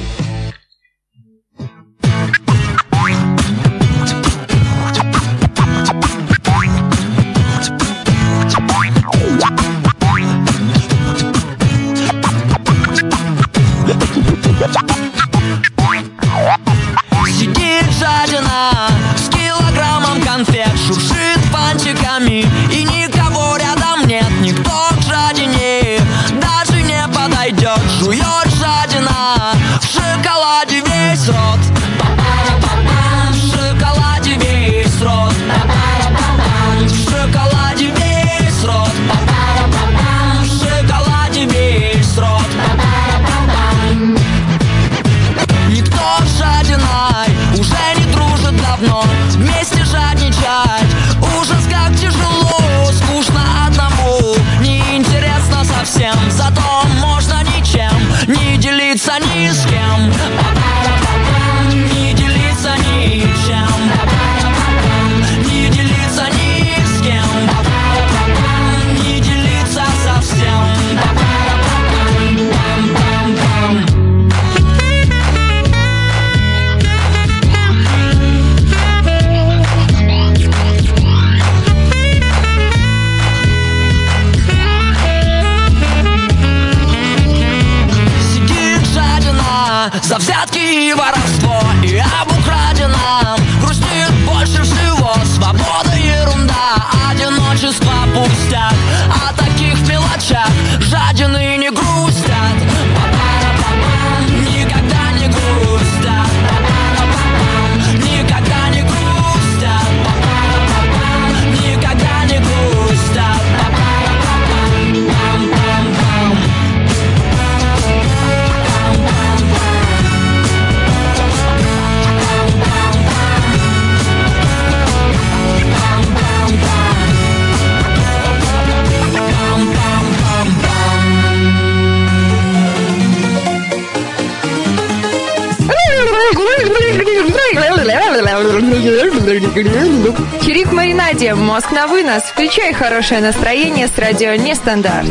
Мозг 141.48 141.72
на 141.72 141.86
вынос. 141.86 142.24
Включай 142.24 142.74
хорошее 142.74 143.22
настроение 143.22 143.88
с 143.88 143.96
радио 143.96 144.34
Нестандарт. 144.34 145.08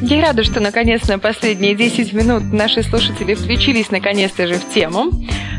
Я 0.00 0.22
рада, 0.22 0.44
что 0.44 0.60
наконец-то 0.60 1.18
последние 1.18 1.74
10 1.74 2.12
минут 2.12 2.52
наши 2.52 2.84
слушатели 2.84 3.34
включились 3.34 3.90
наконец-то 3.90 4.46
же 4.46 4.54
в 4.54 4.72
тему. 4.72 5.10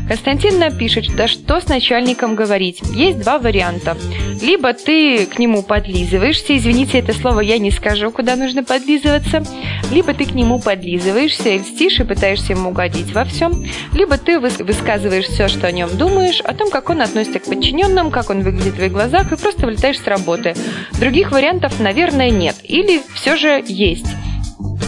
Константин 0.08 0.58
напишет, 0.58 1.14
да 1.14 1.28
что 1.28 1.60
с 1.60 1.68
начальником 1.68 2.36
говорить. 2.36 2.80
Есть 2.94 3.18
два 3.18 3.38
варианта. 3.38 3.98
Либо 4.42 4.72
ты 4.72 5.26
к 5.26 5.38
нему 5.38 5.62
подлизываешься, 5.62 6.56
извините, 6.56 6.98
это 6.98 7.12
слово 7.12 7.40
я 7.40 7.58
не 7.58 7.70
скажу, 7.70 8.10
куда 8.10 8.36
нужно 8.36 8.62
подлизываться. 8.64 9.42
Либо 9.90 10.14
ты 10.14 10.24
к 10.24 10.34
нему 10.34 10.58
подлизываешься 10.58 11.50
и 11.50 11.58
льстишь 11.58 12.00
и 12.00 12.04
пытаешься 12.04 12.52
ему 12.52 12.70
угодить 12.70 13.12
во 13.12 13.24
всем. 13.24 13.64
Либо 13.92 14.18
ты 14.18 14.32
выс- 14.32 14.62
высказываешь 14.62 15.26
все, 15.26 15.48
что 15.48 15.66
о 15.66 15.72
нем 15.72 15.96
думаешь, 15.96 16.40
о 16.40 16.54
том, 16.54 16.70
как 16.70 16.90
он 16.90 17.02
относится 17.02 17.38
к 17.38 17.44
подчиненным, 17.44 18.10
как 18.10 18.30
он 18.30 18.42
выглядит 18.42 18.74
в 18.74 18.76
твоих 18.76 18.92
глазах, 18.92 19.32
и 19.32 19.36
просто 19.36 19.66
вылетаешь 19.66 20.00
с 20.00 20.06
работы. 20.06 20.54
Других 21.00 21.32
вариантов, 21.32 21.80
наверное, 21.80 22.30
нет. 22.30 22.56
Или 22.62 23.02
все 23.14 23.36
же 23.36 23.62
есть. 23.66 24.06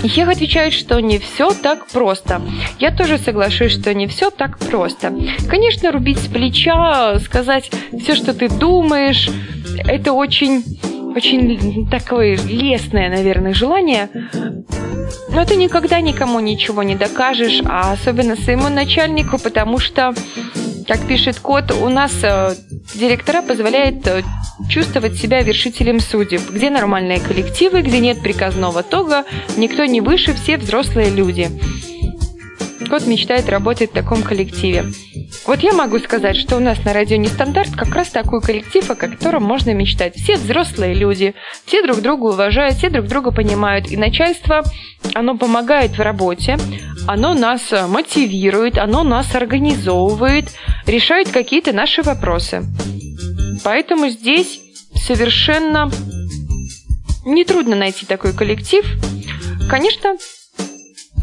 Ехе 0.02 0.24
отвечает, 0.24 0.72
что 0.72 1.00
не 1.00 1.18
все 1.18 1.52
так 1.52 1.86
просто. 1.88 2.40
Я 2.78 2.94
тоже 2.94 3.18
соглашусь, 3.18 3.72
что 3.72 3.92
не 3.94 4.06
все 4.06 4.30
так 4.30 4.58
просто. 4.58 5.12
Конечно, 5.48 5.90
рубить 5.90 6.18
с 6.18 6.26
плеча, 6.26 7.18
сказать 7.18 7.70
все, 8.00 8.14
что 8.14 8.32
ты 8.32 8.48
думаешь, 8.48 9.28
это 9.86 10.12
очень, 10.12 10.62
очень 11.16 11.88
такое 11.90 12.36
лестное, 12.36 13.08
наверное, 13.10 13.54
желание. 13.54 14.08
Но 15.30 15.44
ты 15.44 15.56
никогда 15.56 16.00
никому 16.00 16.40
ничего 16.40 16.82
не 16.82 16.94
докажешь, 16.94 17.60
а 17.64 17.92
особенно 17.92 18.36
своему 18.36 18.68
начальнику, 18.68 19.38
потому 19.38 19.78
что, 19.78 20.14
как 20.88 21.06
пишет 21.06 21.38
код, 21.38 21.70
у 21.70 21.88
нас 21.90 22.12
э, 22.22 22.54
директора 22.94 23.42
позволяет 23.42 24.06
э, 24.06 24.22
чувствовать 24.70 25.16
себя 25.18 25.42
вершителем 25.42 26.00
судеб, 26.00 26.40
где 26.50 26.70
нормальные 26.70 27.20
коллективы, 27.20 27.82
где 27.82 28.00
нет 28.00 28.22
приказного 28.22 28.82
тога, 28.82 29.24
никто 29.58 29.84
не 29.84 30.00
выше, 30.00 30.32
все 30.32 30.56
взрослые 30.56 31.10
люди. 31.10 31.50
Кот 32.88 33.06
мечтает 33.06 33.48
работать 33.48 33.90
в 33.90 33.94
таком 33.94 34.22
коллективе. 34.22 34.86
Вот 35.46 35.60
я 35.60 35.72
могу 35.72 35.98
сказать, 35.98 36.36
что 36.36 36.56
у 36.56 36.60
нас 36.60 36.82
на 36.84 36.92
радио 36.92 37.16
Нестандарт 37.16 37.70
как 37.76 37.94
раз 37.94 38.08
такой 38.08 38.40
коллектив, 38.40 38.90
о 38.90 38.94
котором 38.94 39.42
можно 39.42 39.74
мечтать. 39.74 40.16
Все 40.16 40.36
взрослые 40.36 40.94
люди, 40.94 41.34
все 41.66 41.82
друг 41.82 42.00
друга 42.00 42.24
уважают, 42.32 42.76
все 42.76 42.88
друг 42.88 43.06
друга 43.06 43.30
понимают. 43.30 43.90
И 43.90 43.96
начальство, 43.96 44.62
оно 45.14 45.36
помогает 45.36 45.98
в 45.98 46.00
работе, 46.00 46.58
оно 47.06 47.34
нас 47.34 47.72
э, 47.72 47.86
мотивирует, 47.86 48.78
оно 48.78 49.02
нас 49.02 49.34
организовывает, 49.34 50.46
решает 50.86 51.28
какие-то 51.28 51.72
наши 51.72 52.02
вопросы. 52.02 52.64
Поэтому 53.64 54.08
здесь 54.08 54.60
совершенно 54.94 55.90
нетрудно 57.24 57.76
найти 57.76 58.06
такой 58.06 58.32
коллектив. 58.32 58.84
Конечно, 59.68 60.16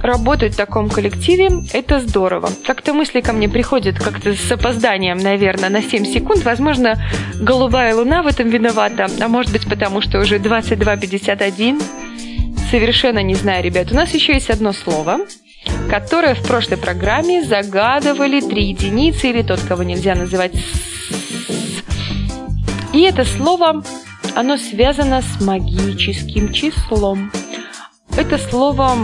работать 0.06 0.53
в 0.53 0.58
таком 0.58 0.89
коллективе– 0.89 1.64
это 1.74 1.99
здорово. 1.99 2.49
Как-то 2.66 2.93
мысли 2.93 3.22
ко 3.22 3.34
мне 3.34 3.49
приходят 3.49 3.97
как-то 3.97 4.34
с 4.34 4.51
опозданием, 4.51 5.18
наверное, 5.18 5.70
на 5.70 5.82
7 5.82 6.06
секунд. 6.06 6.43
Возможно, 6.43 7.01
голубая 7.39 7.95
луна 7.95 8.24
в 8.24 8.28
этом 8.28 8.49
виновата, 8.49 9.08
а 9.20 9.28
может 9.28 9.51
быть 9.51 9.68
потому, 9.68 10.01
что 10.01 10.20
уже 10.20 10.38
22.51. 10.38 11.82
Совершенно 12.72 13.20
не 13.20 13.36
знаю, 13.36 13.64
ребят. 13.64 13.91
У 13.91 13.95
нас 13.95 14.14
еще 14.14 14.34
есть 14.34 14.49
одно 14.49 14.74
слово, 14.74 15.20
которое 15.89 16.36
в 16.36 16.47
прошлой 16.47 16.78
программе 16.78 17.43
загадывали 17.43 18.41
три 18.41 18.66
единицы 18.70 19.30
или 19.30 19.41
тот, 19.41 19.60
кого 19.62 19.84
нельзя 19.84 20.16
называть 20.16 20.53
и 22.95 23.01
это 23.01 23.26
слово, 23.26 23.84
оно 24.36 24.56
связано 24.56 25.22
с 25.22 25.41
магическим 25.41 26.53
числом. 26.53 27.30
Это 28.16 28.38
слово 28.38 28.95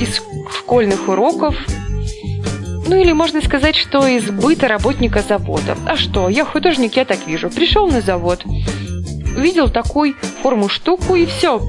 из 0.00 0.20
школьных 0.56 1.08
уроков, 1.08 1.54
ну 2.88 2.96
или 2.96 3.12
можно 3.12 3.40
сказать, 3.40 3.76
что 3.76 4.06
из 4.06 4.30
быта 4.30 4.66
работника 4.66 5.22
завода. 5.22 5.76
А 5.86 5.96
что, 5.96 6.28
я 6.28 6.44
художник, 6.44 6.96
я 6.96 7.04
так 7.04 7.26
вижу. 7.26 7.50
Пришел 7.50 7.86
на 7.86 8.00
завод, 8.00 8.42
увидел 9.36 9.68
такую 9.68 10.14
форму 10.42 10.68
штуку 10.68 11.14
и 11.14 11.26
все. 11.26 11.62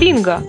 Бинго. 0.00 0.42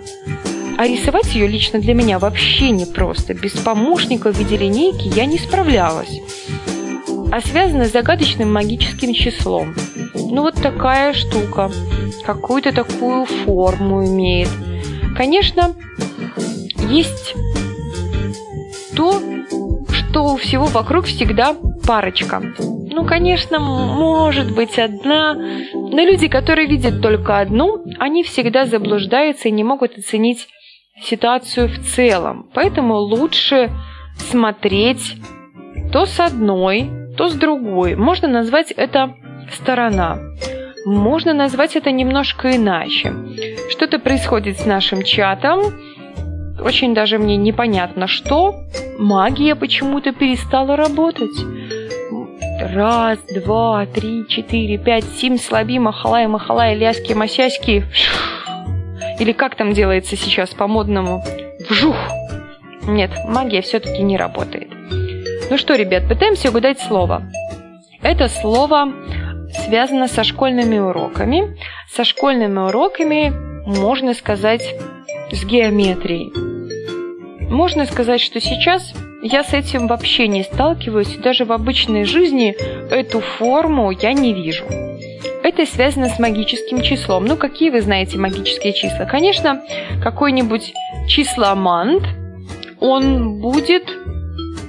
А 0.78 0.88
рисовать 0.88 1.36
ее 1.36 1.46
лично 1.46 1.80
для 1.80 1.94
меня 1.94 2.18
вообще 2.18 2.72
не 2.72 2.86
просто. 2.86 3.36
Без 3.36 3.52
помощника 3.52 4.34
в 4.34 4.40
виде 4.40 4.58
линейки 4.58 5.08
я 5.16 5.26
не 5.26 5.38
справлялась. 5.38 6.20
А 7.32 7.40
связано 7.42 7.86
с 7.86 7.92
загадочным 7.92 8.52
магическим 8.52 9.14
числом. 9.14 9.76
Ну 10.16 10.42
вот 10.42 10.56
такая 10.56 11.14
штука. 11.14 11.72
Какую-то 12.26 12.72
такую 12.72 13.26
форму 13.26 14.04
имеет. 14.06 14.50
Конечно, 15.16 15.76
есть 16.92 17.36
то, 18.96 19.22
что 19.92 20.34
у 20.34 20.38
всего 20.38 20.66
вокруг 20.66 21.06
всегда 21.06 21.56
парочка. 21.88 22.42
Ну, 22.60 23.06
конечно, 23.06 23.60
может 23.60 24.54
быть 24.54 24.78
одна, 24.78 25.34
но 25.34 26.04
люди, 26.04 26.28
которые 26.28 26.68
видят 26.68 27.02
только 27.02 27.40
одну, 27.40 27.84
они 27.98 28.24
всегда 28.24 28.66
заблуждаются 28.66 29.48
и 29.48 29.52
не 29.52 29.64
могут 29.64 29.98
оценить 29.98 30.48
ситуацию 31.02 31.70
в 31.70 31.80
целом. 31.80 32.50
Поэтому 32.54 32.96
лучше 32.96 33.72
смотреть 34.18 35.16
то 35.92 36.06
с 36.06 36.20
одной, 36.20 36.90
то 37.18 37.30
с 37.30 37.34
другой. 37.34 37.96
Можно 37.96 38.28
назвать 38.28 38.72
это 38.72 39.16
сторона. 39.52 40.20
Можно 40.86 41.34
назвать 41.34 41.76
это 41.76 41.92
немножко 41.92 42.56
иначе. 42.56 43.14
Что-то 43.70 44.00
происходит 44.00 44.60
с 44.60 44.66
нашим 44.66 45.04
чатом, 45.04 45.62
очень 46.62 46.94
даже 46.94 47.18
мне 47.18 47.38
непонятно 47.38 48.08
что. 48.08 48.56
Магия 48.98 49.56
почему-то 49.56 50.12
перестала 50.12 50.76
работать. 50.76 51.32
Раз, 52.74 53.20
два, 53.34 53.86
три, 53.88 54.28
четыре, 54.30 54.78
пять, 54.78 55.06
семь, 55.18 55.38
слаби, 55.38 55.80
махалай, 55.80 56.28
махалай, 56.28 56.76
ляски, 56.76 57.14
масяськи. 57.14 57.84
Или 59.20 59.32
как 59.32 59.56
там 59.56 59.74
делается 59.74 60.16
сейчас 60.16 60.52
по-модному? 60.52 61.24
Вжух! 61.70 61.96
Нет, 62.84 63.12
магия 63.28 63.62
все-таки 63.62 64.02
не 64.04 64.18
работает. 64.18 64.70
Ну 65.50 65.58
что, 65.58 65.76
ребят, 65.76 66.08
пытаемся 66.08 66.50
угадать 66.50 66.80
слово. 66.80 67.24
Это 68.02 68.30
слово 68.30 68.94
связано 69.66 70.08
со 70.08 70.24
школьными 70.24 70.80
уроками. 70.80 71.58
Со 71.92 72.04
школьными 72.04 72.60
уроками, 72.60 73.32
можно 73.66 74.14
сказать, 74.14 74.76
с 75.32 75.44
геометрией. 75.46 76.51
Можно 77.52 77.86
сказать, 77.86 78.22
что 78.22 78.40
сейчас 78.40 78.94
я 79.22 79.44
с 79.44 79.54
этим 79.54 79.88
вообще 79.88 80.30
не 80.30 80.42
сталкиваюсь, 80.42 81.18
даже 81.18 81.44
в 81.44 81.52
обычной 81.52 82.06
жизни 82.06 82.56
эту 82.90 83.20
форму 83.20 83.92
я 83.92 84.14
не 84.14 84.34
вижу. 84.34 84.64
Это 85.44 85.66
связано 85.66 86.08
с 86.08 86.18
магическим 86.18 86.82
числом. 86.82 87.26
Ну, 87.26 87.36
какие 87.36 87.70
вы 87.70 87.82
знаете 87.82 88.18
магические 88.18 88.72
числа? 88.72 89.04
Конечно, 89.04 89.62
какой-нибудь 90.02 90.74
числомант, 91.10 92.04
он 92.80 93.42
будет 93.42 93.84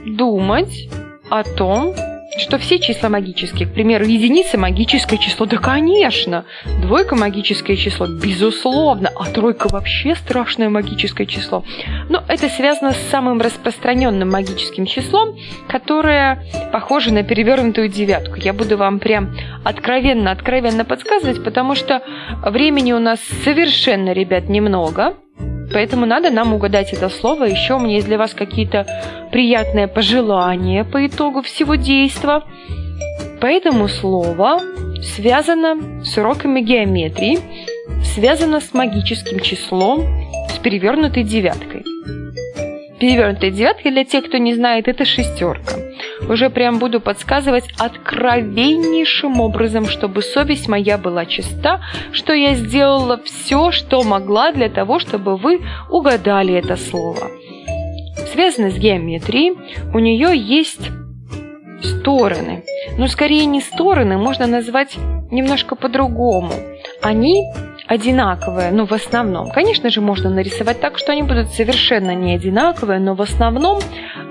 думать 0.05 0.89
о 1.31 1.45
том, 1.45 1.95
что 2.39 2.59
все 2.59 2.79
числа 2.79 3.09
магические. 3.09 3.69
К 3.69 3.75
примеру, 3.75 4.05
единица– 4.05 4.59
магическое 4.59 5.19
число. 5.19 5.47
Да, 5.47 5.59
конечно. 5.59 6.45
Двойка– 6.81 7.15
магическое 7.17 7.77
число. 7.77 8.07
Безусловно. 8.07 9.11
А 9.15 9.27
тройка 9.27 9.69
вообще 9.69 10.15
страшное 10.15 10.69
магическое 10.69 11.27
число. 11.27 11.65
Но 12.09 12.23
это 12.29 12.49
связано 12.49 12.93
с 12.93 13.11
самым 13.11 13.41
распространенным 13.41 14.31
магическим 14.31 14.87
числом, 14.87 15.37
которое 15.69 16.45
похоже 16.73 17.13
на 17.13 17.23
перевернутую 17.23 17.89
девятку. 17.89 18.37
Я 18.37 18.53
буду 18.53 18.77
вам 18.77 18.99
прям 18.99 19.37
откровенно-откровенно 19.65 20.85
подсказывать, 20.85 21.45
потому 21.45 21.75
что 21.75 22.03
времени 22.45 22.93
у 22.93 22.99
нас 22.99 23.21
совершенно, 23.45 24.13
ребят, 24.13 24.49
немного. 24.49 25.15
Поэтому 25.73 26.07
надо 26.07 26.31
нам 26.31 26.55
угадать 26.55 26.93
это 26.93 27.09
слово. 27.09 27.45
Еще 27.45 27.75
у 27.75 27.79
меня 27.79 27.97
есть 27.97 28.07
для 28.07 28.19
вас 28.19 28.35
какие-то 28.35 28.87
приятные 29.31 29.89
пожелания 29.89 30.85
по 30.85 31.07
итогу 31.07 31.43
всего 31.43 31.75
действа. 31.75 32.45
Поэтому 33.41 33.89
слово 33.89 34.61
связано 35.03 36.05
с 36.05 36.17
уроками 36.17 36.61
геометрии, 36.61 37.39
связано 38.15 38.61
с 38.61 38.73
магическим 38.73 39.41
числом, 39.41 40.05
с 40.49 40.59
перевернутой 40.59 41.25
девяткой. 41.25 41.83
Перевернутая 43.01 43.51
девятка, 43.51 43.91
для 43.91 44.05
тех, 44.05 44.27
кто 44.27 44.39
не 44.39 44.55
знает, 44.55 44.87
это 44.87 45.05
шестерка. 45.05 45.92
Уже 46.29 46.51
прям 46.51 46.79
буду 46.79 47.01
подсказывать 47.01 47.65
откровеннейшим 47.79 49.41
образом, 49.41 49.87
чтобы 49.87 50.23
совесть 50.23 50.69
моя 50.69 50.99
была 50.99 51.27
чиста, 51.27 51.81
что 52.13 52.33
я 52.33 52.55
сделала 52.55 53.21
все, 53.25 53.71
что 53.71 54.03
могла 54.03 54.53
для 54.53 54.69
того, 54.69 54.99
чтобы 54.99 55.37
вы 55.37 55.61
угадали 55.91 56.55
это 56.55 56.77
слово. 56.77 57.31
Связано 58.33 58.71
с 58.71 58.79
геометрией, 58.79 59.57
у 59.93 59.99
нее 59.99 60.37
есть 60.37 60.91
стороны. 61.83 62.65
Но 62.99 63.07
скорее 63.09 63.45
не 63.47 63.61
стороны, 63.61 64.17
можно 64.17 64.47
назвать 64.47 64.97
немножко 65.31 65.75
по-другому. 65.75 66.53
Они 67.03 67.45
одинаковые, 67.93 68.71
но 68.71 68.87
в 68.87 68.93
основном. 68.93 69.51
Конечно 69.51 69.91
же, 69.91 70.01
можно 70.01 70.31
нарисовать 70.31 70.81
так, 70.81 70.97
что 70.97 71.13
они 71.13 71.23
будут 71.23 71.49
совершенно 71.49 72.15
не 72.15 72.35
одинаковые, 72.35 72.99
но 72.99 73.15
в 73.15 73.21
основном 73.21 73.81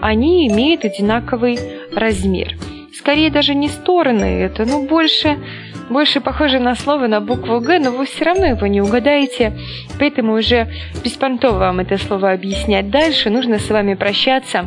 они 0.01 0.47
имеют 0.47 0.83
одинаковый 0.83 1.59
размер. 1.95 2.55
Скорее 2.91 3.29
даже 3.29 3.53
не 3.53 3.69
стороны, 3.69 4.41
это 4.41 4.65
ну 4.65 4.87
больше, 4.87 5.37
больше 5.89 6.21
похоже 6.21 6.57
на 6.59 6.75
слово 6.75 7.05
на 7.05 7.21
букву 7.21 7.59
Г, 7.59 7.77
но 7.77 7.91
вы 7.91 8.05
все 8.05 8.25
равно 8.25 8.47
его 8.47 8.65
не 8.65 8.81
угадаете, 8.81 9.53
поэтому 9.99 10.33
уже 10.33 10.67
беспонтово 11.03 11.59
вам 11.59 11.81
это 11.81 11.97
слово 11.99 12.31
объяснять 12.31 12.89
дальше, 12.89 13.29
нужно 13.29 13.59
с 13.59 13.69
вами 13.69 13.93
прощаться. 13.93 14.65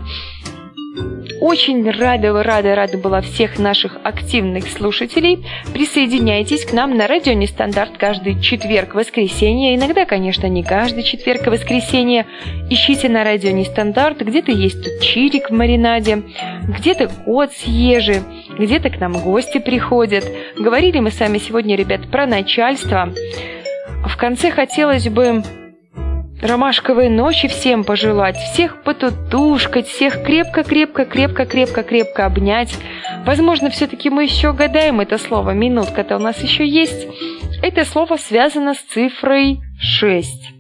Очень 1.41 1.91
рада, 1.91 2.43
рада, 2.43 2.75
рада 2.75 2.99
была 2.99 3.21
всех 3.21 3.59
наших 3.59 3.99
активных 4.03 4.69
слушателей. 4.69 5.45
Присоединяйтесь 5.73 6.65
к 6.65 6.73
нам 6.73 6.97
на 6.97 7.07
радио 7.07 7.33
Нестандарт 7.33 7.99
каждый 7.99 8.41
четверг, 8.41 8.95
воскресенье. 8.95 9.75
Иногда, 9.75 10.05
конечно, 10.05 10.47
не 10.47 10.63
каждый 10.63 11.03
четверг 11.03 11.47
и 11.47 11.51
воскресенье. 11.51 12.27
Ищите 12.71 13.09
на 13.09 13.25
радио 13.25 13.51
Нестандарт. 13.51 14.23
Где-то 14.23 14.53
есть 14.53 14.83
тут 14.83 15.03
чирик 15.03 15.51
в 15.51 15.53
маринаде, 15.53 16.23
где-то 16.63 17.09
кот 17.25 17.53
с 17.53 17.65
где-то 18.59 18.91
к 18.91 19.01
нам 19.01 19.13
гости 19.13 19.59
приходят. 19.59 20.25
Говорили 20.59 21.01
мы 21.01 21.11
с 21.11 21.21
вами 21.21 21.39
сегодня, 21.39 21.77
ребят, 21.77 22.11
про 22.11 22.27
начальство. 22.27 23.13
В 24.07 24.17
конце 24.17 24.51
хотелось 24.51 25.09
бы 25.09 25.43
ромашковой 26.43 27.09
ночи 27.09 27.49
всем 27.49 27.85
пожелать, 27.85 28.37
всех 28.37 28.83
потутушкать, 28.83 29.87
всех 29.87 30.25
крепко-крепко-крепко-крепко-крепко 30.25 32.27
обнять. 32.27 32.77
Возможно, 33.25 33.71
все-таки 33.71 34.11
мы 34.11 34.25
еще 34.25 34.53
гадаем 34.53 35.01
это 35.01 35.19
слово, 35.19 35.53
минутка-то 35.53 36.17
у 36.17 36.21
нас 36.21 36.43
еще 36.43 36.67
есть. 36.67 37.07
Это 37.63 37.85
слово 37.85 38.17
связано 38.17 38.75
с 38.75 38.81
цифрой 38.81 39.61
6. 39.79 40.53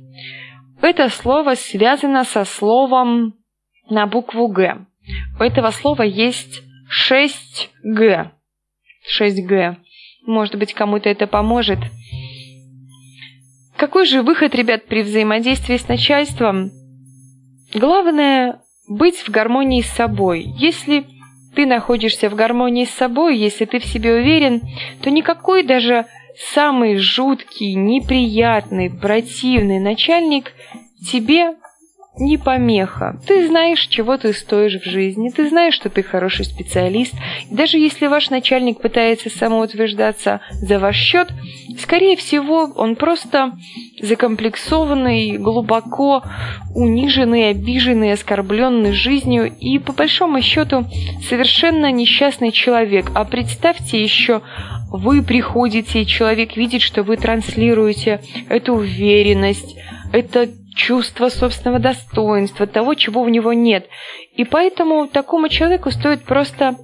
Это 0.80 1.08
слово 1.08 1.54
связано 1.54 2.24
со 2.24 2.44
словом 2.44 3.34
на 3.88 4.06
букву 4.06 4.48
«Г». 4.48 4.86
У 5.38 5.42
этого 5.42 5.70
слова 5.70 6.02
есть 6.02 6.62
6Г. 7.10 8.30
6Г. 9.18 9.76
Может 10.26 10.56
быть, 10.56 10.72
кому-то 10.72 11.08
это 11.08 11.26
поможет. 11.26 11.78
Какой 13.76 14.06
же 14.06 14.22
выход, 14.22 14.54
ребят, 14.54 14.86
при 14.86 15.02
взаимодействии 15.02 15.76
с 15.76 15.88
начальством? 15.88 16.70
Главное 17.74 18.60
быть 18.88 19.18
в 19.18 19.30
гармонии 19.30 19.82
с 19.82 19.90
собой. 19.90 20.44
Если 20.58 21.06
ты 21.54 21.66
находишься 21.66 22.28
в 22.28 22.34
гармонии 22.34 22.84
с 22.84 22.90
собой, 22.90 23.36
если 23.36 23.64
ты 23.64 23.78
в 23.78 23.84
себе 23.84 24.14
уверен, 24.14 24.62
то 25.02 25.10
никакой 25.10 25.64
даже 25.64 26.06
самый 26.54 26.96
жуткий, 26.98 27.74
неприятный, 27.74 28.90
противный 28.90 29.78
начальник 29.78 30.52
тебе 31.10 31.54
не 32.18 32.38
помеха. 32.38 33.18
Ты 33.26 33.48
знаешь, 33.48 33.86
чего 33.88 34.16
ты 34.16 34.32
стоишь 34.32 34.80
в 34.80 34.84
жизни, 34.84 35.30
ты 35.30 35.48
знаешь, 35.48 35.74
что 35.74 35.90
ты 35.90 36.02
хороший 36.02 36.44
специалист. 36.44 37.12
И 37.50 37.54
даже 37.54 37.78
если 37.78 38.06
ваш 38.06 38.30
начальник 38.30 38.80
пытается 38.80 39.30
самоутверждаться 39.30 40.40
за 40.52 40.78
ваш 40.78 40.96
счет, 40.96 41.28
скорее 41.80 42.16
всего, 42.16 42.72
он 42.76 42.94
просто 42.94 43.52
закомплексованный, 44.00 45.38
глубоко 45.38 46.22
униженный, 46.74 47.50
обиженный, 47.50 48.12
оскорбленный 48.12 48.92
жизнью 48.92 49.52
и, 49.58 49.78
по 49.78 49.92
большому 49.92 50.40
счету, 50.40 50.84
совершенно 51.28 51.90
несчастный 51.90 52.52
человек. 52.52 53.10
А 53.14 53.24
представьте 53.24 54.02
еще, 54.02 54.42
вы 54.90 55.22
приходите, 55.22 56.04
человек 56.04 56.56
видит, 56.56 56.82
что 56.82 57.02
вы 57.02 57.16
транслируете 57.16 58.20
эту 58.48 58.74
уверенность, 58.74 59.76
это 60.12 60.48
чувство 60.74 61.28
собственного 61.28 61.78
достоинства, 61.78 62.66
того, 62.66 62.94
чего 62.94 63.22
у 63.22 63.28
него 63.28 63.52
нет. 63.52 63.88
И 64.36 64.44
поэтому 64.44 65.06
такому 65.08 65.48
человеку 65.48 65.90
стоит 65.90 66.24
просто 66.24 66.76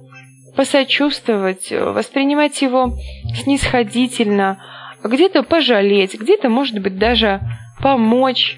посочувствовать, 0.55 1.71
воспринимать 1.71 2.61
его 2.61 2.93
снисходительно, 3.35 4.63
где-то 5.03 5.43
пожалеть, 5.43 6.19
где-то, 6.19 6.49
может 6.49 6.79
быть, 6.79 6.97
даже 6.97 7.41
помочь, 7.81 8.57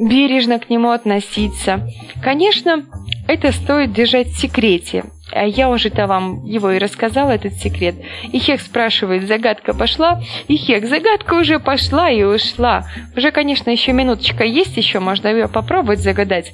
бережно 0.00 0.58
к 0.58 0.70
нему 0.70 0.90
относиться. 0.90 1.86
Конечно, 2.22 2.86
это 3.28 3.52
стоит 3.52 3.92
держать 3.92 4.28
в 4.28 4.38
секрете. 4.38 5.04
А 5.32 5.44
я 5.46 5.68
уже-то 5.68 6.06
вам 6.06 6.44
его 6.44 6.70
и 6.72 6.78
рассказала, 6.78 7.30
этот 7.30 7.54
секрет. 7.54 7.94
И 8.32 8.38
Хек 8.38 8.60
спрашивает, 8.60 9.26
загадка 9.26 9.74
пошла? 9.74 10.20
И 10.48 10.56
Хек, 10.56 10.86
загадка 10.86 11.34
уже 11.34 11.58
пошла 11.58 12.10
и 12.10 12.22
ушла. 12.22 12.86
Уже, 13.16 13.30
конечно, 13.30 13.70
еще 13.70 13.92
минуточка 13.92 14.44
есть, 14.44 14.76
еще 14.76 14.98
можно 15.00 15.28
ее 15.28 15.48
попробовать 15.48 16.00
загадать. 16.00 16.52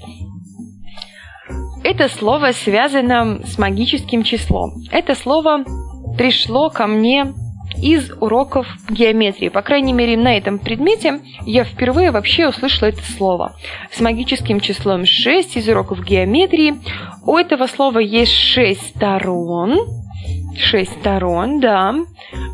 Это 1.85 2.09
слово 2.09 2.53
связано 2.53 3.41
с 3.47 3.59
магическим 3.59 4.25
числом. 4.25 4.73
Это 4.91 5.15
слово 5.15 5.65
пришло 6.19 6.69
ко 6.69 6.87
мне 6.87 7.33
из 7.83 8.11
уроков 8.21 8.67
геометрии. 8.89 9.49
По 9.49 9.63
крайней 9.63 9.93
мере, 9.93 10.17
на 10.17 10.37
этом 10.37 10.59
предмете 10.59 11.21
я 11.45 11.65
впервые 11.65 12.11
вообще 12.11 12.49
услышала 12.49 12.89
это 12.89 13.03
слово. 13.03 13.57
С 13.93 14.01
магическим 14.01 14.61
числом 14.61 15.05
6 15.05 15.57
из 15.57 15.69
уроков 15.69 16.05
геометрии. 16.05 16.75
У 17.25 17.37
этого 17.37 17.67
слова 17.67 17.99
есть 17.99 18.33
6 18.33 18.97
сторон. 18.97 19.79
6 20.57 21.01
сторон, 21.01 21.61
да. 21.61 21.95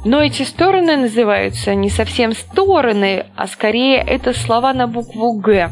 Но 0.04 0.20
эти 0.20 0.42
стороны 0.42 0.96
называются 0.96 1.74
не 1.74 1.88
совсем 1.88 2.32
стороны, 2.32 3.26
а 3.36 3.46
скорее 3.46 3.98
это 3.98 4.32
слова 4.32 4.72
на 4.72 4.86
букву 4.86 5.32
«Г». 5.38 5.70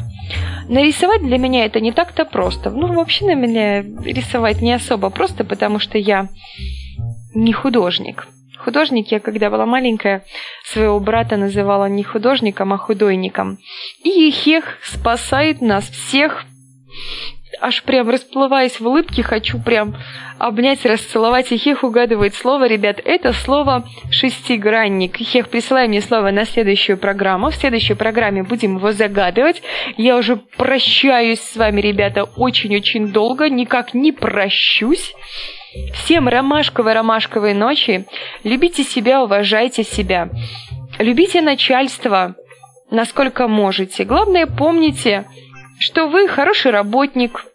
Нарисовать 0.69 1.21
для 1.21 1.37
меня 1.37 1.65
это 1.65 1.81
не 1.81 1.91
так-то 1.91 2.23
просто. 2.23 2.69
Ну, 2.69 2.93
вообще 2.93 3.25
на 3.25 3.35
меня 3.35 3.81
рисовать 3.81 4.61
не 4.61 4.71
особо 4.71 5.09
просто, 5.09 5.43
потому 5.43 5.79
что 5.79 5.97
я 5.97 6.29
не 7.33 7.51
художник. 7.51 8.27
Художник 8.63 9.11
я, 9.11 9.19
когда 9.19 9.49
была 9.49 9.65
маленькая, 9.65 10.23
своего 10.63 10.99
брата 10.99 11.35
называла 11.37 11.85
не 11.85 12.03
художником, 12.03 12.73
а 12.73 12.77
худойником. 12.77 13.57
И 14.03 14.29
Хех 14.29 14.77
спасает 14.83 15.61
нас 15.61 15.89
всех. 15.89 16.45
Аж 17.59 17.83
прям 17.83 18.09
расплываясь 18.09 18.79
в 18.79 18.87
улыбке, 18.87 19.23
хочу 19.23 19.59
прям 19.59 19.95
обнять, 20.37 20.85
расцеловать. 20.85 21.51
И 21.51 21.57
Хех 21.57 21.83
угадывает 21.83 22.35
слово, 22.35 22.67
ребят. 22.67 23.01
Это 23.03 23.33
слово 23.33 23.83
«шестигранник». 24.11 25.17
Хех, 25.17 25.49
присылай 25.49 25.87
мне 25.87 26.01
слово 26.01 26.31
на 26.31 26.45
следующую 26.45 26.97
программу. 26.97 27.49
В 27.49 27.55
следующей 27.55 27.95
программе 27.95 28.43
будем 28.43 28.77
его 28.77 28.91
загадывать. 28.91 29.61
Я 29.97 30.17
уже 30.17 30.37
прощаюсь 30.37 31.41
с 31.41 31.55
вами, 31.55 31.81
ребята, 31.81 32.23
очень-очень 32.23 33.07
долго. 33.07 33.49
Никак 33.49 33.93
не 33.93 34.11
прощусь. 34.11 35.13
Всем 35.93 36.27
ромашковой-ромашковой 36.27 37.53
ночи. 37.53 38.05
Любите 38.43 38.83
себя, 38.83 39.23
уважайте 39.23 39.83
себя. 39.83 40.29
Любите 40.99 41.41
начальство, 41.41 42.35
насколько 42.89 43.47
можете. 43.47 44.03
Главное, 44.03 44.47
помните, 44.47 45.25
что 45.79 46.07
вы 46.07 46.27
хороший 46.27 46.71
работник. 46.71 47.45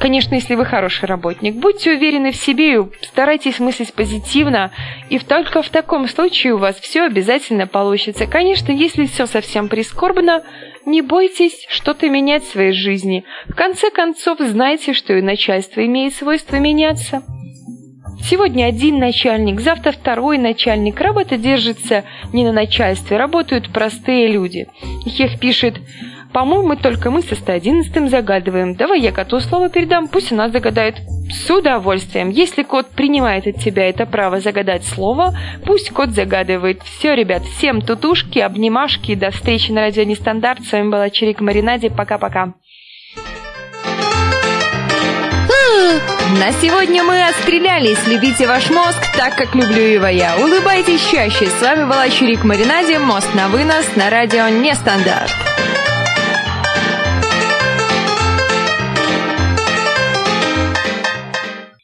Конечно, 0.00 0.34
если 0.34 0.56
вы 0.56 0.64
хороший 0.64 1.04
работник, 1.04 1.54
будьте 1.54 1.92
уверены 1.92 2.32
в 2.32 2.36
себе 2.36 2.80
и 2.80 2.86
старайтесь 3.02 3.60
мыслить 3.60 3.94
позитивно, 3.94 4.72
и 5.08 5.20
только 5.20 5.62
в 5.62 5.68
таком 5.68 6.08
случае 6.08 6.54
у 6.54 6.58
вас 6.58 6.76
все 6.80 7.04
обязательно 7.04 7.68
получится. 7.68 8.26
Конечно, 8.26 8.72
если 8.72 9.06
все 9.06 9.26
совсем 9.26 9.68
прискорбно, 9.68 10.42
не 10.88 11.02
бойтесь 11.02 11.66
что-то 11.68 12.08
менять 12.08 12.44
в 12.44 12.50
своей 12.50 12.72
жизни. 12.72 13.24
В 13.46 13.54
конце 13.54 13.90
концов, 13.90 14.38
знайте, 14.40 14.94
что 14.94 15.14
и 15.14 15.22
начальство 15.22 15.84
имеет 15.84 16.14
свойство 16.14 16.56
меняться. 16.56 17.22
Сегодня 18.20 18.64
один 18.64 18.98
начальник, 18.98 19.60
завтра 19.60 19.92
второй 19.92 20.38
начальник. 20.38 21.00
Работа 21.00 21.36
держится 21.36 22.04
не 22.32 22.44
на 22.44 22.52
начальстве, 22.52 23.16
работают 23.16 23.72
простые 23.72 24.28
люди. 24.28 24.66
Хех 25.06 25.38
пишет, 25.38 25.76
по-моему, 26.32 26.76
только 26.76 27.10
мы 27.10 27.22
со 27.22 27.36
111 27.36 28.10
загадываем. 28.10 28.74
Давай 28.74 29.00
я 29.00 29.12
коту 29.12 29.40
слово 29.40 29.68
передам, 29.68 30.08
пусть 30.08 30.32
она 30.32 30.48
загадает. 30.48 30.96
С 31.30 31.50
удовольствием. 31.50 32.30
Если 32.30 32.62
кот 32.62 32.88
принимает 32.90 33.46
от 33.46 33.56
тебя 33.62 33.88
это 33.88 34.06
право 34.06 34.40
загадать 34.40 34.84
слово, 34.84 35.36
пусть 35.64 35.90
кот 35.90 36.10
загадывает. 36.10 36.82
Все, 36.82 37.14
ребят, 37.14 37.42
всем 37.44 37.82
тутушки, 37.82 38.38
обнимашки. 38.38 39.14
До 39.14 39.30
встречи 39.30 39.70
на 39.70 39.82
радио 39.82 40.04
Нестандарт. 40.04 40.64
С 40.64 40.72
вами 40.72 40.90
была 40.90 41.10
Чирик 41.10 41.40
Маринаде. 41.40 41.90
Пока-пока. 41.90 42.54
На 46.38 46.52
сегодня 46.52 47.02
мы 47.02 47.22
отстрелялись. 47.26 48.06
Любите 48.06 48.46
ваш 48.46 48.70
мозг 48.70 48.98
так, 49.16 49.36
как 49.36 49.54
люблю 49.54 49.82
его 49.82 50.06
я. 50.06 50.36
Улыбайтесь 50.36 51.06
чаще. 51.10 51.46
С 51.46 51.62
вами 51.62 51.84
была 51.84 52.08
Чирик 52.08 52.44
Маринаде. 52.44 52.98
Мост 52.98 53.34
на 53.34 53.48
вынос 53.48 53.96
на 53.96 54.10
радио 54.10 54.48
Нестандарт. 54.48 55.32